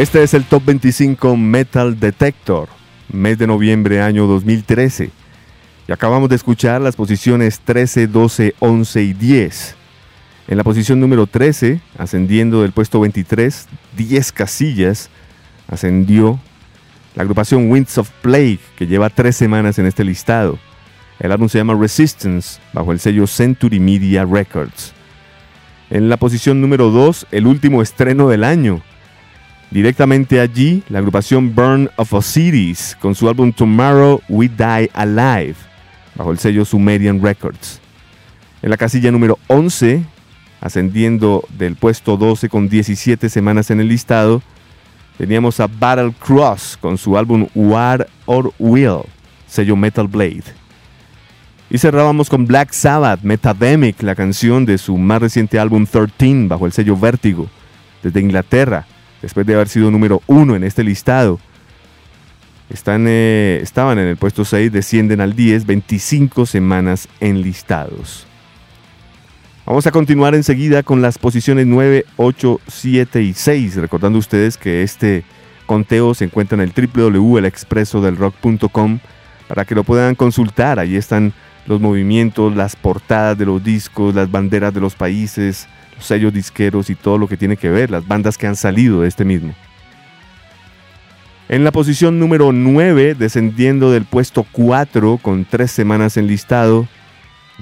Este 0.00 0.22
es 0.22 0.32
el 0.32 0.44
Top 0.44 0.64
25 0.64 1.36
Metal 1.36 2.00
Detector, 2.00 2.70
mes 3.12 3.36
de 3.36 3.46
noviembre 3.46 4.00
año 4.00 4.26
2013. 4.26 5.10
Y 5.86 5.92
acabamos 5.92 6.30
de 6.30 6.36
escuchar 6.36 6.80
las 6.80 6.96
posiciones 6.96 7.60
13, 7.60 8.06
12, 8.06 8.54
11 8.60 9.02
y 9.02 9.12
10. 9.12 9.76
En 10.48 10.56
la 10.56 10.64
posición 10.64 11.00
número 11.00 11.26
13, 11.26 11.82
ascendiendo 11.98 12.62
del 12.62 12.72
puesto 12.72 12.98
23, 12.98 13.68
10 13.98 14.32
casillas, 14.32 15.10
ascendió 15.68 16.40
la 17.14 17.24
agrupación 17.24 17.70
Winds 17.70 17.98
of 17.98 18.08
Plague, 18.22 18.60
que 18.76 18.86
lleva 18.86 19.10
tres 19.10 19.36
semanas 19.36 19.78
en 19.78 19.84
este 19.84 20.02
listado. 20.02 20.58
El 21.18 21.30
álbum 21.30 21.50
se 21.50 21.58
llama 21.58 21.76
Resistance, 21.78 22.58
bajo 22.72 22.92
el 22.92 23.00
sello 23.00 23.26
Century 23.26 23.78
Media 23.78 24.24
Records. 24.24 24.94
En 25.90 26.08
la 26.08 26.16
posición 26.16 26.62
número 26.62 26.88
2, 26.88 27.26
el 27.32 27.46
último 27.46 27.82
estreno 27.82 28.30
del 28.30 28.44
año. 28.44 28.80
Directamente 29.70 30.40
allí, 30.40 30.82
la 30.88 30.98
agrupación 30.98 31.54
Burn 31.54 31.88
of 31.94 32.12
Osiris, 32.12 32.96
con 33.00 33.14
su 33.14 33.28
álbum 33.28 33.52
Tomorrow 33.52 34.20
We 34.28 34.48
Die 34.48 34.90
Alive, 34.92 35.54
bajo 36.16 36.32
el 36.32 36.40
sello 36.40 36.64
Sumerian 36.64 37.22
Records. 37.22 37.80
En 38.62 38.70
la 38.70 38.76
casilla 38.76 39.12
número 39.12 39.38
11, 39.46 40.02
ascendiendo 40.60 41.44
del 41.56 41.76
puesto 41.76 42.16
12 42.16 42.48
con 42.48 42.68
17 42.68 43.28
semanas 43.28 43.70
en 43.70 43.78
el 43.78 43.86
listado, 43.86 44.42
teníamos 45.16 45.60
a 45.60 45.68
Battle 45.68 46.14
Cross 46.18 46.76
con 46.80 46.98
su 46.98 47.16
álbum 47.16 47.46
War 47.54 48.08
or 48.26 48.52
Will, 48.58 49.02
sello 49.46 49.76
Metal 49.76 50.08
Blade. 50.08 50.42
Y 51.70 51.78
cerrábamos 51.78 52.28
con 52.28 52.44
Black 52.44 52.72
Sabbath, 52.72 53.22
Metademic, 53.22 54.02
la 54.02 54.16
canción 54.16 54.66
de 54.66 54.78
su 54.78 54.98
más 54.98 55.22
reciente 55.22 55.60
álbum 55.60 55.86
13 55.86 56.48
bajo 56.48 56.66
el 56.66 56.72
sello 56.72 56.96
Vértigo, 56.96 57.48
desde 58.02 58.20
Inglaterra, 58.20 58.84
después 59.22 59.46
de 59.46 59.54
haber 59.54 59.68
sido 59.68 59.90
número 59.90 60.22
uno 60.26 60.56
en 60.56 60.64
este 60.64 60.84
listado. 60.84 61.38
Están, 62.68 63.06
eh, 63.08 63.60
estaban 63.62 63.98
en 63.98 64.06
el 64.06 64.16
puesto 64.16 64.44
6, 64.44 64.70
descienden 64.72 65.20
al 65.20 65.34
10, 65.34 65.66
25 65.66 66.46
semanas 66.46 67.08
enlistados. 67.18 68.26
Vamos 69.66 69.86
a 69.86 69.90
continuar 69.90 70.34
enseguida 70.34 70.82
con 70.82 71.02
las 71.02 71.18
posiciones 71.18 71.66
9, 71.66 72.06
8, 72.16 72.60
7 72.66 73.22
y 73.22 73.34
6, 73.34 73.76
recordando 73.76 74.18
ustedes 74.18 74.56
que 74.56 74.82
este 74.82 75.22
conteo 75.66 76.14
se 76.14 76.24
encuentra 76.24 76.60
en 76.60 76.62
el 76.62 76.72
www.elexpresodelrock.com 76.72 78.98
para 79.46 79.64
que 79.64 79.74
lo 79.74 79.84
puedan 79.84 80.16
consultar. 80.16 80.78
Ahí 80.78 80.96
están 80.96 81.34
los 81.66 81.78
movimientos, 81.80 82.56
las 82.56 82.74
portadas 82.74 83.36
de 83.38 83.44
los 83.46 83.62
discos, 83.62 84.14
las 84.14 84.30
banderas 84.30 84.74
de 84.74 84.80
los 84.80 84.94
países, 84.94 85.68
sellos 86.04 86.32
disqueros 86.32 86.90
y 86.90 86.94
todo 86.94 87.18
lo 87.18 87.28
que 87.28 87.36
tiene 87.36 87.56
que 87.56 87.70
ver, 87.70 87.90
las 87.90 88.06
bandas 88.06 88.38
que 88.38 88.46
han 88.46 88.56
salido 88.56 89.02
de 89.02 89.08
este 89.08 89.24
mismo. 89.24 89.54
En 91.48 91.64
la 91.64 91.72
posición 91.72 92.18
número 92.18 92.52
9, 92.52 93.16
descendiendo 93.16 93.90
del 93.90 94.04
puesto 94.04 94.46
4 94.52 95.18
con 95.18 95.44
tres 95.44 95.72
semanas 95.72 96.16
en 96.16 96.28
listado, 96.28 96.86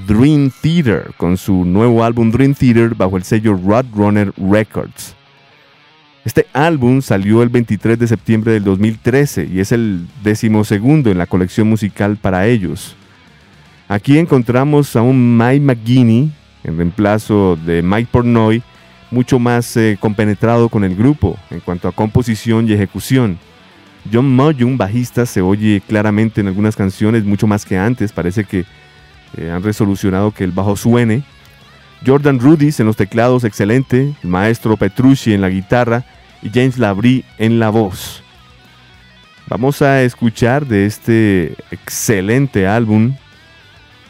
Dream 0.06 0.50
Theater 0.60 1.12
con 1.16 1.36
su 1.36 1.64
nuevo 1.64 2.04
álbum 2.04 2.30
Dream 2.30 2.54
Theater 2.54 2.94
bajo 2.94 3.16
el 3.16 3.24
sello 3.24 3.54
Roadrunner 3.54 4.32
Records. 4.36 5.16
Este 6.24 6.46
álbum 6.52 7.00
salió 7.00 7.42
el 7.42 7.48
23 7.48 7.98
de 7.98 8.06
septiembre 8.06 8.52
del 8.52 8.64
2013 8.64 9.48
y 9.50 9.60
es 9.60 9.72
el 9.72 10.06
decimosegundo 10.22 11.10
en 11.10 11.16
la 11.16 11.26
colección 11.26 11.68
musical 11.68 12.18
para 12.18 12.46
ellos. 12.46 12.94
Aquí 13.88 14.18
encontramos 14.18 14.94
a 14.96 15.00
un 15.00 15.38
Mike 15.38 15.64
McGinney, 15.64 16.30
en 16.68 16.76
reemplazo 16.76 17.58
de 17.64 17.82
Mike 17.82 18.08
Pornoy, 18.12 18.62
mucho 19.10 19.38
más 19.38 19.76
eh, 19.76 19.96
compenetrado 19.98 20.68
con 20.68 20.84
el 20.84 20.94
grupo 20.94 21.38
en 21.50 21.60
cuanto 21.60 21.88
a 21.88 21.92
composición 21.92 22.68
y 22.68 22.72
ejecución. 22.72 23.38
John 24.12 24.34
Moyun, 24.34 24.78
bajista, 24.78 25.26
se 25.26 25.40
oye 25.40 25.82
claramente 25.86 26.40
en 26.40 26.48
algunas 26.48 26.76
canciones, 26.76 27.24
mucho 27.24 27.46
más 27.46 27.64
que 27.64 27.76
antes, 27.76 28.12
parece 28.12 28.44
que 28.44 28.64
eh, 29.36 29.50
han 29.50 29.62
resolucionado 29.62 30.30
que 30.30 30.44
el 30.44 30.52
bajo 30.52 30.76
suene. 30.76 31.22
Jordan 32.06 32.38
Rudis 32.38 32.78
en 32.80 32.86
los 32.86 32.96
teclados, 32.96 33.44
excelente. 33.44 34.14
El 34.22 34.30
maestro 34.30 34.76
Petrucci 34.76 35.32
en 35.32 35.40
la 35.40 35.48
guitarra 35.48 36.04
y 36.42 36.50
James 36.50 36.78
Labrie 36.78 37.24
en 37.38 37.58
la 37.58 37.70
voz. 37.70 38.22
Vamos 39.48 39.82
a 39.82 40.02
escuchar 40.02 40.66
de 40.66 40.86
este 40.86 41.54
excelente 41.70 42.66
álbum 42.66 43.14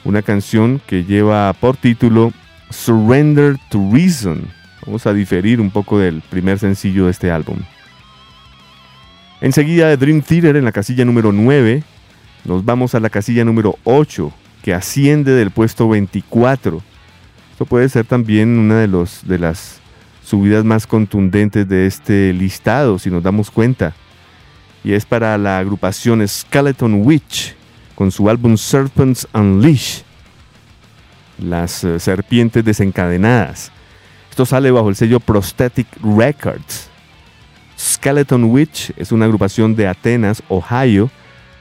una 0.04 0.22
canción 0.22 0.80
que 0.86 1.04
lleva 1.04 1.52
por 1.54 1.76
título 1.76 2.32
Surrender 2.70 3.56
to 3.70 3.90
Reason. 3.92 4.46
Vamos 4.86 5.06
a 5.06 5.12
diferir 5.12 5.60
un 5.60 5.70
poco 5.70 5.98
del 5.98 6.22
primer 6.22 6.58
sencillo 6.58 7.06
de 7.06 7.10
este 7.10 7.30
álbum. 7.30 7.58
Enseguida 9.40 9.88
de 9.88 9.96
Dream 9.96 10.22
Theater 10.22 10.56
en 10.56 10.64
la 10.64 10.72
casilla 10.72 11.04
número 11.04 11.30
9, 11.30 11.82
nos 12.44 12.64
vamos 12.64 12.94
a 12.94 13.00
la 13.00 13.10
casilla 13.10 13.44
número 13.44 13.76
8 13.84 14.32
que 14.62 14.74
asciende 14.74 15.32
del 15.32 15.50
puesto 15.50 15.88
24. 15.88 16.82
Esto 17.52 17.66
puede 17.66 17.88
ser 17.88 18.04
también 18.04 18.58
una 18.58 18.80
de, 18.80 19.38
las 19.38 19.80
subidas 20.24 20.64
más 20.64 20.86
contundentes 20.86 21.68
de 21.68 21.86
este 21.86 22.32
listado, 22.32 22.98
si 22.98 23.10
nos 23.10 23.22
damos 23.22 23.50
cuenta. 23.50 23.94
Y 24.84 24.92
es 24.92 25.04
para 25.04 25.36
la 25.38 25.58
agrupación 25.58 26.26
Skeleton 26.26 27.06
Witch, 27.06 27.54
con 27.94 28.10
su 28.10 28.28
álbum 28.30 28.56
Serpents 28.56 29.26
Unleash, 29.32 30.02
las 31.38 31.84
eh, 31.84 31.98
serpientes 31.98 32.64
desencadenadas. 32.64 33.72
Esto 34.30 34.46
sale 34.46 34.70
bajo 34.70 34.88
el 34.88 34.96
sello 34.96 35.20
Prosthetic 35.20 35.88
Records. 36.02 36.88
Skeleton 37.78 38.44
Witch 38.44 38.92
es 38.96 39.12
una 39.12 39.24
agrupación 39.24 39.74
de 39.76 39.86
Atenas, 39.88 40.42
Ohio, 40.48 41.10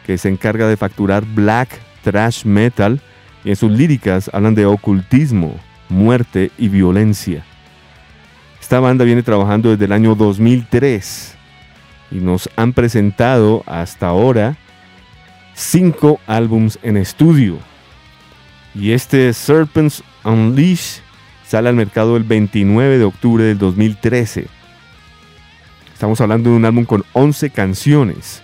que 0.05 0.17
se 0.17 0.29
encarga 0.29 0.67
de 0.67 0.77
facturar 0.77 1.25
black, 1.25 1.69
thrash 2.03 2.45
metal 2.45 3.01
y 3.43 3.49
en 3.49 3.55
sus 3.55 3.71
líricas 3.71 4.29
hablan 4.33 4.55
de 4.55 4.65
ocultismo, 4.65 5.59
muerte 5.89 6.51
y 6.57 6.69
violencia. 6.69 7.43
Esta 8.59 8.79
banda 8.79 9.05
viene 9.05 9.23
trabajando 9.23 9.69
desde 9.69 9.85
el 9.85 9.91
año 9.91 10.15
2003 10.15 11.35
y 12.11 12.15
nos 12.15 12.49
han 12.55 12.73
presentado 12.73 13.63
hasta 13.65 14.07
ahora 14.07 14.57
cinco 15.53 16.19
álbums 16.27 16.79
en 16.83 16.97
estudio. 16.97 17.57
Y 18.79 18.91
este 18.91 19.33
Serpents 19.33 20.03
Unleashed 20.23 21.01
sale 21.47 21.69
al 21.69 21.75
mercado 21.75 22.15
el 22.15 22.23
29 22.23 22.99
de 22.99 23.05
octubre 23.05 23.43
del 23.43 23.57
2013. 23.57 24.45
Estamos 25.93 26.21
hablando 26.21 26.51
de 26.51 26.57
un 26.57 26.65
álbum 26.65 26.85
con 26.85 27.03
11 27.13 27.49
canciones. 27.49 28.43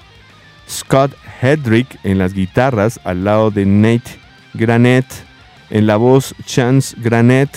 Scott 0.67 1.11
Hedrick 1.39 1.99
en 2.03 2.17
las 2.17 2.33
guitarras 2.33 2.99
al 3.03 3.23
lado 3.23 3.51
de 3.51 3.67
Nate 3.67 4.09
Granet, 4.55 5.05
en 5.69 5.85
la 5.85 5.97
voz 5.97 6.33
Chance 6.45 6.95
Granet, 6.99 7.49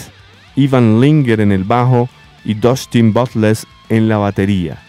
Ivan 0.55 1.01
Linger 1.01 1.41
en 1.41 1.53
el 1.53 1.65
bajo 1.65 2.11
y 2.45 2.53
Dustin 2.53 3.15
Butler 3.15 3.57
en 3.89 4.09
la 4.09 4.19
batería. 4.19 4.83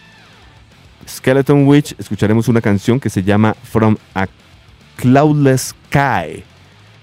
Skeleton 1.08 1.66
Witch 1.66 1.94
escucharemos 1.98 2.48
una 2.48 2.60
canción 2.60 3.00
que 3.00 3.08
se 3.08 3.22
llama 3.22 3.54
From 3.62 3.96
a 4.14 4.26
Cloudless 4.96 5.74
Sky, 5.88 6.44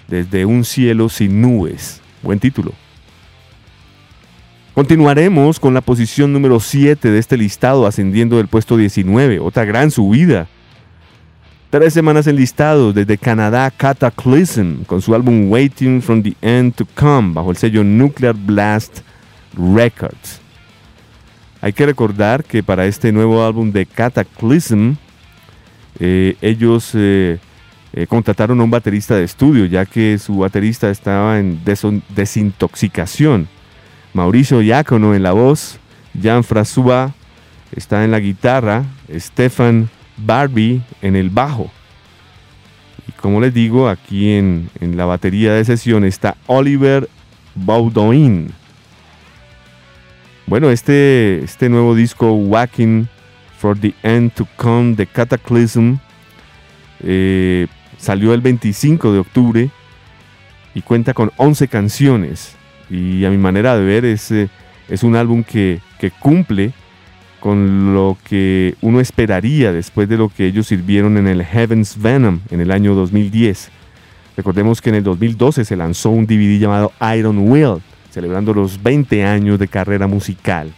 desde 0.08 0.44
un 0.44 0.64
cielo 0.64 1.08
sin 1.08 1.40
nubes. 1.40 2.00
Buen 2.22 2.38
título. 2.38 2.72
Continuaremos 4.74 5.58
con 5.58 5.72
la 5.72 5.80
posición 5.80 6.32
número 6.32 6.60
7 6.60 7.10
de 7.10 7.18
este 7.18 7.38
listado, 7.38 7.86
ascendiendo 7.86 8.36
del 8.36 8.48
puesto 8.48 8.76
19, 8.76 9.40
otra 9.40 9.64
gran 9.64 9.90
subida. 9.90 10.48
Tres 11.70 11.94
semanas 11.94 12.26
enlistados 12.26 12.94
desde 12.94 13.18
Canadá, 13.18 13.70
Cataclysm, 13.70 14.84
con 14.84 15.00
su 15.00 15.14
álbum 15.14 15.50
Waiting 15.50 16.02
from 16.02 16.22
the 16.22 16.34
End 16.42 16.74
to 16.74 16.86
Come, 16.94 17.32
bajo 17.32 17.50
el 17.50 17.56
sello 17.56 17.82
Nuclear 17.84 18.34
Blast 18.34 19.00
Records. 19.54 20.40
Hay 21.62 21.72
que 21.72 21.86
recordar 21.86 22.44
que 22.44 22.62
para 22.62 22.86
este 22.86 23.12
nuevo 23.12 23.44
álbum 23.44 23.72
de 23.72 23.86
Cataclysm, 23.86 24.96
eh, 25.98 26.36
ellos 26.42 26.90
eh, 26.94 27.38
eh, 27.96 28.06
contrataron 28.06 28.60
a 28.60 28.64
un 28.64 28.70
baterista 28.70 29.14
de 29.14 29.24
estudio, 29.24 29.64
ya 29.64 29.86
que 29.86 30.18
su 30.18 30.36
baterista 30.36 30.90
estaba 30.90 31.38
en 31.38 31.62
desintoxicación. 32.14 33.48
Mauricio 34.12 34.60
Iacono 34.60 35.14
en 35.14 35.22
la 35.22 35.32
voz, 35.32 35.78
Jean 36.12 36.44
François 36.44 37.14
está 37.74 38.04
en 38.04 38.10
la 38.10 38.20
guitarra, 38.20 38.84
Stefan 39.10 39.88
Barbie 40.18 40.82
en 41.00 41.16
el 41.16 41.30
bajo. 41.30 41.70
Y 43.08 43.12
como 43.12 43.40
les 43.40 43.54
digo, 43.54 43.88
aquí 43.88 44.32
en, 44.32 44.68
la 44.78 45.06
batería 45.06 45.54
de 45.54 45.64
sesión 45.64 46.04
está 46.04 46.36
Oliver 46.48 47.08
Baudouin. 47.54 48.52
Bueno, 50.46 50.68
este, 50.68 51.42
este 51.42 51.70
nuevo 51.70 51.94
disco, 51.94 52.34
Whacking 52.34 53.08
for 53.56 53.78
the 53.78 53.94
End 54.02 54.34
to 54.34 54.46
Come, 54.56 54.96
de 54.96 55.06
Cataclysm, 55.06 55.94
eh, 57.02 57.66
salió 57.98 58.34
el 58.34 58.40
25 58.40 59.12
de 59.12 59.18
octubre 59.18 59.70
y 60.74 60.82
cuenta 60.82 61.14
con 61.14 61.32
11 61.36 61.68
canciones. 61.68 62.54
Y 62.90 63.24
a 63.24 63.30
mi 63.30 63.38
manera 63.38 63.76
de 63.76 63.84
ver 63.84 64.04
es, 64.04 64.30
eh, 64.30 64.48
es 64.88 65.02
un 65.02 65.16
álbum 65.16 65.42
que, 65.42 65.80
que 65.98 66.10
cumple 66.10 66.72
con 67.40 67.94
lo 67.94 68.16
que 68.24 68.74
uno 68.80 69.00
esperaría 69.00 69.72
después 69.72 70.08
de 70.08 70.16
lo 70.16 70.28
que 70.28 70.46
ellos 70.46 70.66
sirvieron 70.66 71.16
en 71.16 71.28
el 71.28 71.44
Heaven's 71.44 72.00
Venom 72.00 72.40
en 72.50 72.60
el 72.60 72.70
año 72.70 72.94
2010. 72.94 73.70
Recordemos 74.36 74.82
que 74.82 74.90
en 74.90 74.96
el 74.96 75.04
2012 75.04 75.64
se 75.64 75.76
lanzó 75.76 76.10
un 76.10 76.26
DVD 76.26 76.58
llamado 76.58 76.92
Iron 77.16 77.50
Will, 77.50 77.80
celebrando 78.10 78.52
los 78.52 78.82
20 78.82 79.24
años 79.24 79.58
de 79.58 79.68
carrera 79.68 80.06
musical. 80.06 80.72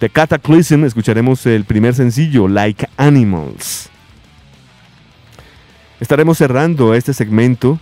De 0.00 0.10
Cataclysm 0.10 0.84
escucharemos 0.84 1.44
el 1.46 1.64
primer 1.64 1.94
sencillo, 1.94 2.46
Like 2.46 2.86
Animals. 2.96 3.90
Estaremos 6.00 6.38
cerrando 6.38 6.94
este 6.94 7.14
segmento 7.14 7.78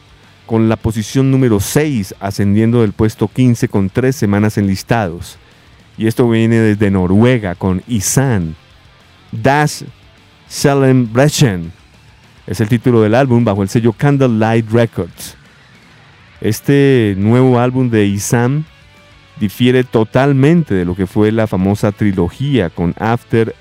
con 0.47 0.69
la 0.69 0.77
posición 0.77 1.31
número 1.31 1.61
6, 1.61 2.15
ascendiendo 2.21 2.83
del 2.83 2.93
puesto 2.93 3.29
15 3.29 3.69
con 3.69 3.89
tres 3.89 4.17
semanas 4.17 4.59
enlistados. 4.59 5.39
Y 5.97 6.07
esto 6.07 6.29
viene 6.29 6.57
desde 6.57 6.91
Noruega 6.91 7.55
con 7.55 7.83
Isan. 7.87 8.55
Das 9.31 9.85
Brechen 11.11 11.73
es 12.47 12.61
el 12.61 12.69
título 12.69 13.01
del 13.01 13.15
álbum 13.15 13.45
bajo 13.45 13.63
el 13.63 13.69
sello 13.71 13.95
Candlelight 13.95 14.71
Records. 14.71 15.37
Este 16.41 17.15
nuevo 17.17 17.59
álbum 17.59 17.89
de 17.89 18.05
Isan 18.05 18.67
difiere 19.41 19.85
totalmente 19.85 20.75
de 20.75 20.85
lo 20.85 20.95
que 20.95 21.07
fue 21.07 21.33
la 21.33 21.47
famosa 21.47 21.93
trilogía 21.93 22.69
con 22.69 22.95
After, 22.99 23.55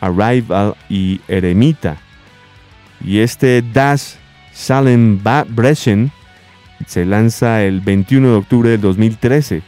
Arrival 0.00 0.76
y 0.88 1.20
Eremita. 1.26 1.96
Y 3.04 3.18
este 3.18 3.62
Das 3.72 4.18
Brechen 5.48 6.12
se 6.86 7.04
lanza 7.04 7.62
el 7.62 7.80
21 7.80 8.28
de 8.28 8.34
octubre 8.34 8.70
del 8.70 8.80
2013 8.80 9.62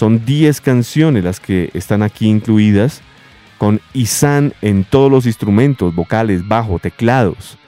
son 0.00 0.24
10 0.24 0.62
canciones 0.62 1.22
las 1.22 1.40
que 1.40 1.68
están 1.74 2.02
aquí 2.02 2.26
incluidas, 2.26 3.02
con 3.58 3.82
Isan 3.92 4.54
en 4.62 4.84
todos 4.84 5.10
los 5.10 5.26
instrumentos, 5.26 5.94
vocales, 5.94 6.48
bajo, 6.48 6.78
teclados. 6.78 7.58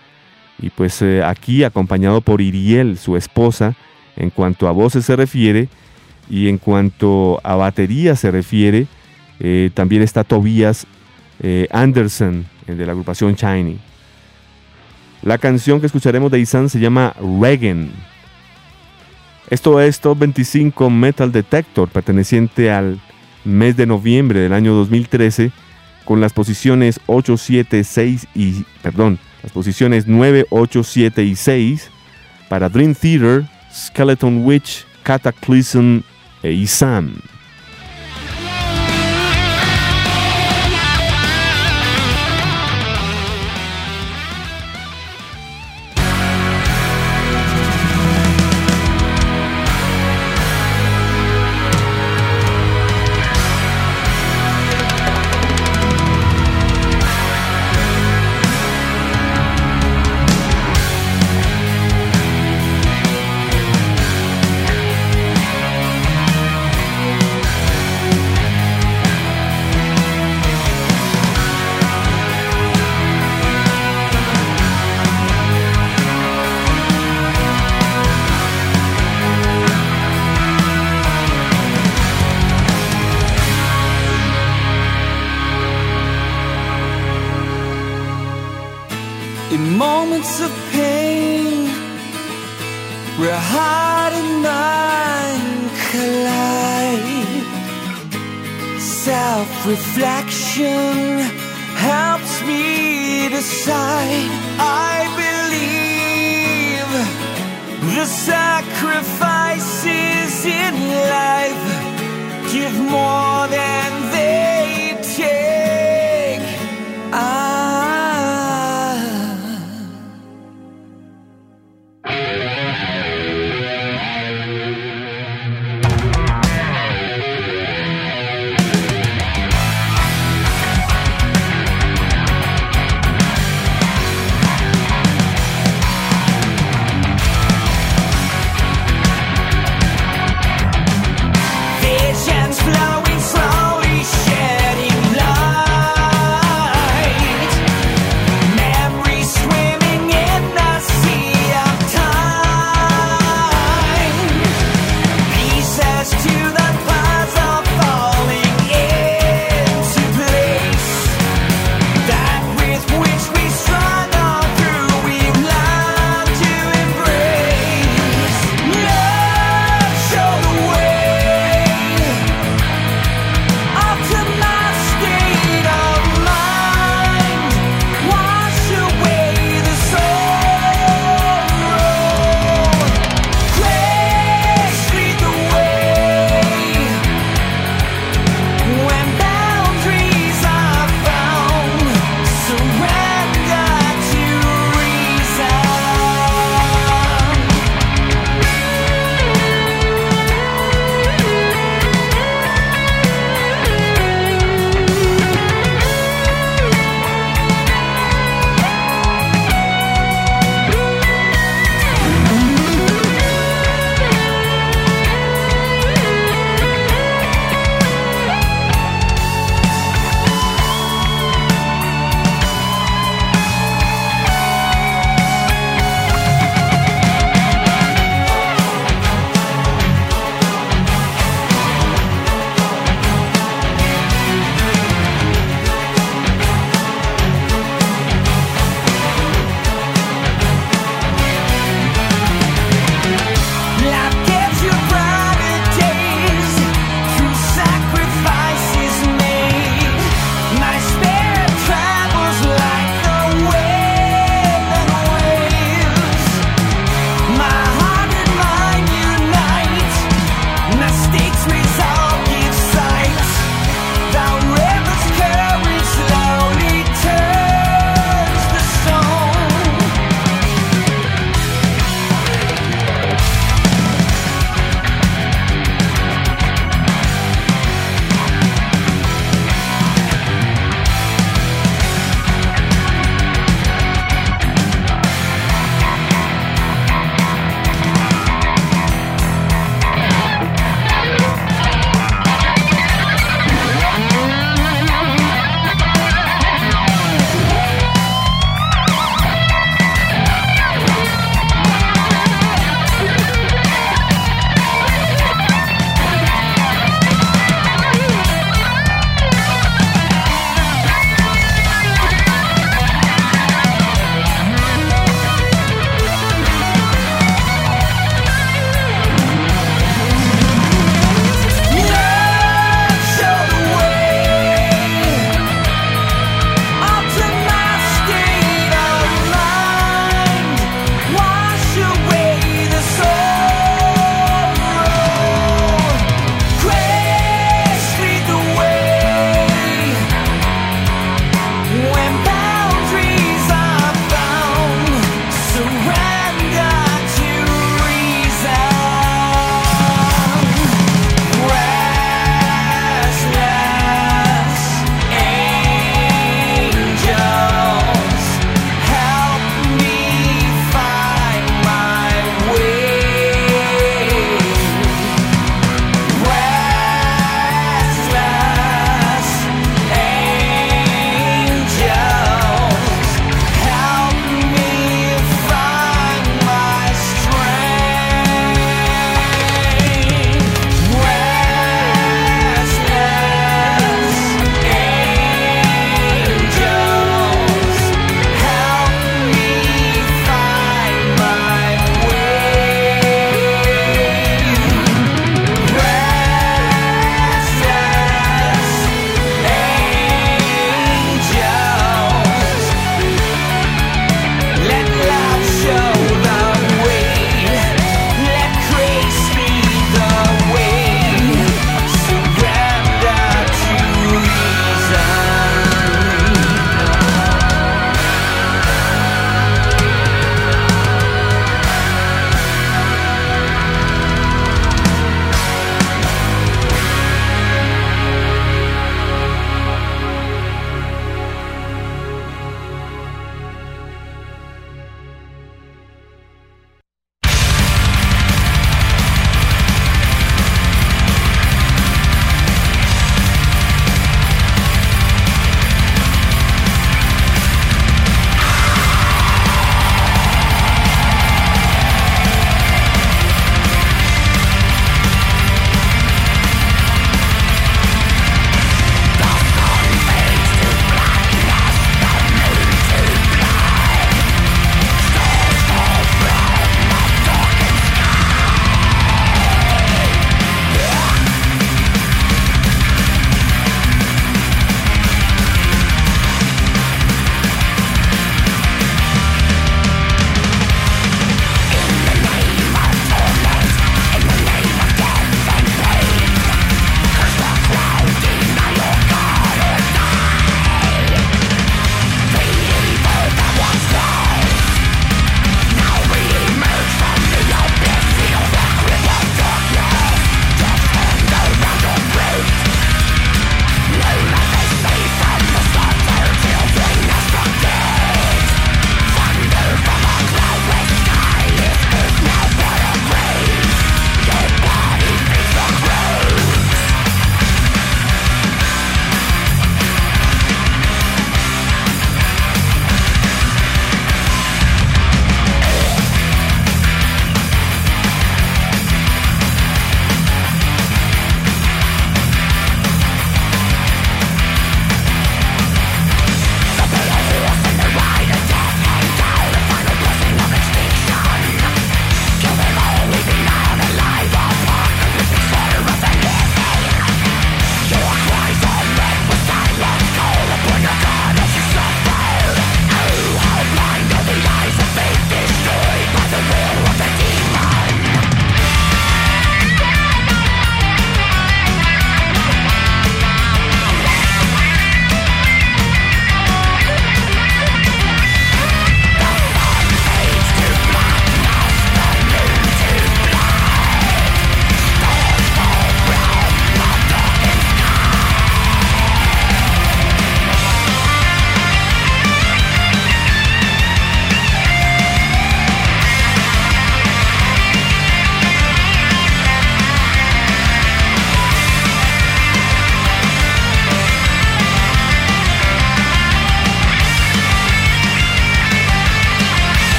Y 0.59 0.71
pues 0.71 1.03
eh, 1.03 1.23
aquí 1.23 1.63
acompañado 1.63 2.23
por 2.23 2.41
Iriel, 2.41 2.97
su 2.97 3.19
esposa, 3.19 3.77
en 4.17 4.31
cuanto 4.31 4.67
a 4.67 4.73
voces 4.73 5.05
se 5.05 5.15
refiere, 5.15 5.69
y 6.31 6.49
en 6.49 6.57
cuanto 6.57 7.39
a 7.45 7.55
batería 7.55 8.17
se 8.17 8.31
refiere, 8.31 8.87
eh, 9.39 9.69
también 9.75 10.01
está 10.01 10.25
Tobias 10.25 10.87
eh, 11.43 11.69
Anderson, 11.71 12.47
de 12.67 12.87
la 12.87 12.93
agrupación 12.93 13.35
Shiny. 13.35 13.79
La 15.23 15.39
canción 15.39 15.81
que 15.81 15.87
escucharemos 15.87 16.33
de 16.33 16.41
Isan 16.41 16.69
se 16.69 16.81
llama 16.81 17.15
Regan. 17.41 17.91
Esto 19.51 19.81
es 19.81 20.01
Top 20.01 20.19
25 20.19 20.91
Metal 20.91 21.31
Detector, 21.31 21.89
perteneciente 21.89 22.73
al 22.73 23.01
mes 23.45 23.77
de 23.77 23.87
noviembre 23.87 24.41
del 24.41 24.53
año 24.53 24.75
2013, 24.75 25.53
con 26.05 26.21
las 26.21 26.33
posiciones 26.33 26.99
8, 27.07 27.37
7, 27.37 27.85
6 27.85 28.27
y, 28.35 28.65
perdón, 28.83 29.21
las 29.45 29.53
posiciones 29.53 30.09
9, 30.09 30.47
8, 30.51 30.83
7 30.83 31.23
y 31.23 31.37
6 31.37 31.91
para 32.49 32.69
Dream 32.69 32.95
Theater, 32.95 33.45
Skeleton 33.73 34.45
Witch, 34.45 34.85
Cataclysm 35.05 36.01
e 36.43 36.51
Isam. 36.51 37.15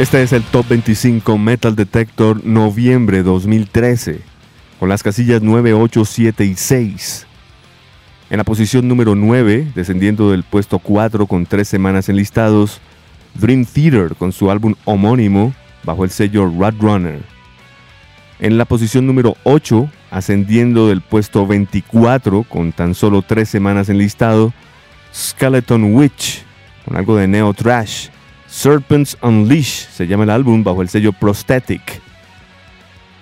Este 0.00 0.22
es 0.22 0.32
el 0.32 0.42
Top 0.44 0.66
25 0.66 1.36
Metal 1.36 1.76
Detector 1.76 2.42
noviembre 2.42 3.22
2013, 3.22 4.20
con 4.78 4.88
las 4.88 5.02
casillas 5.02 5.42
9, 5.42 5.74
8, 5.74 6.06
7 6.06 6.42
y 6.46 6.54
6. 6.54 7.26
En 8.30 8.38
la 8.38 8.44
posición 8.44 8.88
número 8.88 9.14
9, 9.14 9.72
descendiendo 9.74 10.30
del 10.30 10.42
puesto 10.42 10.78
4 10.78 11.26
con 11.26 11.44
3 11.44 11.68
semanas 11.68 12.08
enlistados, 12.08 12.80
Dream 13.34 13.66
Theater 13.66 14.14
con 14.16 14.32
su 14.32 14.50
álbum 14.50 14.74
homónimo 14.86 15.52
bajo 15.84 16.04
el 16.04 16.10
sello 16.10 16.46
Runner. 16.46 17.20
En 18.38 18.56
la 18.56 18.64
posición 18.64 19.06
número 19.06 19.36
8, 19.44 19.86
ascendiendo 20.10 20.88
del 20.88 21.02
puesto 21.02 21.46
24 21.46 22.44
con 22.44 22.72
tan 22.72 22.94
solo 22.94 23.20
tres 23.20 23.50
semanas 23.50 23.90
en 23.90 23.98
listado, 23.98 24.54
Skeleton 25.14 25.94
Witch, 25.94 26.42
con 26.86 26.96
algo 26.96 27.16
de 27.16 27.28
neo 27.28 27.52
trash. 27.52 28.08
Serpents 28.50 29.16
Unleash 29.22 29.86
se 29.92 30.08
llama 30.08 30.24
el 30.24 30.30
álbum 30.30 30.64
bajo 30.64 30.82
el 30.82 30.88
sello 30.88 31.12
Prosthetic. 31.12 32.00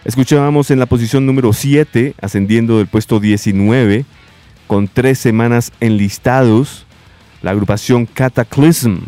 Escuchábamos 0.05 0.71
en 0.71 0.79
la 0.79 0.87
posición 0.87 1.27
número 1.27 1.53
7, 1.53 2.15
ascendiendo 2.21 2.79
del 2.79 2.87
puesto 2.87 3.21
19, 3.21 4.07
con 4.67 4.89
tres 4.89 5.19
semanas 5.19 5.71
enlistados, 5.81 6.87
la 7.43 7.51
agrupación 7.51 8.07
Cataclysm 8.07 9.01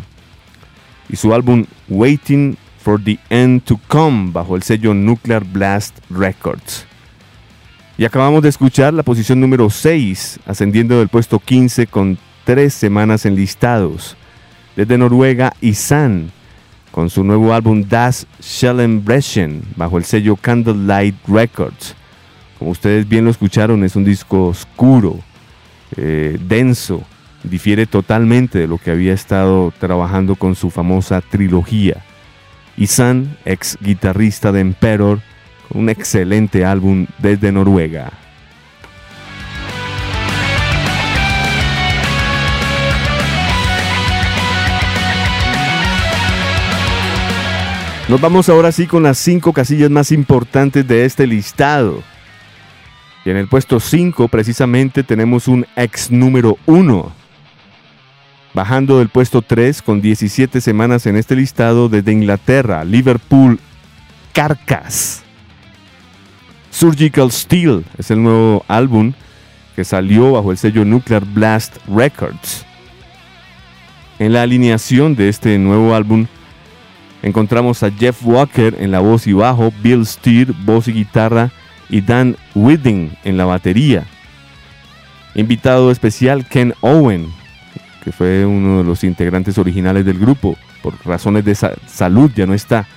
y 1.09 1.15
su 1.15 1.33
álbum 1.33 1.65
Waiting 1.89 2.55
for 2.83 3.03
the 3.03 3.17
End 3.29 3.63
to 3.63 3.79
Come 3.87 4.31
bajo 4.31 4.55
el 4.55 4.61
sello 4.61 4.93
Nuclear 4.93 5.43
Blast 5.43 5.97
Records. 6.11 6.85
Y 7.97 8.05
acabamos 8.05 8.43
de 8.43 8.49
escuchar 8.49 8.93
la 8.93 9.03
posición 9.03 9.39
número 9.39 9.69
6, 9.71 10.39
ascendiendo 10.45 10.99
del 10.99 11.09
puesto 11.09 11.39
15 11.39 11.87
con 11.87 12.17
tres 12.45 12.75
semanas 12.75 13.25
enlistados. 13.25 14.15
Desde 14.81 14.97
Noruega, 14.97 15.53
Isan, 15.61 16.31
con 16.89 17.11
su 17.11 17.23
nuevo 17.23 17.53
álbum 17.53 17.83
Das 17.87 18.25
Schellenbrechen, 18.41 19.61
bajo 19.75 19.99
el 19.99 20.05
sello 20.05 20.35
Candlelight 20.35 21.13
Records. 21.27 21.93
Como 22.57 22.71
ustedes 22.71 23.07
bien 23.07 23.25
lo 23.25 23.29
escucharon, 23.29 23.83
es 23.83 23.95
un 23.95 24.03
disco 24.03 24.47
oscuro, 24.47 25.19
eh, 25.97 26.39
denso, 26.47 27.03
difiere 27.43 27.85
totalmente 27.85 28.57
de 28.57 28.67
lo 28.67 28.79
que 28.79 28.89
había 28.89 29.13
estado 29.13 29.71
trabajando 29.79 30.33
con 30.35 30.55
su 30.55 30.71
famosa 30.71 31.21
trilogía. 31.21 32.03
Isan, 32.75 33.37
ex 33.45 33.77
guitarrista 33.81 34.51
de 34.51 34.61
Emperor, 34.61 35.19
con 35.69 35.81
un 35.81 35.89
excelente 35.89 36.65
álbum 36.65 37.05
desde 37.19 37.51
Noruega. 37.51 38.13
Nos 48.11 48.19
vamos 48.19 48.49
ahora 48.49 48.73
sí 48.73 48.87
con 48.87 49.03
las 49.03 49.17
cinco 49.17 49.53
casillas 49.53 49.89
más 49.89 50.11
importantes 50.11 50.85
de 50.85 51.05
este 51.05 51.25
listado. 51.25 52.03
Y 53.23 53.29
en 53.29 53.37
el 53.37 53.47
puesto 53.47 53.79
5 53.79 54.27
precisamente 54.27 55.01
tenemos 55.01 55.47
un 55.47 55.65
ex 55.77 56.11
número 56.11 56.57
1. 56.65 57.09
Bajando 58.53 58.99
del 58.99 59.07
puesto 59.07 59.41
3 59.41 59.81
con 59.81 60.01
17 60.01 60.59
semanas 60.59 61.05
en 61.05 61.15
este 61.15 61.37
listado 61.37 61.87
desde 61.87 62.11
Inglaterra, 62.11 62.83
Liverpool, 62.83 63.61
Carcass. 64.33 65.23
Surgical 66.69 67.31
Steel 67.31 67.85
es 67.97 68.11
el 68.11 68.21
nuevo 68.21 68.65
álbum 68.67 69.13
que 69.73 69.85
salió 69.85 70.33
bajo 70.33 70.51
el 70.51 70.57
sello 70.57 70.83
Nuclear 70.83 71.23
Blast 71.23 71.77
Records. 71.87 72.65
En 74.19 74.33
la 74.33 74.41
alineación 74.41 75.15
de 75.15 75.29
este 75.29 75.57
nuevo 75.57 75.95
álbum 75.95 76.27
encontramos 77.21 77.83
a 77.83 77.91
Jeff 77.91 78.19
Walker 78.23 78.75
en 78.79 78.91
la 78.91 78.99
voz 78.99 79.27
y 79.27 79.33
bajo, 79.33 79.73
Bill 79.81 80.05
Steer, 80.05 80.53
voz 80.65 80.87
y 80.87 80.93
guitarra, 80.93 81.51
y 81.89 82.01
Dan 82.01 82.37
Whidding 82.55 83.11
en 83.23 83.37
la 83.37 83.45
batería. 83.45 84.05
Invitado 85.35 85.91
especial 85.91 86.45
Ken 86.47 86.73
Owen, 86.81 87.27
que 88.03 88.11
fue 88.11 88.45
uno 88.45 88.79
de 88.79 88.83
los 88.83 89.03
integrantes 89.03 89.57
originales 89.57 90.05
del 90.05 90.19
grupo, 90.19 90.57
por 90.81 90.93
razones 91.05 91.45
de 91.45 91.55
salud 91.55 92.31
ya 92.35 92.45
no 92.45 92.53
está. 92.53 92.87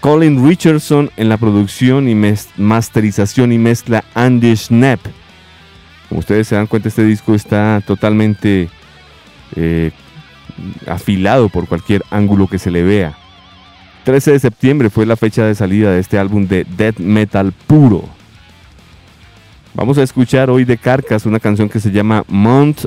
Colin 0.00 0.46
Richardson 0.46 1.10
en 1.16 1.28
la 1.28 1.36
producción 1.36 2.08
y 2.08 2.16
masterización 2.56 3.52
y 3.52 3.58
mezcla 3.58 4.04
Andy 4.14 4.56
Schnapp. 4.56 5.00
Como 6.08 6.18
ustedes 6.18 6.48
se 6.48 6.56
dan 6.56 6.66
cuenta, 6.66 6.88
este 6.88 7.04
disco 7.04 7.34
está 7.34 7.80
totalmente 7.86 8.68
eh, 9.54 9.92
afilado 10.88 11.48
por 11.48 11.68
cualquier 11.68 12.02
ángulo 12.10 12.48
que 12.48 12.58
se 12.58 12.70
le 12.70 12.82
vea. 12.82 13.16
13 14.04 14.32
de 14.32 14.38
septiembre 14.40 14.90
fue 14.90 15.06
la 15.06 15.16
fecha 15.16 15.44
de 15.44 15.54
salida 15.54 15.92
de 15.92 16.00
este 16.00 16.18
álbum 16.18 16.46
de 16.46 16.66
death 16.76 16.98
metal 16.98 17.52
puro. 17.52 18.04
Vamos 19.74 19.96
a 19.96 20.02
escuchar 20.02 20.50
hoy 20.50 20.64
de 20.64 20.76
Carcas 20.76 21.24
una 21.24 21.38
canción 21.38 21.68
que 21.68 21.78
se 21.78 21.92
llama 21.92 22.24
Mount 22.28 22.86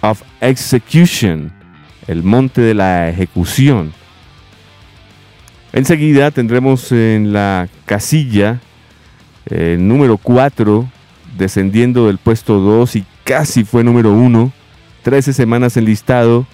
of 0.00 0.22
Execution, 0.40 1.52
el 2.08 2.24
monte 2.24 2.60
de 2.60 2.74
la 2.74 3.08
ejecución. 3.08 3.92
Enseguida 5.72 6.32
tendremos 6.32 6.90
en 6.90 7.32
la 7.32 7.68
casilla 7.86 8.60
eh, 9.46 9.76
número 9.78 10.18
4, 10.18 10.90
descendiendo 11.38 12.08
del 12.08 12.18
puesto 12.18 12.58
2 12.58 12.96
y 12.96 13.04
casi 13.22 13.62
fue 13.62 13.84
número 13.84 14.12
1, 14.12 14.52
13 15.02 15.32
semanas 15.32 15.76
en 15.76 15.84
listado, 15.84 16.46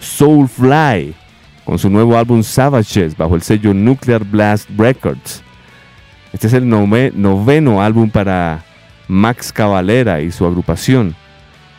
Soulfly 0.00 1.14
con 1.64 1.78
su 1.78 1.88
nuevo 1.90 2.16
álbum 2.16 2.42
Savages 2.42 3.16
bajo 3.16 3.34
el 3.34 3.42
sello 3.42 3.72
Nuclear 3.74 4.24
Blast 4.24 4.68
Records. 4.76 5.42
Este 6.32 6.46
es 6.46 6.52
el 6.54 6.68
noveno 6.68 7.82
álbum 7.82 8.10
para 8.10 8.64
Max 9.08 9.52
Cavalera 9.52 10.20
y 10.20 10.30
su 10.30 10.46
agrupación. 10.46 11.14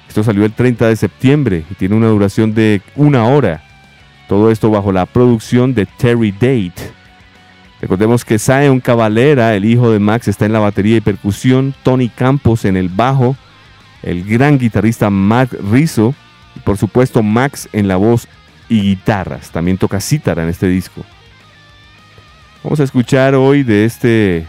Esto 0.08 0.24
salió 0.24 0.46
el 0.46 0.54
30 0.54 0.88
de 0.88 0.96
septiembre 0.96 1.64
y 1.72 1.74
tiene 1.74 1.96
una 1.96 2.08
duración 2.08 2.54
de 2.54 2.82
una 2.96 3.26
hora. 3.26 3.64
Todo 4.28 4.52
esto 4.52 4.70
bajo 4.70 4.92
la 4.92 5.06
producción 5.06 5.74
de 5.74 5.86
Terry 5.86 6.32
Date. 6.32 6.94
Recordemos 7.82 8.24
que 8.24 8.40
Zion 8.40 8.80
Cavalera, 8.80 9.56
el 9.56 9.66
hijo 9.66 9.92
de 9.92 10.00
Max, 10.00 10.28
está 10.28 10.46
en 10.46 10.54
la 10.54 10.60
batería 10.60 10.98
y 10.98 11.02
percusión, 11.02 11.74
Tony 11.84 12.10
Campos 12.10 12.64
en 12.64 12.78
el 12.78 12.90
bajo, 12.90 13.36
el 14.04 14.24
gran 14.24 14.58
guitarrista 14.58 15.10
Mark 15.10 15.50
Rizzo 15.72 16.14
y 16.56 16.60
por 16.60 16.78
supuesto 16.78 17.24
Max 17.24 17.68
en 17.74 17.88
la 17.88 17.98
voz 17.98 18.28
y 18.74 18.82
guitarras. 18.82 19.52
También 19.52 19.78
toca 19.78 20.02
cítara 20.02 20.42
en 20.42 20.50
este 20.50 20.68
disco. 20.68 21.04
Vamos 22.64 22.80
a 22.80 22.84
escuchar 22.84 23.36
hoy 23.36 23.62
de 23.62 23.86
este 23.86 24.48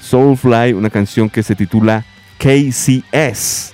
Soulfly 0.00 0.74
una 0.74 0.90
canción 0.90 1.30
que 1.30 1.42
se 1.42 1.54
titula 1.54 2.04
KCS, 2.36 3.72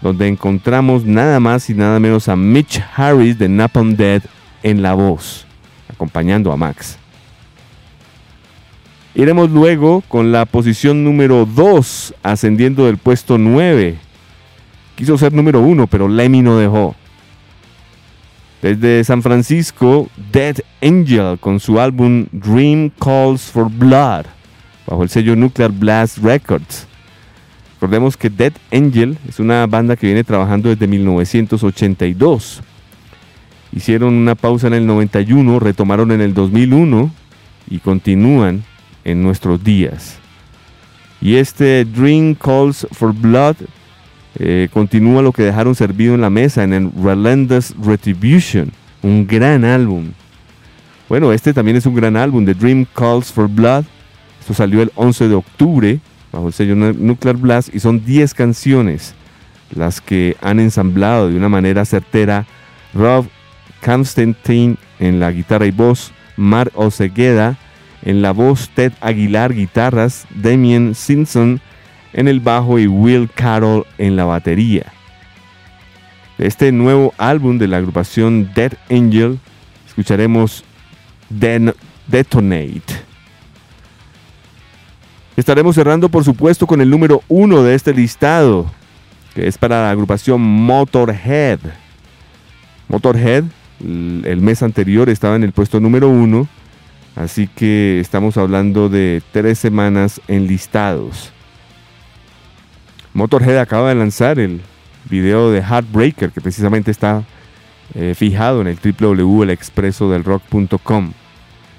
donde 0.00 0.26
encontramos 0.26 1.04
nada 1.04 1.38
más 1.38 1.70
y 1.70 1.74
nada 1.74 2.00
menos 2.00 2.28
a 2.28 2.34
Mitch 2.34 2.82
Harris 2.96 3.38
de 3.38 3.48
Napalm 3.48 3.94
Dead 3.94 4.22
en 4.64 4.82
la 4.82 4.94
voz, 4.94 5.46
acompañando 5.88 6.50
a 6.50 6.56
Max. 6.56 6.98
Iremos 9.14 9.50
luego 9.50 10.02
con 10.08 10.32
la 10.32 10.46
posición 10.46 11.04
número 11.04 11.46
2, 11.46 12.14
ascendiendo 12.24 12.86
del 12.86 12.96
puesto 12.96 13.38
9. 13.38 13.98
Quiso 14.96 15.16
ser 15.16 15.32
número 15.32 15.60
1, 15.60 15.86
pero 15.86 16.08
Lemmy 16.08 16.42
no 16.42 16.56
dejó. 16.56 16.96
Desde 18.62 19.02
San 19.02 19.22
Francisco, 19.22 20.08
Dead 20.30 20.56
Angel 20.80 21.36
con 21.40 21.58
su 21.58 21.80
álbum 21.80 22.26
Dream 22.30 22.90
Calls 22.90 23.50
for 23.50 23.68
Blood, 23.68 24.26
bajo 24.86 25.02
el 25.02 25.08
sello 25.08 25.34
Nuclear 25.34 25.72
Blast 25.72 26.18
Records. 26.18 26.86
Recordemos 27.74 28.16
que 28.16 28.30
Dead 28.30 28.52
Angel 28.70 29.18
es 29.28 29.40
una 29.40 29.66
banda 29.66 29.96
que 29.96 30.06
viene 30.06 30.22
trabajando 30.22 30.68
desde 30.68 30.86
1982. 30.86 32.62
Hicieron 33.72 34.14
una 34.14 34.36
pausa 34.36 34.68
en 34.68 34.74
el 34.74 34.86
91, 34.86 35.58
retomaron 35.58 36.12
en 36.12 36.20
el 36.20 36.32
2001 36.32 37.10
y 37.68 37.78
continúan 37.80 38.62
en 39.02 39.24
nuestros 39.24 39.64
días. 39.64 40.18
Y 41.20 41.34
este 41.34 41.84
Dream 41.84 42.36
Calls 42.36 42.86
for 42.92 43.12
Blood 43.12 43.56
eh, 44.36 44.68
continúa 44.72 45.22
lo 45.22 45.32
que 45.32 45.42
dejaron 45.42 45.74
servido 45.74 46.14
en 46.14 46.20
la 46.20 46.30
mesa 46.30 46.64
en 46.64 46.72
el 46.72 46.90
Relentless 47.02 47.74
Retribution, 47.82 48.72
un 49.02 49.26
gran 49.26 49.64
álbum. 49.64 50.12
Bueno, 51.08 51.32
este 51.32 51.52
también 51.52 51.76
es 51.76 51.86
un 51.86 51.94
gran 51.94 52.16
álbum, 52.16 52.44
The 52.44 52.54
Dream 52.54 52.86
Calls 52.94 53.32
for 53.32 53.48
Blood. 53.48 53.84
Esto 54.40 54.54
salió 54.54 54.82
el 54.82 54.90
11 54.94 55.28
de 55.28 55.34
octubre 55.34 56.00
bajo 56.32 56.48
el 56.48 56.52
sello 56.52 56.74
Nuclear 56.74 57.36
Blast 57.36 57.74
y 57.74 57.80
son 57.80 58.04
10 58.04 58.32
canciones 58.34 59.14
las 59.74 60.00
que 60.00 60.36
han 60.40 60.60
ensamblado 60.60 61.30
de 61.30 61.36
una 61.36 61.48
manera 61.48 61.84
certera 61.84 62.46
Rob 62.94 63.26
Constantine 63.84 64.76
en 64.98 65.20
la 65.20 65.30
guitarra 65.32 65.66
y 65.66 65.70
voz, 65.70 66.12
Mark 66.36 66.72
Osegueda 66.74 67.58
en 68.02 68.22
la 68.22 68.32
voz, 68.32 68.70
Ted 68.70 68.92
Aguilar 69.00 69.54
guitarras, 69.54 70.26
Damien 70.34 70.94
Simpson 70.94 71.60
en 72.12 72.28
el 72.28 72.40
bajo 72.40 72.78
y 72.78 72.86
Will 72.86 73.28
Carroll 73.34 73.86
en 73.98 74.16
la 74.16 74.24
batería. 74.24 74.92
este 76.38 76.72
nuevo 76.72 77.14
álbum 77.18 77.58
de 77.58 77.68
la 77.68 77.76
agrupación 77.76 78.50
Dead 78.54 78.72
Angel 78.90 79.38
escucharemos 79.86 80.64
Detonate. 81.30 82.82
Estaremos 85.36 85.74
cerrando 85.74 86.08
por 86.08 86.24
supuesto 86.24 86.66
con 86.66 86.80
el 86.80 86.90
número 86.90 87.22
uno 87.28 87.62
de 87.62 87.74
este 87.74 87.94
listado, 87.94 88.70
que 89.34 89.46
es 89.46 89.56
para 89.56 89.82
la 89.82 89.90
agrupación 89.90 90.40
Motorhead. 90.40 91.60
Motorhead, 92.88 93.44
el 93.80 94.40
mes 94.40 94.62
anterior 94.62 95.08
estaba 95.08 95.36
en 95.36 95.44
el 95.44 95.52
puesto 95.52 95.80
número 95.80 96.08
uno 96.08 96.48
Así 97.16 97.46
que 97.46 98.00
estamos 98.00 98.36
hablando 98.36 98.88
de 98.88 99.22
tres 99.32 99.58
semanas 99.58 100.20
en 100.28 100.46
listados. 100.46 101.32
Motorhead 103.14 103.58
acaba 103.58 103.90
de 103.90 103.94
lanzar 103.94 104.38
el 104.38 104.60
video 105.10 105.50
de 105.50 105.60
Heartbreaker, 105.60 106.30
que 106.30 106.40
precisamente 106.40 106.90
está 106.90 107.24
eh, 107.94 108.14
fijado 108.16 108.62
en 108.62 108.68
el 108.68 108.78
www.elexpresodelrock.com. 108.78 111.12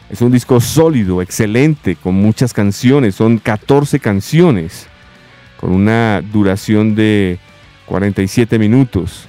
Es 0.09 0.21
un 0.21 0.31
disco 0.31 0.61
sólido, 0.61 1.23
excelente, 1.23 1.95
con 1.95 2.13
muchas 2.15 2.53
canciones. 2.53 3.15
Son 3.15 3.39
14 3.39 3.99
canciones, 3.99 4.85
con 5.59 5.71
una 5.71 6.21
duración 6.21 6.93
de 6.93 7.39
47 7.87 8.59
minutos. 8.59 9.27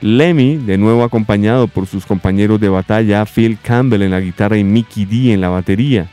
Lemmy, 0.00 0.58
de 0.58 0.78
nuevo 0.78 1.02
acompañado 1.02 1.66
por 1.66 1.86
sus 1.86 2.06
compañeros 2.06 2.60
de 2.60 2.68
batalla, 2.68 3.24
Phil 3.24 3.58
Campbell 3.60 4.02
en 4.02 4.12
la 4.12 4.20
guitarra 4.20 4.58
y 4.58 4.64
Mickey 4.64 5.06
D 5.06 5.32
en 5.32 5.40
la 5.40 5.48
batería. 5.48 6.08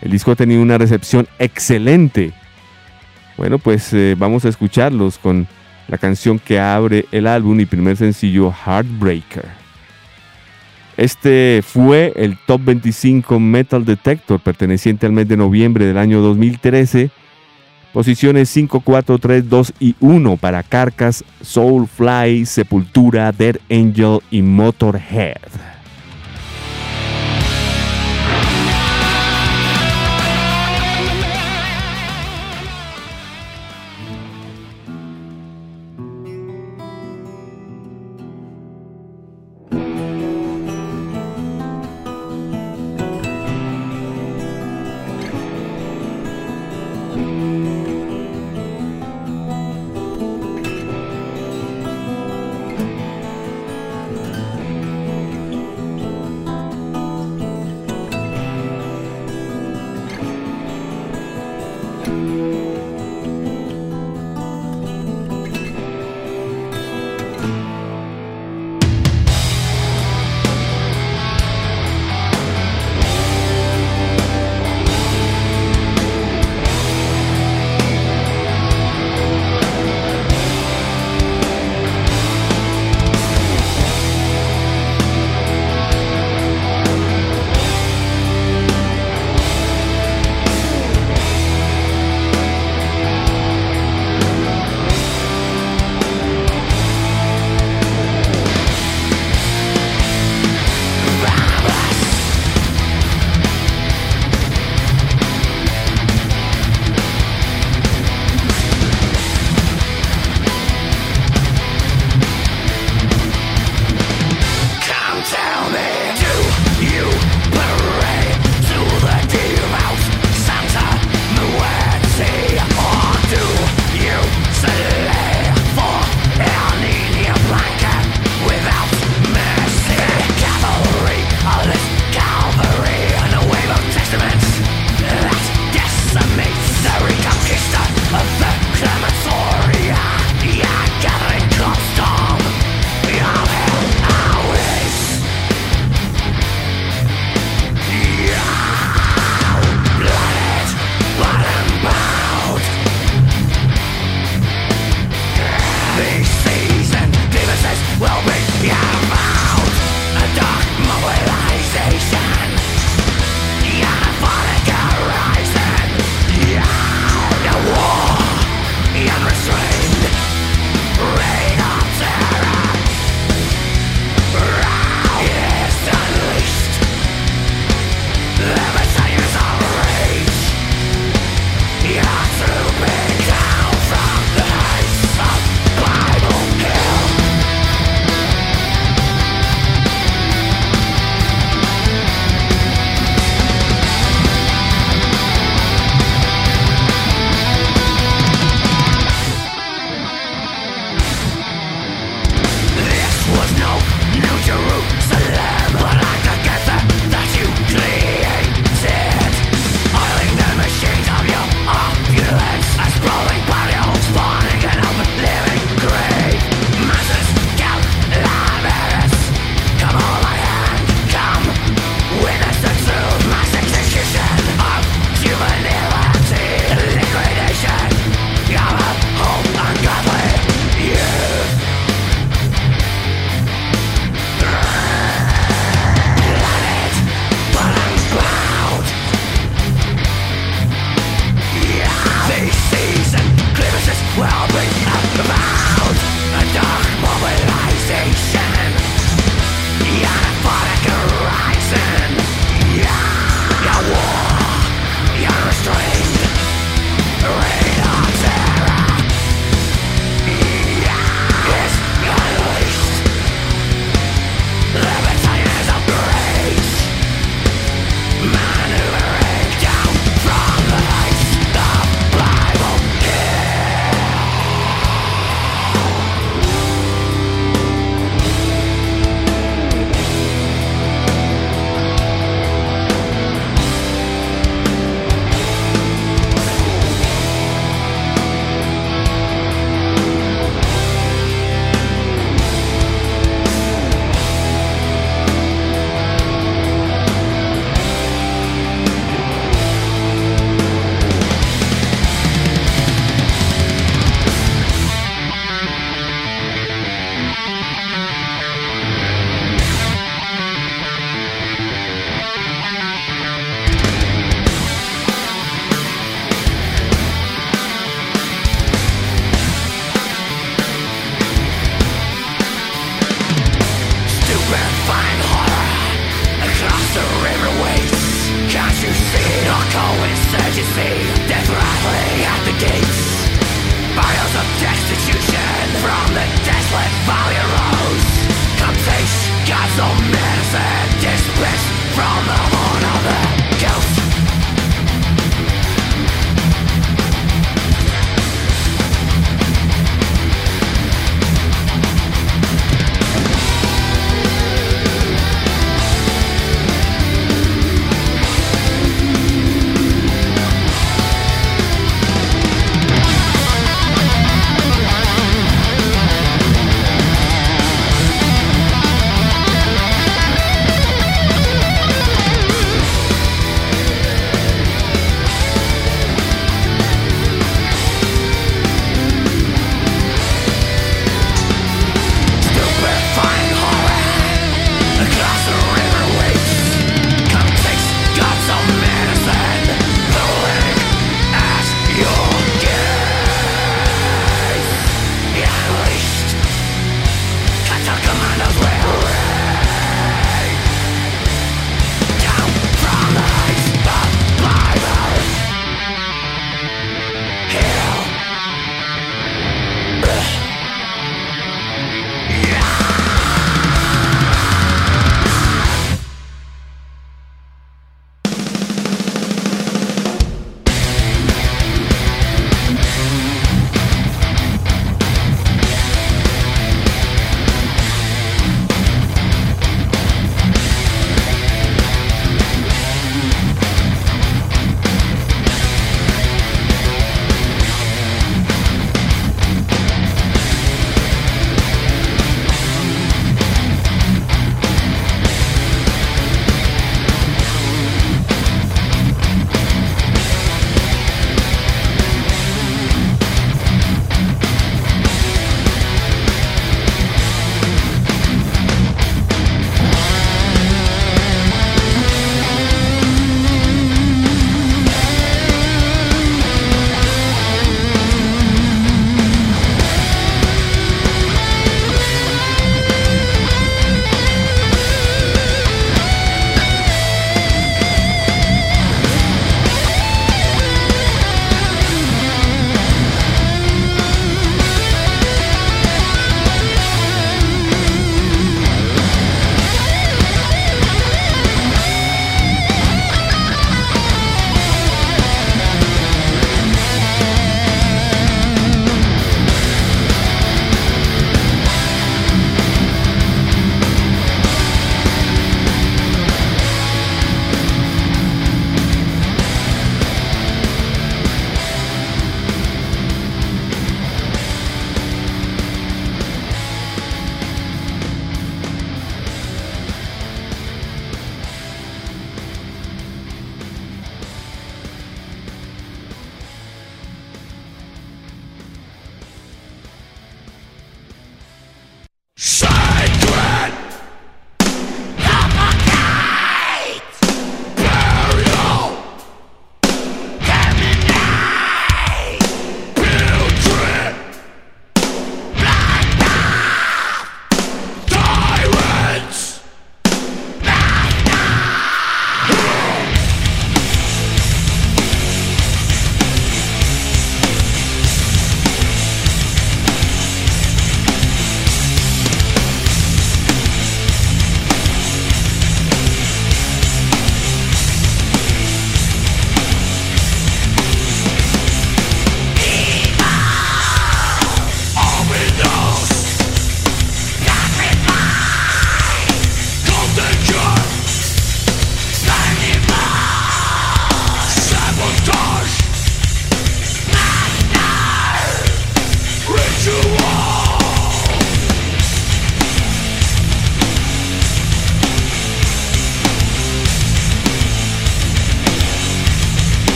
El 0.00 0.12
disco 0.12 0.30
ha 0.32 0.36
tenido 0.36 0.60
una 0.62 0.78
recepción 0.78 1.26
excelente. 1.38 2.32
Bueno, 3.36 3.58
pues 3.58 3.92
eh, 3.92 4.14
vamos 4.16 4.44
a 4.44 4.48
escucharlos 4.48 5.18
con 5.18 5.46
la 5.88 5.98
canción 5.98 6.38
que 6.38 6.60
abre 6.60 7.06
el 7.12 7.26
álbum 7.26 7.58
y 7.60 7.66
primer 7.66 7.96
sencillo 7.96 8.52
Heartbreaker. 8.52 9.64
Este 10.96 11.60
fue 11.66 12.12
el 12.16 12.38
Top 12.46 12.64
25 12.64 13.40
Metal 13.40 13.84
Detector 13.84 14.38
perteneciente 14.38 15.06
al 15.06 15.12
mes 15.12 15.26
de 15.26 15.36
noviembre 15.36 15.86
del 15.86 15.98
año 15.98 16.20
2013. 16.20 17.10
Posiciones 17.92 18.48
5, 18.50 18.80
4, 18.80 19.18
3, 19.18 19.48
2 19.48 19.72
y 19.78 19.94
1 20.00 20.36
para 20.36 20.62
Carcass, 20.62 21.24
Soulfly, 21.40 22.44
Sepultura, 22.44 23.30
Dead 23.30 23.56
Angel 23.70 24.18
y 24.30 24.42
Motorhead. 24.42 25.73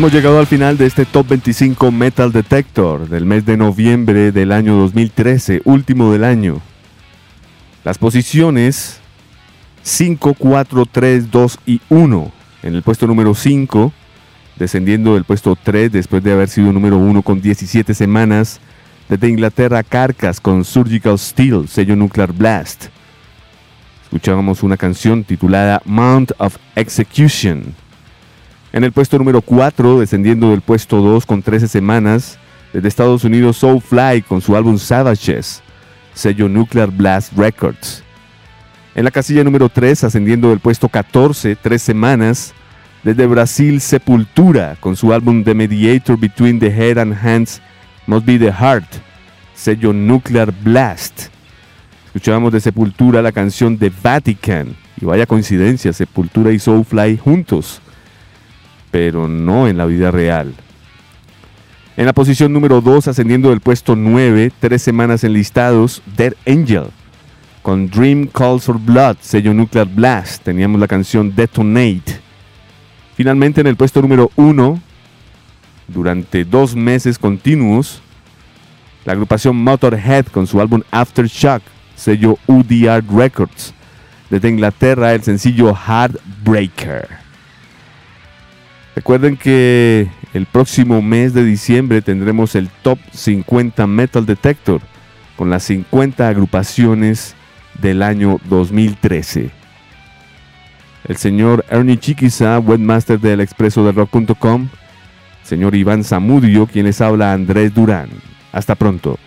Hemos 0.00 0.14
llegado 0.14 0.38
al 0.38 0.46
final 0.46 0.78
de 0.78 0.86
este 0.86 1.04
Top 1.04 1.28
25 1.28 1.92
Metal 1.92 2.32
Detector 2.32 3.06
del 3.06 3.26
mes 3.26 3.44
de 3.44 3.58
noviembre 3.58 4.32
del 4.32 4.50
año 4.50 4.74
2013, 4.76 5.60
último 5.66 6.10
del 6.10 6.24
año. 6.24 6.62
Las 7.84 7.98
posiciones 7.98 8.98
5, 9.82 10.36
4, 10.38 10.86
3, 10.86 11.30
2 11.30 11.58
y 11.66 11.82
1. 11.90 12.32
En 12.62 12.74
el 12.74 12.82
puesto 12.82 13.06
número 13.06 13.34
5, 13.34 13.92
descendiendo 14.56 15.12
del 15.12 15.24
puesto 15.24 15.54
3 15.62 15.92
después 15.92 16.24
de 16.24 16.32
haber 16.32 16.48
sido 16.48 16.72
número 16.72 16.96
1 16.96 17.20
con 17.20 17.42
17 17.42 17.92
semanas. 17.92 18.58
Desde 19.06 19.28
Inglaterra, 19.28 19.82
Carcass 19.82 20.40
con 20.40 20.64
Surgical 20.64 21.18
Steel, 21.18 21.68
sello 21.68 21.94
Nuclear 21.94 22.32
Blast. 22.32 22.86
Escuchábamos 24.04 24.62
una 24.62 24.78
canción 24.78 25.24
titulada 25.24 25.82
Mount 25.84 26.32
of 26.38 26.56
Execution. 26.74 27.74
En 28.72 28.84
el 28.84 28.92
puesto 28.92 29.18
número 29.18 29.42
4, 29.42 29.98
descendiendo 29.98 30.50
del 30.50 30.60
puesto 30.60 30.98
2 30.98 31.26
con 31.26 31.42
13 31.42 31.66
semanas, 31.66 32.38
desde 32.72 32.86
Estados 32.86 33.24
Unidos 33.24 33.56
Soulfly 33.56 34.22
con 34.22 34.40
su 34.40 34.54
álbum 34.54 34.78
Savages, 34.78 35.60
sello 36.14 36.48
Nuclear 36.48 36.88
Blast 36.92 37.32
Records. 37.36 38.04
En 38.94 39.04
la 39.04 39.10
casilla 39.10 39.42
número 39.42 39.68
3, 39.68 40.04
ascendiendo 40.04 40.50
del 40.50 40.60
puesto 40.60 40.88
14, 40.88 41.56
3 41.56 41.82
semanas, 41.82 42.54
desde 43.02 43.26
Brasil 43.26 43.80
Sepultura 43.80 44.76
con 44.78 44.94
su 44.94 45.12
álbum 45.12 45.42
The 45.42 45.54
Mediator 45.54 46.16
Between 46.16 46.60
the 46.60 46.68
Head 46.68 46.98
and 46.98 47.14
Hands 47.14 47.60
Must 48.06 48.24
Be 48.24 48.38
the 48.38 48.52
Heart, 48.52 48.86
sello 49.52 49.92
Nuclear 49.92 50.52
Blast. 50.62 51.22
Escuchábamos 52.06 52.52
de 52.52 52.60
Sepultura 52.60 53.20
la 53.20 53.32
canción 53.32 53.76
The 53.76 53.90
Vatican, 54.00 54.76
y 55.00 55.06
vaya 55.06 55.26
coincidencia, 55.26 55.92
Sepultura 55.92 56.52
y 56.52 56.60
Soulfly 56.60 57.16
juntos 57.18 57.82
pero 58.90 59.28
no 59.28 59.68
en 59.68 59.76
la 59.76 59.86
vida 59.86 60.10
real. 60.10 60.54
En 61.96 62.06
la 62.06 62.12
posición 62.12 62.52
número 62.52 62.80
2, 62.80 63.08
ascendiendo 63.08 63.50
del 63.50 63.60
puesto 63.60 63.94
9, 63.94 64.52
tres 64.58 64.80
semanas 64.80 65.22
enlistados, 65.24 66.02
Dead 66.16 66.34
Angel. 66.46 66.84
Con 67.62 67.90
Dream 67.90 68.26
Calls 68.26 68.64
for 68.64 68.78
Blood, 68.78 69.18
sello 69.20 69.52
Nuclear 69.52 69.86
Blast, 69.86 70.42
teníamos 70.42 70.80
la 70.80 70.88
canción 70.88 71.34
Detonate. 71.34 72.20
Finalmente 73.16 73.60
en 73.60 73.66
el 73.66 73.76
puesto 73.76 74.00
número 74.00 74.30
1, 74.36 74.80
durante 75.88 76.44
dos 76.44 76.74
meses 76.74 77.18
continuos, 77.18 78.00
la 79.04 79.12
agrupación 79.12 79.56
Motorhead 79.56 80.26
con 80.26 80.46
su 80.46 80.58
álbum 80.60 80.82
Aftershock, 80.90 81.62
sello 81.96 82.38
UDR 82.46 83.04
Records. 83.14 83.74
Desde 84.30 84.48
Inglaterra, 84.48 85.12
el 85.12 85.22
sencillo 85.22 85.74
Heartbreaker. 85.74 87.19
Recuerden 89.00 89.38
que 89.38 90.10
el 90.34 90.44
próximo 90.44 91.00
mes 91.00 91.32
de 91.32 91.42
diciembre 91.42 92.02
tendremos 92.02 92.54
el 92.54 92.68
Top 92.82 92.98
50 93.12 93.86
Metal 93.86 94.26
Detector 94.26 94.82
con 95.36 95.48
las 95.48 95.62
50 95.62 96.28
agrupaciones 96.28 97.34
del 97.80 98.02
año 98.02 98.38
2013. 98.50 99.52
El 101.08 101.16
señor 101.16 101.64
Ernie 101.70 101.96
Chiquiza, 101.96 102.58
webmaster 102.58 103.18
del 103.18 103.40
expreso 103.40 103.86
de 103.86 103.92
rock.com. 103.92 104.68
Señor 105.44 105.74
Iván 105.76 106.04
Zamudio, 106.04 106.66
quien 106.66 106.84
les 106.84 107.00
habla 107.00 107.32
Andrés 107.32 107.72
Durán. 107.72 108.10
Hasta 108.52 108.74
pronto. 108.74 109.18